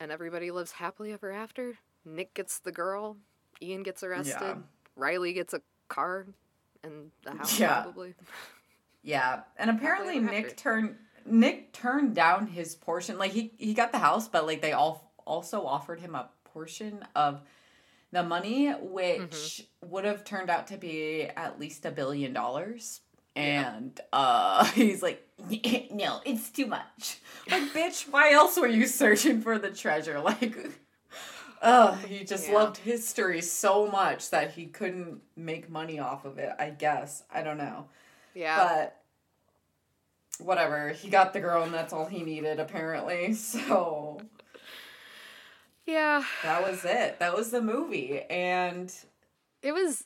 and 0.00 0.12
everybody 0.12 0.50
lives 0.50 0.72
happily 0.72 1.12
ever 1.12 1.32
after. 1.32 1.78
Nick 2.04 2.34
gets 2.34 2.58
the 2.60 2.70
girl, 2.72 3.16
Ian 3.62 3.82
gets 3.82 4.02
arrested, 4.02 4.36
Yeah. 4.40 4.56
Riley 4.96 5.32
gets 5.32 5.54
a 5.54 5.60
car 5.88 6.26
and 6.82 7.10
the 7.22 7.32
house 7.32 7.58
Yeah. 7.58 7.82
probably. 7.82 8.14
Yeah, 9.02 9.42
and 9.56 9.70
apparently 9.70 10.18
Nick 10.18 10.56
turned 10.56 10.96
Nick 11.24 11.72
turned 11.72 12.14
down 12.14 12.46
his 12.46 12.74
portion. 12.74 13.18
Like 13.18 13.32
he 13.32 13.52
he 13.58 13.74
got 13.74 13.92
the 13.92 13.98
house, 13.98 14.28
but 14.28 14.46
like 14.46 14.60
they 14.62 14.72
all 14.72 15.12
also 15.26 15.64
offered 15.66 16.00
him 16.00 16.14
a 16.14 16.28
portion 16.44 17.04
of 17.14 17.40
the 18.12 18.22
money, 18.22 18.70
which 18.70 19.18
Mm-hmm. 19.82 19.90
would 19.90 20.04
have 20.04 20.24
turned 20.24 20.48
out 20.50 20.66
to 20.68 20.76
be 20.78 21.22
at 21.24 21.58
least 21.60 21.84
a 21.84 21.90
billion 21.90 22.32
dollars. 22.32 23.00
And 23.36 23.98
uh 24.12 24.64
he's 24.72 25.02
like, 25.02 25.26
no, 25.92 26.20
it's 26.24 26.50
too 26.50 26.66
much. 26.66 27.18
Like, 27.50 27.72
bitch, 27.72 28.08
why 28.10 28.32
else 28.32 28.58
were 28.58 28.66
you 28.66 28.86
searching 28.86 29.40
for 29.40 29.58
the 29.58 29.70
treasure? 29.70 30.18
Like, 30.28 30.56
uh, 31.62 31.96
he 31.96 32.24
just 32.24 32.48
Yeah. 32.48 32.54
loved 32.54 32.78
history 32.78 33.40
so 33.40 33.86
much 33.86 34.30
that 34.30 34.52
he 34.52 34.66
couldn't 34.66 35.22
make 35.36 35.68
money 35.70 35.98
off 35.98 36.24
of 36.24 36.38
it. 36.38 36.52
I 36.58 36.70
guess 36.70 37.22
I 37.32 37.42
don't 37.42 37.58
know. 37.58 37.86
Yeah. 38.34 38.56
But 38.64 38.96
whatever, 40.38 40.90
he 40.90 41.08
got 41.10 41.32
the 41.32 41.40
girl 41.40 41.62
and 41.62 41.74
that's 41.74 41.92
all 41.92 42.06
he 42.06 42.22
needed 42.22 42.60
apparently. 42.60 43.34
So 43.34 44.20
yeah. 45.86 46.22
that 46.42 46.62
was 46.62 46.84
it. 46.84 47.18
That 47.18 47.34
was 47.34 47.50
the 47.50 47.62
movie. 47.62 48.20
And 48.28 48.92
It 49.62 49.72
was 49.72 50.04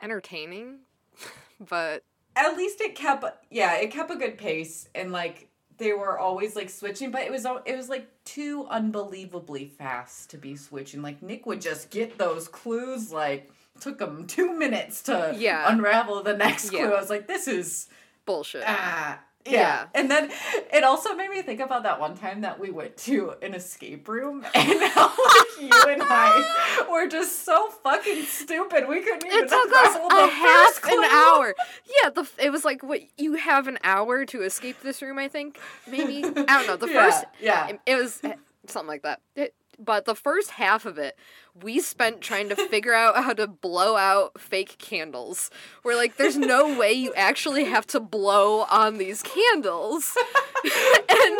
entertaining, 0.00 0.80
but 1.60 2.02
at 2.36 2.56
least 2.56 2.80
it 2.80 2.94
kept 2.94 3.24
yeah, 3.50 3.76
it 3.76 3.90
kept 3.90 4.10
a 4.10 4.16
good 4.16 4.38
pace 4.38 4.88
and 4.94 5.12
like 5.12 5.48
they 5.82 5.92
were 5.92 6.18
always 6.18 6.54
like 6.54 6.70
switching, 6.70 7.10
but 7.10 7.22
it 7.22 7.30
was 7.32 7.44
it 7.66 7.76
was 7.76 7.88
like 7.88 8.06
too 8.24 8.66
unbelievably 8.70 9.66
fast 9.66 10.30
to 10.30 10.38
be 10.38 10.54
switching. 10.56 11.02
Like 11.02 11.22
Nick 11.22 11.44
would 11.46 11.60
just 11.60 11.90
get 11.90 12.18
those 12.18 12.46
clues 12.48 13.12
like 13.12 13.50
took 13.80 14.00
him 14.00 14.26
2 14.26 14.56
minutes 14.56 15.02
to 15.04 15.34
Yeah. 15.36 15.64
unravel 15.72 16.22
the 16.22 16.36
next 16.36 16.70
clue. 16.70 16.78
Yeah. 16.80 16.90
I 16.90 17.00
was 17.00 17.10
like 17.10 17.26
this 17.26 17.48
is 17.48 17.88
bullshit. 18.26 18.62
Ah, 18.66 19.18
yeah. 19.44 19.52
Yeah. 19.52 19.86
And 19.94 20.10
then 20.10 20.30
it 20.72 20.84
also 20.84 21.14
made 21.14 21.30
me 21.30 21.42
think 21.42 21.60
about 21.60 21.82
that 21.84 21.98
one 22.00 22.16
time 22.16 22.42
that 22.42 22.58
we 22.58 22.70
went 22.70 22.96
to 22.98 23.34
an 23.42 23.54
escape 23.54 24.08
room 24.08 24.44
and 24.54 24.82
how 24.90 25.08
like, 25.08 25.60
you 25.60 25.70
and 25.92 26.02
I 26.04 26.86
were 26.90 27.06
just 27.08 27.44
so 27.44 27.68
fucking 27.82 28.24
stupid. 28.24 28.88
We 28.88 29.00
couldn't 29.00 29.26
even 29.26 29.44
It 29.44 29.48
took 29.48 29.72
us 29.72 29.96
a 29.96 30.26
half 30.28 30.84
an 30.84 31.04
hour. 31.04 31.54
Yeah, 32.02 32.10
the 32.10 32.28
it 32.38 32.50
was 32.50 32.64
like 32.64 32.82
what 32.82 33.00
you 33.18 33.34
have 33.34 33.68
an 33.68 33.78
hour 33.84 34.24
to 34.26 34.42
escape 34.42 34.80
this 34.82 35.02
room. 35.02 35.18
I 35.18 35.28
think 35.28 35.58
maybe 35.90 36.24
I 36.24 36.30
don't 36.30 36.66
know. 36.66 36.76
The 36.76 36.86
Yeah, 36.92 37.10
first, 37.10 37.24
yeah. 37.40 37.68
it, 37.68 37.80
it 37.86 37.96
was 37.96 38.20
eh, 38.22 38.34
something 38.66 38.88
like 38.88 39.02
that. 39.02 39.20
It, 39.34 39.54
but 39.78 40.04
the 40.04 40.14
first 40.14 40.52
half 40.52 40.86
of 40.86 40.98
it, 40.98 41.16
we 41.60 41.80
spent 41.80 42.20
trying 42.20 42.48
to 42.48 42.56
figure 42.56 42.94
out 42.94 43.16
how 43.16 43.32
to 43.32 43.46
blow 43.46 43.96
out 43.96 44.40
fake 44.40 44.76
candles. 44.78 45.50
We're 45.84 45.96
like, 45.96 46.16
there's 46.16 46.36
no 46.36 46.78
way 46.78 46.92
you 46.92 47.12
actually 47.14 47.64
have 47.64 47.86
to 47.88 48.00
blow 48.00 48.62
on 48.70 48.98
these 48.98 49.22
candles. 49.22 50.16
and 50.64 51.38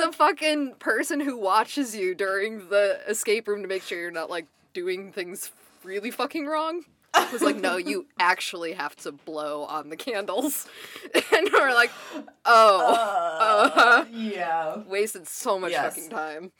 the 0.00 0.10
fucking 0.14 0.74
person 0.78 1.20
who 1.20 1.36
watches 1.36 1.96
you 1.96 2.14
during 2.14 2.68
the 2.68 3.00
escape 3.08 3.48
room 3.48 3.62
to 3.62 3.68
make 3.68 3.82
sure 3.82 4.00
you're 4.00 4.10
not 4.10 4.30
like 4.30 4.46
doing 4.74 5.12
things 5.12 5.50
really 5.84 6.10
fucking 6.10 6.46
wrong 6.46 6.84
was 7.32 7.42
like, 7.42 7.56
no, 7.56 7.76
you 7.76 8.06
actually 8.18 8.72
have 8.72 8.94
to 8.96 9.12
blow 9.12 9.64
on 9.64 9.90
the 9.90 9.96
candles. 9.96 10.66
and 11.14 11.48
we're 11.52 11.74
like, 11.74 11.90
oh, 12.44 13.70
uh-huh. 13.70 14.04
yeah. 14.10 14.78
wasted 14.86 15.26
so 15.26 15.58
much 15.58 15.72
Yes. 15.72 15.94
fucking 15.94 16.10
time. 16.10 16.52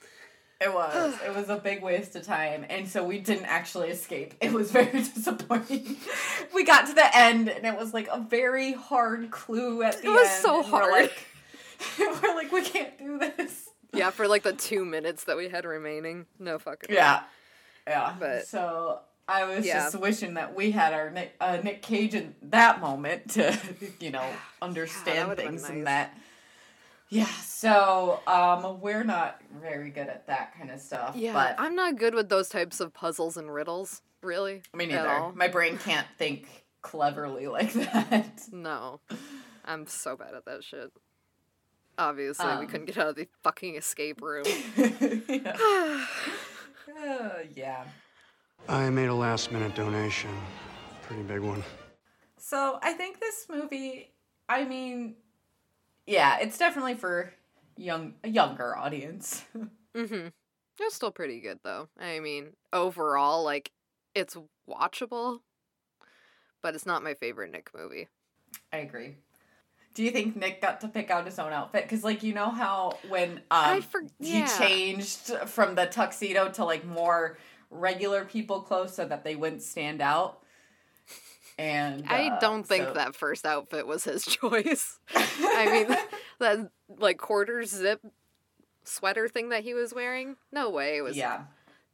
It 0.60 0.74
was. 0.74 1.14
It 1.24 1.34
was 1.36 1.48
a 1.48 1.56
big 1.56 1.82
waste 1.82 2.16
of 2.16 2.24
time. 2.24 2.66
And 2.68 2.88
so 2.88 3.04
we 3.04 3.20
didn't 3.20 3.44
actually 3.46 3.90
escape. 3.90 4.34
It 4.40 4.52
was 4.52 4.70
very 4.72 4.90
disappointing. 4.90 5.96
we 6.52 6.64
got 6.64 6.86
to 6.88 6.94
the 6.94 7.16
end 7.16 7.48
and 7.48 7.64
it 7.64 7.76
was 7.76 7.94
like 7.94 8.08
a 8.10 8.18
very 8.20 8.72
hard 8.72 9.30
clue 9.30 9.82
at 9.82 9.92
the 10.02 10.08
end. 10.08 10.16
It 10.16 10.18
was 10.18 10.28
end. 10.28 10.42
so 10.42 10.62
and 10.62 10.72
we're 10.72 10.78
hard. 10.80 10.92
like- 10.92 11.26
we're 12.22 12.34
like, 12.34 12.50
we 12.50 12.62
can't 12.62 12.98
do 12.98 13.18
this. 13.18 13.68
Yeah, 13.94 14.10
for 14.10 14.26
like 14.26 14.42
the 14.42 14.52
two 14.52 14.84
minutes 14.84 15.24
that 15.24 15.36
we 15.36 15.48
had 15.48 15.64
remaining. 15.64 16.26
No 16.40 16.58
fucking. 16.58 16.88
way. 16.90 16.96
Yeah. 16.96 17.22
Yeah. 17.86 18.14
But- 18.18 18.46
so 18.48 18.98
I 19.28 19.44
was 19.44 19.64
Yeah. 19.64 19.84
just 19.84 20.00
wishing 20.00 20.34
that 20.34 20.56
we 20.56 20.72
had 20.72 20.92
our 20.92 21.08
Nick, 21.10 21.36
uh, 21.40 21.58
Nick 21.62 21.82
Cage 21.82 22.14
in 22.14 22.34
that 22.42 22.80
moment 22.80 23.30
to, 23.32 23.56
you 24.00 24.10
know, 24.10 24.28
understand 24.62 25.28
would've 25.28 25.44
things 25.44 25.62
nice. 25.62 25.70
and 25.70 25.86
that. 25.86 26.18
Yeah, 27.10 27.26
so 27.26 28.20
um, 28.26 28.80
we're 28.80 29.04
not 29.04 29.40
very 29.62 29.90
good 29.90 30.08
at 30.08 30.26
that 30.26 30.54
kind 30.56 30.70
of 30.70 30.80
stuff. 30.80 31.16
Yeah, 31.16 31.32
but 31.32 31.54
I'm 31.58 31.74
not 31.74 31.96
good 31.96 32.14
with 32.14 32.28
those 32.28 32.48
types 32.48 32.80
of 32.80 32.92
puzzles 32.92 33.36
and 33.36 33.52
riddles, 33.52 34.02
really. 34.22 34.62
me 34.74 34.84
at 34.84 34.90
neither. 34.90 35.08
all. 35.08 35.32
My 35.32 35.48
brain 35.48 35.78
can't 35.78 36.06
think 36.18 36.64
cleverly 36.82 37.46
like 37.48 37.72
that. 37.72 38.42
No. 38.52 39.00
I'm 39.64 39.86
so 39.86 40.16
bad 40.16 40.34
at 40.34 40.44
that 40.46 40.62
shit. 40.64 40.90
Obviously, 41.98 42.46
we 42.46 42.52
Um. 42.52 42.66
couldn't 42.66 42.86
get 42.86 42.98
out 42.98 43.08
of 43.08 43.16
the 43.16 43.26
fucking 43.42 43.74
escape 43.76 44.20
room. 44.22 44.44
yeah. 45.28 46.06
Uh, 47.06 47.28
yeah. 47.54 47.84
I 48.68 48.88
made 48.88 49.08
a 49.08 49.14
last 49.14 49.52
minute 49.52 49.74
donation. 49.74 50.30
Pretty 51.02 51.22
big 51.22 51.40
one. 51.40 51.62
So 52.38 52.78
I 52.82 52.94
think 52.94 53.20
this 53.20 53.46
movie, 53.50 54.10
I 54.48 54.64
mean, 54.64 55.16
yeah, 56.08 56.38
it's 56.40 56.58
definitely 56.58 56.94
for 56.94 57.32
young 57.76 58.14
a 58.24 58.28
younger 58.28 58.76
audience. 58.76 59.44
Mm-hmm. 59.96 60.28
It's 60.80 60.94
still 60.94 61.10
pretty 61.10 61.40
good 61.40 61.58
though. 61.64 61.88
I 61.98 62.20
mean, 62.20 62.52
overall, 62.72 63.42
like 63.42 63.72
it's 64.14 64.36
watchable, 64.70 65.40
but 66.62 66.76
it's 66.76 66.86
not 66.86 67.02
my 67.02 67.14
favorite 67.14 67.50
Nick 67.50 67.70
movie. 67.74 68.06
I 68.72 68.76
agree. 68.76 69.16
Do 69.94 70.04
you 70.04 70.12
think 70.12 70.36
Nick 70.36 70.60
got 70.60 70.80
to 70.82 70.88
pick 70.88 71.10
out 71.10 71.24
his 71.24 71.38
own 71.40 71.52
outfit? 71.52 71.82
Because, 71.82 72.04
like, 72.04 72.22
you 72.22 72.32
know 72.32 72.50
how 72.50 72.98
when 73.08 73.40
um, 73.50 73.82
for- 73.82 74.04
he 74.20 74.40
yeah. 74.40 74.58
changed 74.58 75.32
from 75.46 75.74
the 75.74 75.86
tuxedo 75.86 76.48
to 76.50 76.64
like 76.64 76.84
more 76.84 77.38
regular 77.70 78.24
people 78.24 78.60
clothes 78.60 78.94
so 78.94 79.04
that 79.06 79.24
they 79.24 79.34
wouldn't 79.34 79.62
stand 79.62 80.00
out. 80.00 80.42
And 81.58 82.04
I 82.08 82.28
uh, 82.28 82.38
don't 82.40 82.62
think 82.66 82.84
so- 82.88 82.92
that 82.94 83.14
first 83.16 83.44
outfit 83.44 83.86
was 83.86 84.04
his 84.04 84.24
choice. 84.26 84.98
I 85.14 85.68
mean, 85.88 85.96
that 86.38 86.70
like 86.98 87.18
quarter 87.18 87.64
zip 87.64 88.00
sweater 88.84 89.28
thing 89.28 89.48
that 89.50 89.64
he 89.64 89.74
was 89.74 89.92
wearing. 89.92 90.36
No 90.52 90.70
way 90.70 90.98
it 90.98 91.02
was. 91.02 91.16
yeah, 91.16 91.42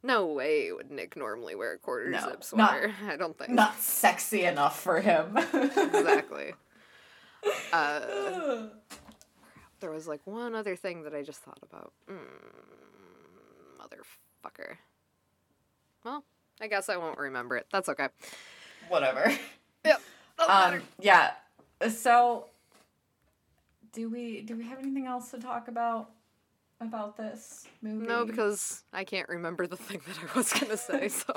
No 0.03 0.27
way 0.27 0.71
would 0.71 0.91
Nick 0.91 1.17
normally 1.17 1.55
wear 1.55 1.73
a 1.73 1.77
quarter 1.79 2.09
No, 2.09 2.19
zip 2.19 2.29
not- 2.29 2.45
sweater. 2.45 2.93
I 3.07 3.15
don't 3.15 3.37
think. 3.37 3.49
not 3.51 3.79
sexy 3.79 4.43
enough 4.43 4.79
for 4.79 5.01
him. 5.01 5.35
exactly. 5.37 6.53
Uh, 7.73 8.67
there 9.79 9.91
was 9.91 10.07
like 10.07 10.21
one 10.25 10.55
other 10.55 10.75
thing 10.75 11.03
that 11.03 11.13
I 11.13 11.21
just 11.21 11.41
thought 11.41 11.59
about. 11.61 11.91
Mm, 12.09 12.17
motherfucker. 13.79 14.77
Well, 16.03 16.23
I 16.61 16.67
guess 16.67 16.89
I 16.89 16.97
won't 16.97 17.17
remember 17.19 17.57
it. 17.57 17.67
That's 17.71 17.89
okay. 17.89 18.07
Whatever. 18.89 19.31
Yep. 19.85 20.01
Um. 20.49 20.81
Yeah. 20.99 21.31
So, 21.89 22.47
do 23.93 24.09
we 24.09 24.41
do 24.41 24.55
we 24.57 24.65
have 24.65 24.79
anything 24.79 25.05
else 25.05 25.31
to 25.31 25.39
talk 25.39 25.69
about 25.69 26.09
about 26.81 27.15
this 27.15 27.65
movie? 27.81 28.05
no, 28.05 28.25
because 28.25 28.83
I 28.91 29.05
can't 29.05 29.29
remember 29.29 29.65
the 29.65 29.77
thing 29.77 30.01
that 30.05 30.17
I 30.19 30.37
was 30.37 30.51
gonna 30.51 30.75
say. 30.75 31.07
So 31.09 31.33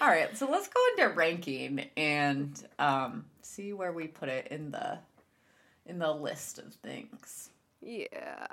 All 0.00 0.08
right, 0.08 0.36
so 0.36 0.50
let's 0.50 0.66
go 0.66 0.80
into 0.96 1.14
ranking 1.14 1.86
and 1.96 2.60
um, 2.80 3.26
see 3.42 3.72
where 3.72 3.92
we 3.92 4.08
put 4.08 4.28
it 4.28 4.48
in 4.48 4.72
the 4.72 4.98
in 5.86 6.00
the 6.00 6.10
list 6.12 6.58
of 6.58 6.74
things. 6.74 7.50
yeah. 7.80 8.46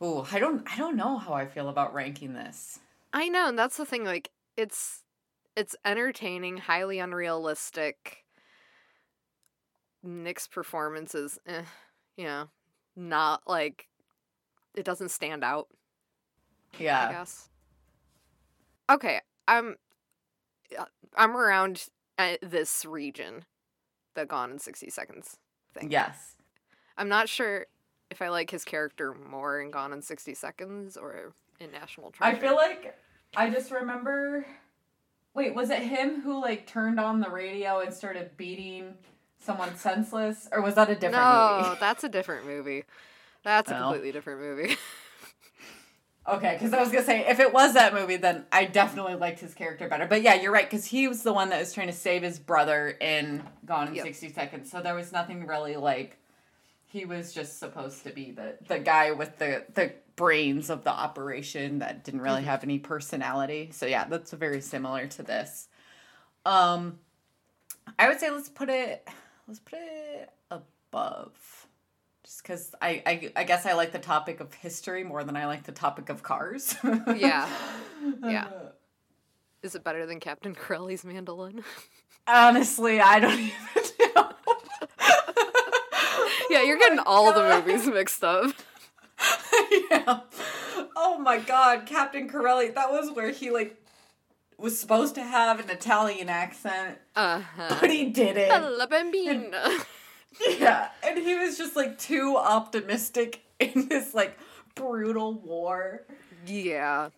Oh, 0.00 0.26
I 0.30 0.38
don't 0.38 0.62
I 0.72 0.76
don't 0.76 0.96
know 0.96 1.18
how 1.18 1.32
I 1.32 1.46
feel 1.46 1.68
about 1.68 1.94
ranking 1.94 2.34
this. 2.34 2.78
I 3.12 3.28
know, 3.28 3.48
and 3.48 3.58
that's 3.58 3.76
the 3.76 3.86
thing. 3.86 4.04
Like, 4.04 4.30
it's 4.56 5.02
it's 5.56 5.74
entertaining, 5.84 6.58
highly 6.58 6.98
unrealistic. 6.98 8.24
Nick's 10.02 10.46
performance 10.46 11.14
is, 11.14 11.38
eh, 11.46 11.62
you 12.16 12.24
know, 12.24 12.48
not 12.94 13.42
like 13.46 13.88
it 14.74 14.84
doesn't 14.84 15.10
stand 15.10 15.42
out. 15.42 15.68
Yeah. 16.78 17.08
I 17.08 17.12
guess. 17.12 17.48
Okay, 18.88 19.20
I'm 19.48 19.76
I'm 21.16 21.36
around 21.36 21.86
uh, 22.18 22.34
this 22.42 22.84
region, 22.84 23.44
the 24.14 24.26
Gone 24.26 24.52
in 24.52 24.58
sixty 24.58 24.90
seconds 24.90 25.38
thing. 25.74 25.90
Yes. 25.90 26.36
I'm 26.98 27.08
not 27.08 27.28
sure 27.28 27.66
if 28.10 28.22
I 28.22 28.28
like 28.28 28.50
his 28.50 28.64
character 28.64 29.14
more 29.14 29.60
in 29.60 29.70
Gone 29.70 29.92
in 29.92 30.02
sixty 30.02 30.34
seconds 30.34 30.96
or 30.96 31.32
in 31.58 31.72
National 31.72 32.10
Treasure. 32.10 32.36
I 32.36 32.38
feel 32.38 32.54
like 32.54 32.96
I 33.34 33.50
just 33.50 33.70
remember 33.70 34.46
Wait, 35.36 35.54
was 35.54 35.68
it 35.68 35.82
him 35.82 36.22
who 36.22 36.40
like 36.40 36.66
turned 36.66 36.98
on 36.98 37.20
the 37.20 37.28
radio 37.28 37.80
and 37.80 37.92
started 37.92 38.34
beating 38.38 38.94
someone 39.38 39.76
senseless 39.76 40.48
or 40.50 40.62
was 40.62 40.74
that 40.74 40.88
a 40.88 40.94
different 40.94 41.28
no, 41.30 41.58
movie? 41.58 41.76
that's 41.80 42.02
a 42.04 42.08
different 42.08 42.46
movie. 42.46 42.84
That's 43.44 43.70
a 43.70 43.76
Oh. 43.76 43.80
completely 43.82 44.12
different 44.12 44.40
movie. 44.40 44.76
Okay, 46.28 46.54
because 46.58 46.72
I 46.72 46.80
was 46.80 46.90
gonna 46.90 47.04
say 47.04 47.24
if 47.28 47.38
it 47.38 47.52
was 47.52 47.74
that 47.74 47.94
movie, 47.94 48.16
then 48.16 48.46
I 48.50 48.64
definitely 48.64 49.14
liked 49.14 49.38
his 49.38 49.54
character 49.54 49.88
better. 49.88 50.06
But 50.06 50.22
yeah, 50.22 50.34
you're 50.34 50.50
right, 50.50 50.68
because 50.68 50.84
he 50.84 51.06
was 51.06 51.22
the 51.22 51.32
one 51.32 51.50
that 51.50 51.60
was 51.60 51.72
trying 51.72 51.86
to 51.86 51.92
save 51.92 52.24
his 52.24 52.40
brother 52.40 52.88
in 53.00 53.44
Gone 53.64 53.86
in 53.86 53.94
Yep. 53.94 54.04
sixty 54.06 54.32
seconds. 54.32 54.68
So 54.68 54.80
there 54.80 54.96
was 54.96 55.12
nothing 55.12 55.46
really 55.46 55.76
like 55.76 56.18
he 56.86 57.04
was 57.04 57.32
just 57.32 57.58
supposed 57.58 58.04
to 58.04 58.10
be 58.10 58.30
the 58.30 58.56
the 58.68 58.78
guy 58.78 59.12
with 59.12 59.38
the 59.38 59.64
the 59.74 59.92
brains 60.16 60.70
of 60.70 60.84
the 60.84 60.90
operation 60.90 61.80
that 61.80 62.04
didn't 62.04 62.22
really 62.22 62.44
have 62.44 62.64
any 62.64 62.78
personality. 62.78 63.70
So 63.72 63.86
yeah, 63.86 64.06
that's 64.06 64.32
very 64.32 64.60
similar 64.60 65.06
to 65.08 65.22
this. 65.22 65.68
Um, 66.44 66.98
I 67.98 68.08
would 68.08 68.18
say 68.18 68.30
let's 68.30 68.48
put 68.48 68.70
it 68.70 69.06
let's 69.46 69.60
put 69.60 69.78
it 69.80 70.30
above. 70.50 71.66
Just 72.24 72.42
because 72.42 72.74
I, 72.80 73.02
I 73.06 73.32
I 73.36 73.44
guess 73.44 73.66
I 73.66 73.74
like 73.74 73.92
the 73.92 73.98
topic 73.98 74.40
of 74.40 74.52
history 74.54 75.04
more 75.04 75.22
than 75.22 75.36
I 75.36 75.46
like 75.46 75.64
the 75.64 75.72
topic 75.72 76.08
of 76.08 76.22
cars. 76.22 76.76
Yeah. 77.16 77.48
Yeah. 78.22 78.48
Is 79.62 79.74
it 79.74 79.82
better 79.82 80.06
than 80.06 80.20
Captain 80.20 80.54
Corelli's 80.54 81.04
mandolin? 81.04 81.64
Honestly, 82.28 83.00
I 83.00 83.18
don't 83.18 83.38
even 83.38 83.84
you're 86.66 86.78
getting 86.78 86.98
all 87.00 87.32
the 87.32 87.42
movies 87.62 87.86
mixed 87.86 88.22
up. 88.24 88.52
yeah. 89.90 90.20
Oh 90.94 91.18
my 91.18 91.38
god, 91.38 91.86
Captain 91.86 92.28
Corelli, 92.28 92.68
that 92.68 92.90
was 92.90 93.10
where 93.12 93.30
he 93.30 93.50
like 93.50 93.76
was 94.58 94.78
supposed 94.78 95.14
to 95.16 95.22
have 95.22 95.60
an 95.60 95.70
Italian 95.70 96.28
accent, 96.28 96.98
Uh 97.14 97.40
huh. 97.40 97.76
but 97.80 97.90
he 97.90 98.06
didn't. 98.06 98.78
La 98.78 98.86
bambina. 98.86 99.84
Yeah, 100.58 100.88
and 101.02 101.18
he 101.18 101.34
was 101.34 101.56
just 101.56 101.76
like 101.76 101.98
too 101.98 102.36
optimistic 102.36 103.40
in 103.58 103.88
this 103.88 104.12
like 104.12 104.38
brutal 104.74 105.32
war. 105.34 106.02
yeah. 106.46 107.08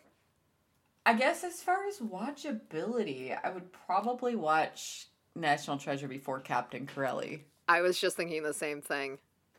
I 1.04 1.14
guess 1.14 1.42
as 1.42 1.62
far 1.62 1.86
as 1.88 1.98
watchability, 2.00 3.36
I 3.42 3.48
would 3.50 3.72
probably 3.72 4.36
watch 4.36 5.06
National 5.34 5.78
Treasure 5.78 6.06
before 6.06 6.38
Captain 6.40 6.86
Corelli. 6.86 7.44
I 7.66 7.80
was 7.80 7.98
just 7.98 8.16
thinking 8.16 8.42
the 8.42 8.52
same 8.54 8.82
thing. 8.82 9.18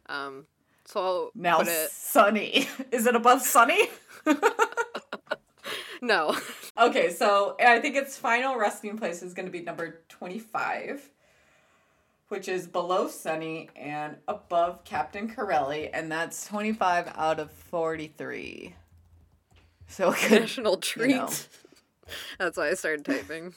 Um, 0.10 0.46
so 0.86 1.00
I'll 1.02 1.32
Now 1.36 1.60
put 1.60 1.68
it. 1.68 1.92
Sonny. 1.92 2.68
Is 2.92 3.06
it 3.06 3.16
above 3.16 3.42
Sonny? 3.42 3.90
No. 6.02 6.34
okay, 6.80 7.10
so 7.12 7.58
I 7.60 7.80
think 7.80 7.98
its 7.98 8.16
final 8.16 8.56
resting 8.58 8.98
place 8.98 9.22
is 9.22 9.34
going 9.34 9.48
to 9.48 9.52
be 9.52 9.60
number 9.62 10.00
25, 10.08 11.10
which 12.30 12.48
is 12.48 12.68
below 12.68 13.10
Sonny 13.10 13.70
and 13.76 14.16
above 14.26 14.86
Captain 14.86 15.30
Corelli, 15.30 15.90
and 15.94 16.10
that's 16.10 16.48
25 16.48 17.12
out 17.16 17.42
of 17.42 17.52
43. 17.52 18.76
So 19.90 20.14
could 20.14 20.32
National 20.40 20.78
treat. 20.78 21.18
know. 21.18 21.30
That's 22.40 22.58
why 22.58 22.70
I 22.70 22.74
started 22.76 23.04
typing. 23.06 23.54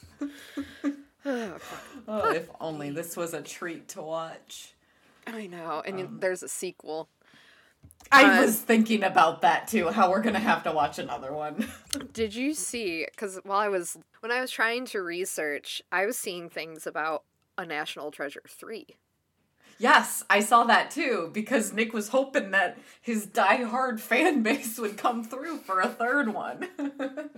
Oh. 1.25 1.57
Oh, 2.09 2.31
if 2.33 2.49
only 2.61 2.91
this 2.91 3.17
was 3.17 3.35
a 3.35 3.41
treat 3.43 3.87
to 3.91 4.03
watch. 4.03 4.73
I 5.27 5.47
know, 5.47 5.83
and 5.85 6.01
Um, 6.01 6.21
there's 6.21 6.43
a 6.43 6.49
sequel. 6.49 7.09
I 8.11 8.39
Uh, 8.39 8.43
was 8.43 8.59
thinking 8.61 9.03
about 9.03 9.41
that 9.43 9.69
too, 9.69 9.89
how 9.91 10.11
we're 10.11 10.21
going 10.23 10.35
to 10.35 10.41
have 10.41 10.63
to 10.65 10.73
watch 10.73 10.99
another 10.99 11.33
one. 11.33 11.69
Did 12.13 12.35
you 12.35 12.55
see? 12.55 13.07
Because 13.11 13.39
while 13.45 13.59
I 13.61 13.69
was 13.69 13.99
when 14.21 14.33
I 14.33 14.41
was 14.41 14.51
trying 14.51 14.85
to 14.87 15.01
research, 15.03 15.83
I 15.91 16.07
was 16.07 16.17
seeing 16.19 16.49
things 16.49 16.87
about 16.87 17.25
a 17.59 17.65
National 17.67 18.11
Treasure 18.11 18.43
three. 18.49 18.87
yes, 19.79 20.23
I 20.31 20.41
saw 20.41 20.65
that 20.65 20.91
too, 20.93 21.31
because 21.33 21.73
Nick 21.73 21.93
was 21.93 22.09
hoping 22.09 22.51
that 22.53 22.79
his 23.01 23.27
die-hard 23.27 24.01
fan 24.01 24.43
base 24.49 24.79
would 24.79 24.97
come 24.97 25.25
through 25.25 25.59
for 25.59 25.81
a 25.81 25.89
third 25.89 26.33
one. 26.35 26.69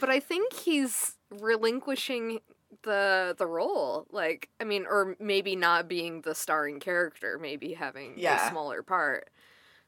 But 0.00 0.10
I 0.10 0.20
think 0.20 0.52
he's 0.52 1.14
relinquishing 1.30 2.40
the 2.82 3.34
the 3.38 3.46
role. 3.46 4.06
Like, 4.10 4.48
I 4.60 4.64
mean, 4.64 4.86
or 4.88 5.16
maybe 5.20 5.56
not 5.56 5.88
being 5.88 6.22
the 6.22 6.34
starring 6.34 6.80
character, 6.80 7.38
maybe 7.40 7.74
having 7.74 8.14
Yeah. 8.16 8.46
a 8.46 8.50
smaller 8.50 8.82
part. 8.82 9.28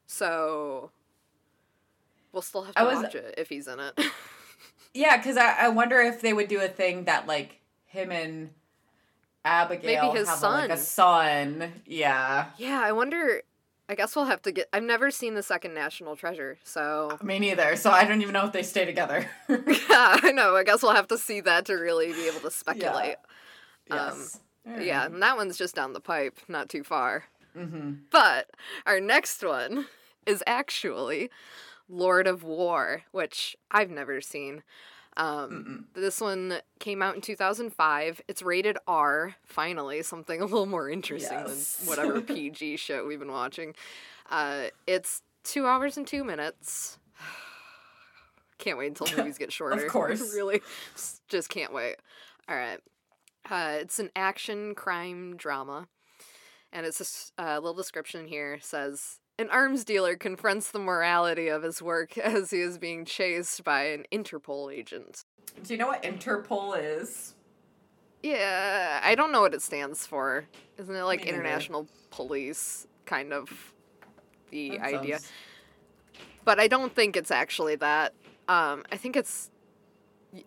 So 0.06 0.90
we'll 2.32 2.42
still 2.42 2.62
have 2.64 2.74
to 2.74 2.84
was- 2.84 3.02
watch 3.02 3.14
it 3.14 3.34
if 3.38 3.48
he's 3.48 3.66
in 3.68 3.80
it. 3.80 3.98
yeah, 4.94 5.16
because 5.16 5.36
I, 5.36 5.52
I 5.66 5.68
wonder 5.68 6.00
if 6.00 6.20
they 6.20 6.32
would 6.32 6.48
do 6.48 6.60
a 6.60 6.68
thing 6.68 7.04
that, 7.04 7.26
like, 7.26 7.60
him 7.86 8.10
and 8.12 8.50
Abigail 9.44 10.02
Maybe 10.06 10.18
his 10.18 10.28
have 10.28 10.42
like 10.42 10.70
a 10.70 10.76
son. 10.76 11.58
son. 11.60 11.72
Yeah. 11.86 12.46
yeah, 12.58 12.80
I 12.82 12.92
wonder. 12.92 13.42
I 13.88 13.94
guess 13.94 14.16
we'll 14.16 14.24
have 14.24 14.40
to 14.42 14.52
get. 14.52 14.68
I've 14.72 14.82
never 14.82 15.10
seen 15.10 15.34
the 15.34 15.42
second 15.42 15.74
National 15.74 16.16
Treasure, 16.16 16.58
so 16.64 17.18
Me 17.22 17.38
neither. 17.38 17.76
So 17.76 17.90
I 17.90 18.04
don't 18.04 18.22
even 18.22 18.32
know 18.32 18.46
if 18.46 18.52
they 18.52 18.62
stay 18.62 18.84
together. 18.84 19.28
yeah, 19.48 19.56
I 20.22 20.32
know. 20.32 20.56
I 20.56 20.64
guess 20.64 20.82
we'll 20.82 20.94
have 20.94 21.08
to 21.08 21.18
see 21.18 21.40
that 21.42 21.66
to 21.66 21.74
really 21.74 22.12
be 22.12 22.26
able 22.26 22.40
to 22.40 22.50
speculate. 22.50 23.16
yes. 23.88 24.40
Yeah, 24.80 25.04
and 25.04 25.22
that 25.22 25.36
one's 25.36 25.58
just 25.58 25.74
down 25.74 25.92
the 25.92 26.00
pipe, 26.00 26.38
not 26.48 26.70
too 26.70 26.82
far. 26.82 27.24
Mm-hmm. 27.54 27.92
But 28.10 28.50
our 28.86 28.98
next 28.98 29.44
one 29.44 29.86
is 30.26 30.42
actually 30.46 31.30
Lord 31.88 32.26
of 32.26 32.42
War, 32.42 33.02
which 33.12 33.56
I've 33.70 33.90
never 33.90 34.22
seen. 34.22 34.62
Um, 35.16 35.86
this 35.94 36.20
one 36.20 36.58
came 36.80 37.00
out 37.02 37.14
in 37.14 37.20
2005. 37.20 38.20
It's 38.26 38.42
rated 38.42 38.78
R. 38.88 39.36
Finally, 39.44 40.02
something 40.02 40.40
a 40.40 40.44
little 40.44 40.66
more 40.66 40.88
interesting 40.90 41.38
Yes. 41.38 41.76
than 41.76 41.88
whatever 41.88 42.20
PG 42.20 42.76
show 42.78 43.06
we've 43.06 43.18
been 43.20 43.30
watching. 43.30 43.74
Uh, 44.30 44.64
it's 44.86 45.22
two 45.44 45.66
hours 45.66 45.96
and 45.96 46.06
two 46.06 46.24
minutes. 46.24 46.98
Can't 48.58 48.78
wait 48.78 48.88
until 48.88 49.16
movies 49.16 49.38
get 49.38 49.52
shorter. 49.52 49.84
Of 49.84 49.90
course. 49.92 50.34
really, 50.34 50.62
just 51.28 51.48
can't 51.48 51.72
wait. 51.72 51.96
All 52.48 52.56
right. 52.56 52.78
Uh, 53.50 53.76
it's 53.80 53.98
an 53.98 54.10
action 54.16 54.74
crime 54.74 55.36
drama, 55.36 55.86
and 56.72 56.86
it's 56.86 57.32
a 57.38 57.42
uh, 57.42 57.54
little 57.56 57.74
description 57.74 58.26
here 58.26 58.58
says 58.62 59.18
an 59.38 59.50
arms 59.50 59.84
dealer 59.84 60.16
confronts 60.16 60.70
the 60.70 60.78
morality 60.78 61.48
of 61.48 61.62
his 61.62 61.82
work 61.82 62.16
as 62.18 62.50
he 62.50 62.60
is 62.60 62.78
being 62.78 63.04
chased 63.04 63.64
by 63.64 63.84
an 63.86 64.04
Interpol 64.12 64.72
agent. 64.72 65.24
Do 65.62 65.72
you 65.74 65.78
know 65.78 65.86
what 65.86 66.02
Interpol 66.02 66.76
is? 66.78 67.34
Yeah, 68.22 69.00
I 69.02 69.14
don't 69.14 69.32
know 69.32 69.42
what 69.42 69.52
it 69.54 69.60
stands 69.62 70.06
for. 70.06 70.46
Isn't 70.78 70.94
it 70.94 71.02
like 71.02 71.26
international 71.26 71.86
police 72.10 72.86
kind 73.04 73.32
of 73.32 73.72
the 74.50 74.70
That 74.70 74.80
idea? 74.82 75.18
sounds- 75.18 75.32
But 76.44 76.58
I 76.58 76.66
don't 76.68 76.94
think 76.94 77.16
it's 77.16 77.30
actually 77.30 77.76
that. 77.76 78.14
Um, 78.48 78.84
I 78.90 78.96
think 78.96 79.16
it's 79.16 79.50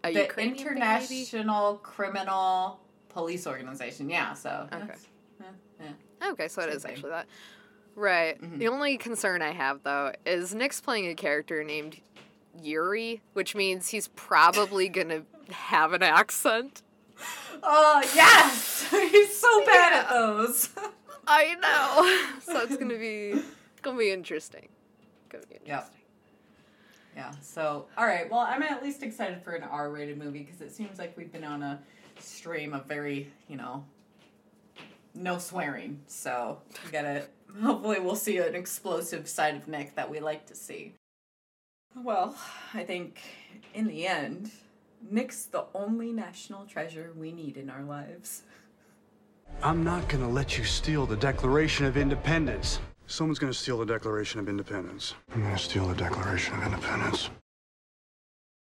a 0.04 0.12
The 0.14 0.22
Ukrainian 0.24 0.56
thing? 0.58 0.66
International 0.68 1.78
Criminal 1.78 2.80
Police 3.10 3.46
Organization. 3.48 4.10
Yeah, 4.10 4.34
so. 4.34 4.68
Okay. 4.74 4.94
yeah, 5.40 5.46
yeah. 6.22 6.30
Okay, 6.32 6.48
so 6.48 6.62
it 6.62 6.66
Same 6.66 6.76
is 6.78 6.84
thing. 6.84 6.92
actually 6.94 7.10
that. 7.12 7.28
Right. 7.98 8.40
Mhm. 8.40 8.60
The 8.60 8.68
only 8.68 8.96
concern 8.98 9.42
I 9.42 9.52
have 9.54 9.82
though 9.82 10.14
is 10.24 10.54
Nick's 10.54 10.80
playing 10.80 11.08
a 11.08 11.16
character 11.16 11.64
named 11.64 11.98
Yuri, 12.62 13.22
which 13.34 13.56
means 13.56 13.90
he's 13.90 14.08
probably 14.10 14.88
gonna 14.98 15.24
have 15.50 15.94
an 15.94 16.04
accent. 16.04 16.84
Oh, 17.64 18.02
yes! 18.14 18.88
He's 18.92 19.36
so 19.36 19.48
bad 19.66 19.94
at 19.94 20.06
Yeah. 20.12 20.14
those. 20.20 20.70
I 21.28 21.56
know. 21.56 22.44
so 22.54 22.62
it's 22.62 22.78
gonna 22.78 22.98
be 23.00 23.42
gonna 23.82 23.98
be 23.98 24.12
interesting. 24.12 24.70
Gonna 25.30 25.46
be 25.48 25.56
Yep. 25.56 25.64
interesting. 25.66 25.94
Yeah. 27.16 27.32
So, 27.42 27.88
all 27.98 28.06
right. 28.06 28.30
Well, 28.30 28.42
I'm 28.42 28.62
at 28.62 28.84
least 28.84 29.02
excited 29.02 29.42
for 29.42 29.54
an 29.54 29.64
R-rated 29.64 30.20
movie 30.20 30.44
because 30.44 30.62
it 30.62 30.72
seems 30.72 31.00
like 31.00 31.18
we've 31.18 31.32
been 31.32 31.44
on 31.44 31.64
a 31.64 31.80
stream 32.20 32.76
of 32.76 32.86
very, 32.86 33.32
you 33.48 33.58
know, 33.58 33.84
no 35.18 35.38
swearing. 35.38 36.00
So 36.08 36.60
we 36.86 36.92
gotta. 36.92 37.26
Hopefully, 37.62 38.00
we'll 38.00 38.16
see 38.16 38.38
an 38.38 38.56
explosive 38.56 39.28
side 39.28 39.56
of 39.56 39.68
Nick 39.68 39.96
that 39.96 40.10
we 40.10 40.20
like 40.20 40.46
to 40.48 40.56
see. 40.56 40.94
Well, 41.96 42.36
I 42.74 42.84
think 42.84 43.20
in 43.74 43.88
the 43.88 44.06
end, 44.06 44.52
Nick's 45.10 45.46
the 45.46 45.66
only 45.74 46.12
national 46.12 46.66
treasure 46.66 47.14
we 47.16 47.32
need 47.32 47.58
in 47.58 47.70
our 47.70 47.84
lives. 47.84 48.44
I'm 49.64 49.84
not 49.84 50.08
gonna 50.08 50.30
let 50.30 50.58
you 50.58 50.64
steal 50.64 51.06
the 51.06 51.16
Declaration 51.16 51.86
of 51.86 51.98
Independence. 51.98 52.80
Someone's 53.08 53.40
gonna 53.40 53.54
steal 53.54 53.80
the 53.80 53.86
Declaration 53.86 54.40
of 54.40 54.50
Independence. 54.50 55.16
I'm 55.34 55.42
gonna 55.42 55.58
steal 55.58 55.88
the 55.88 55.96
Declaration 55.96 56.56
of 56.56 56.64
Independence. 56.64 57.30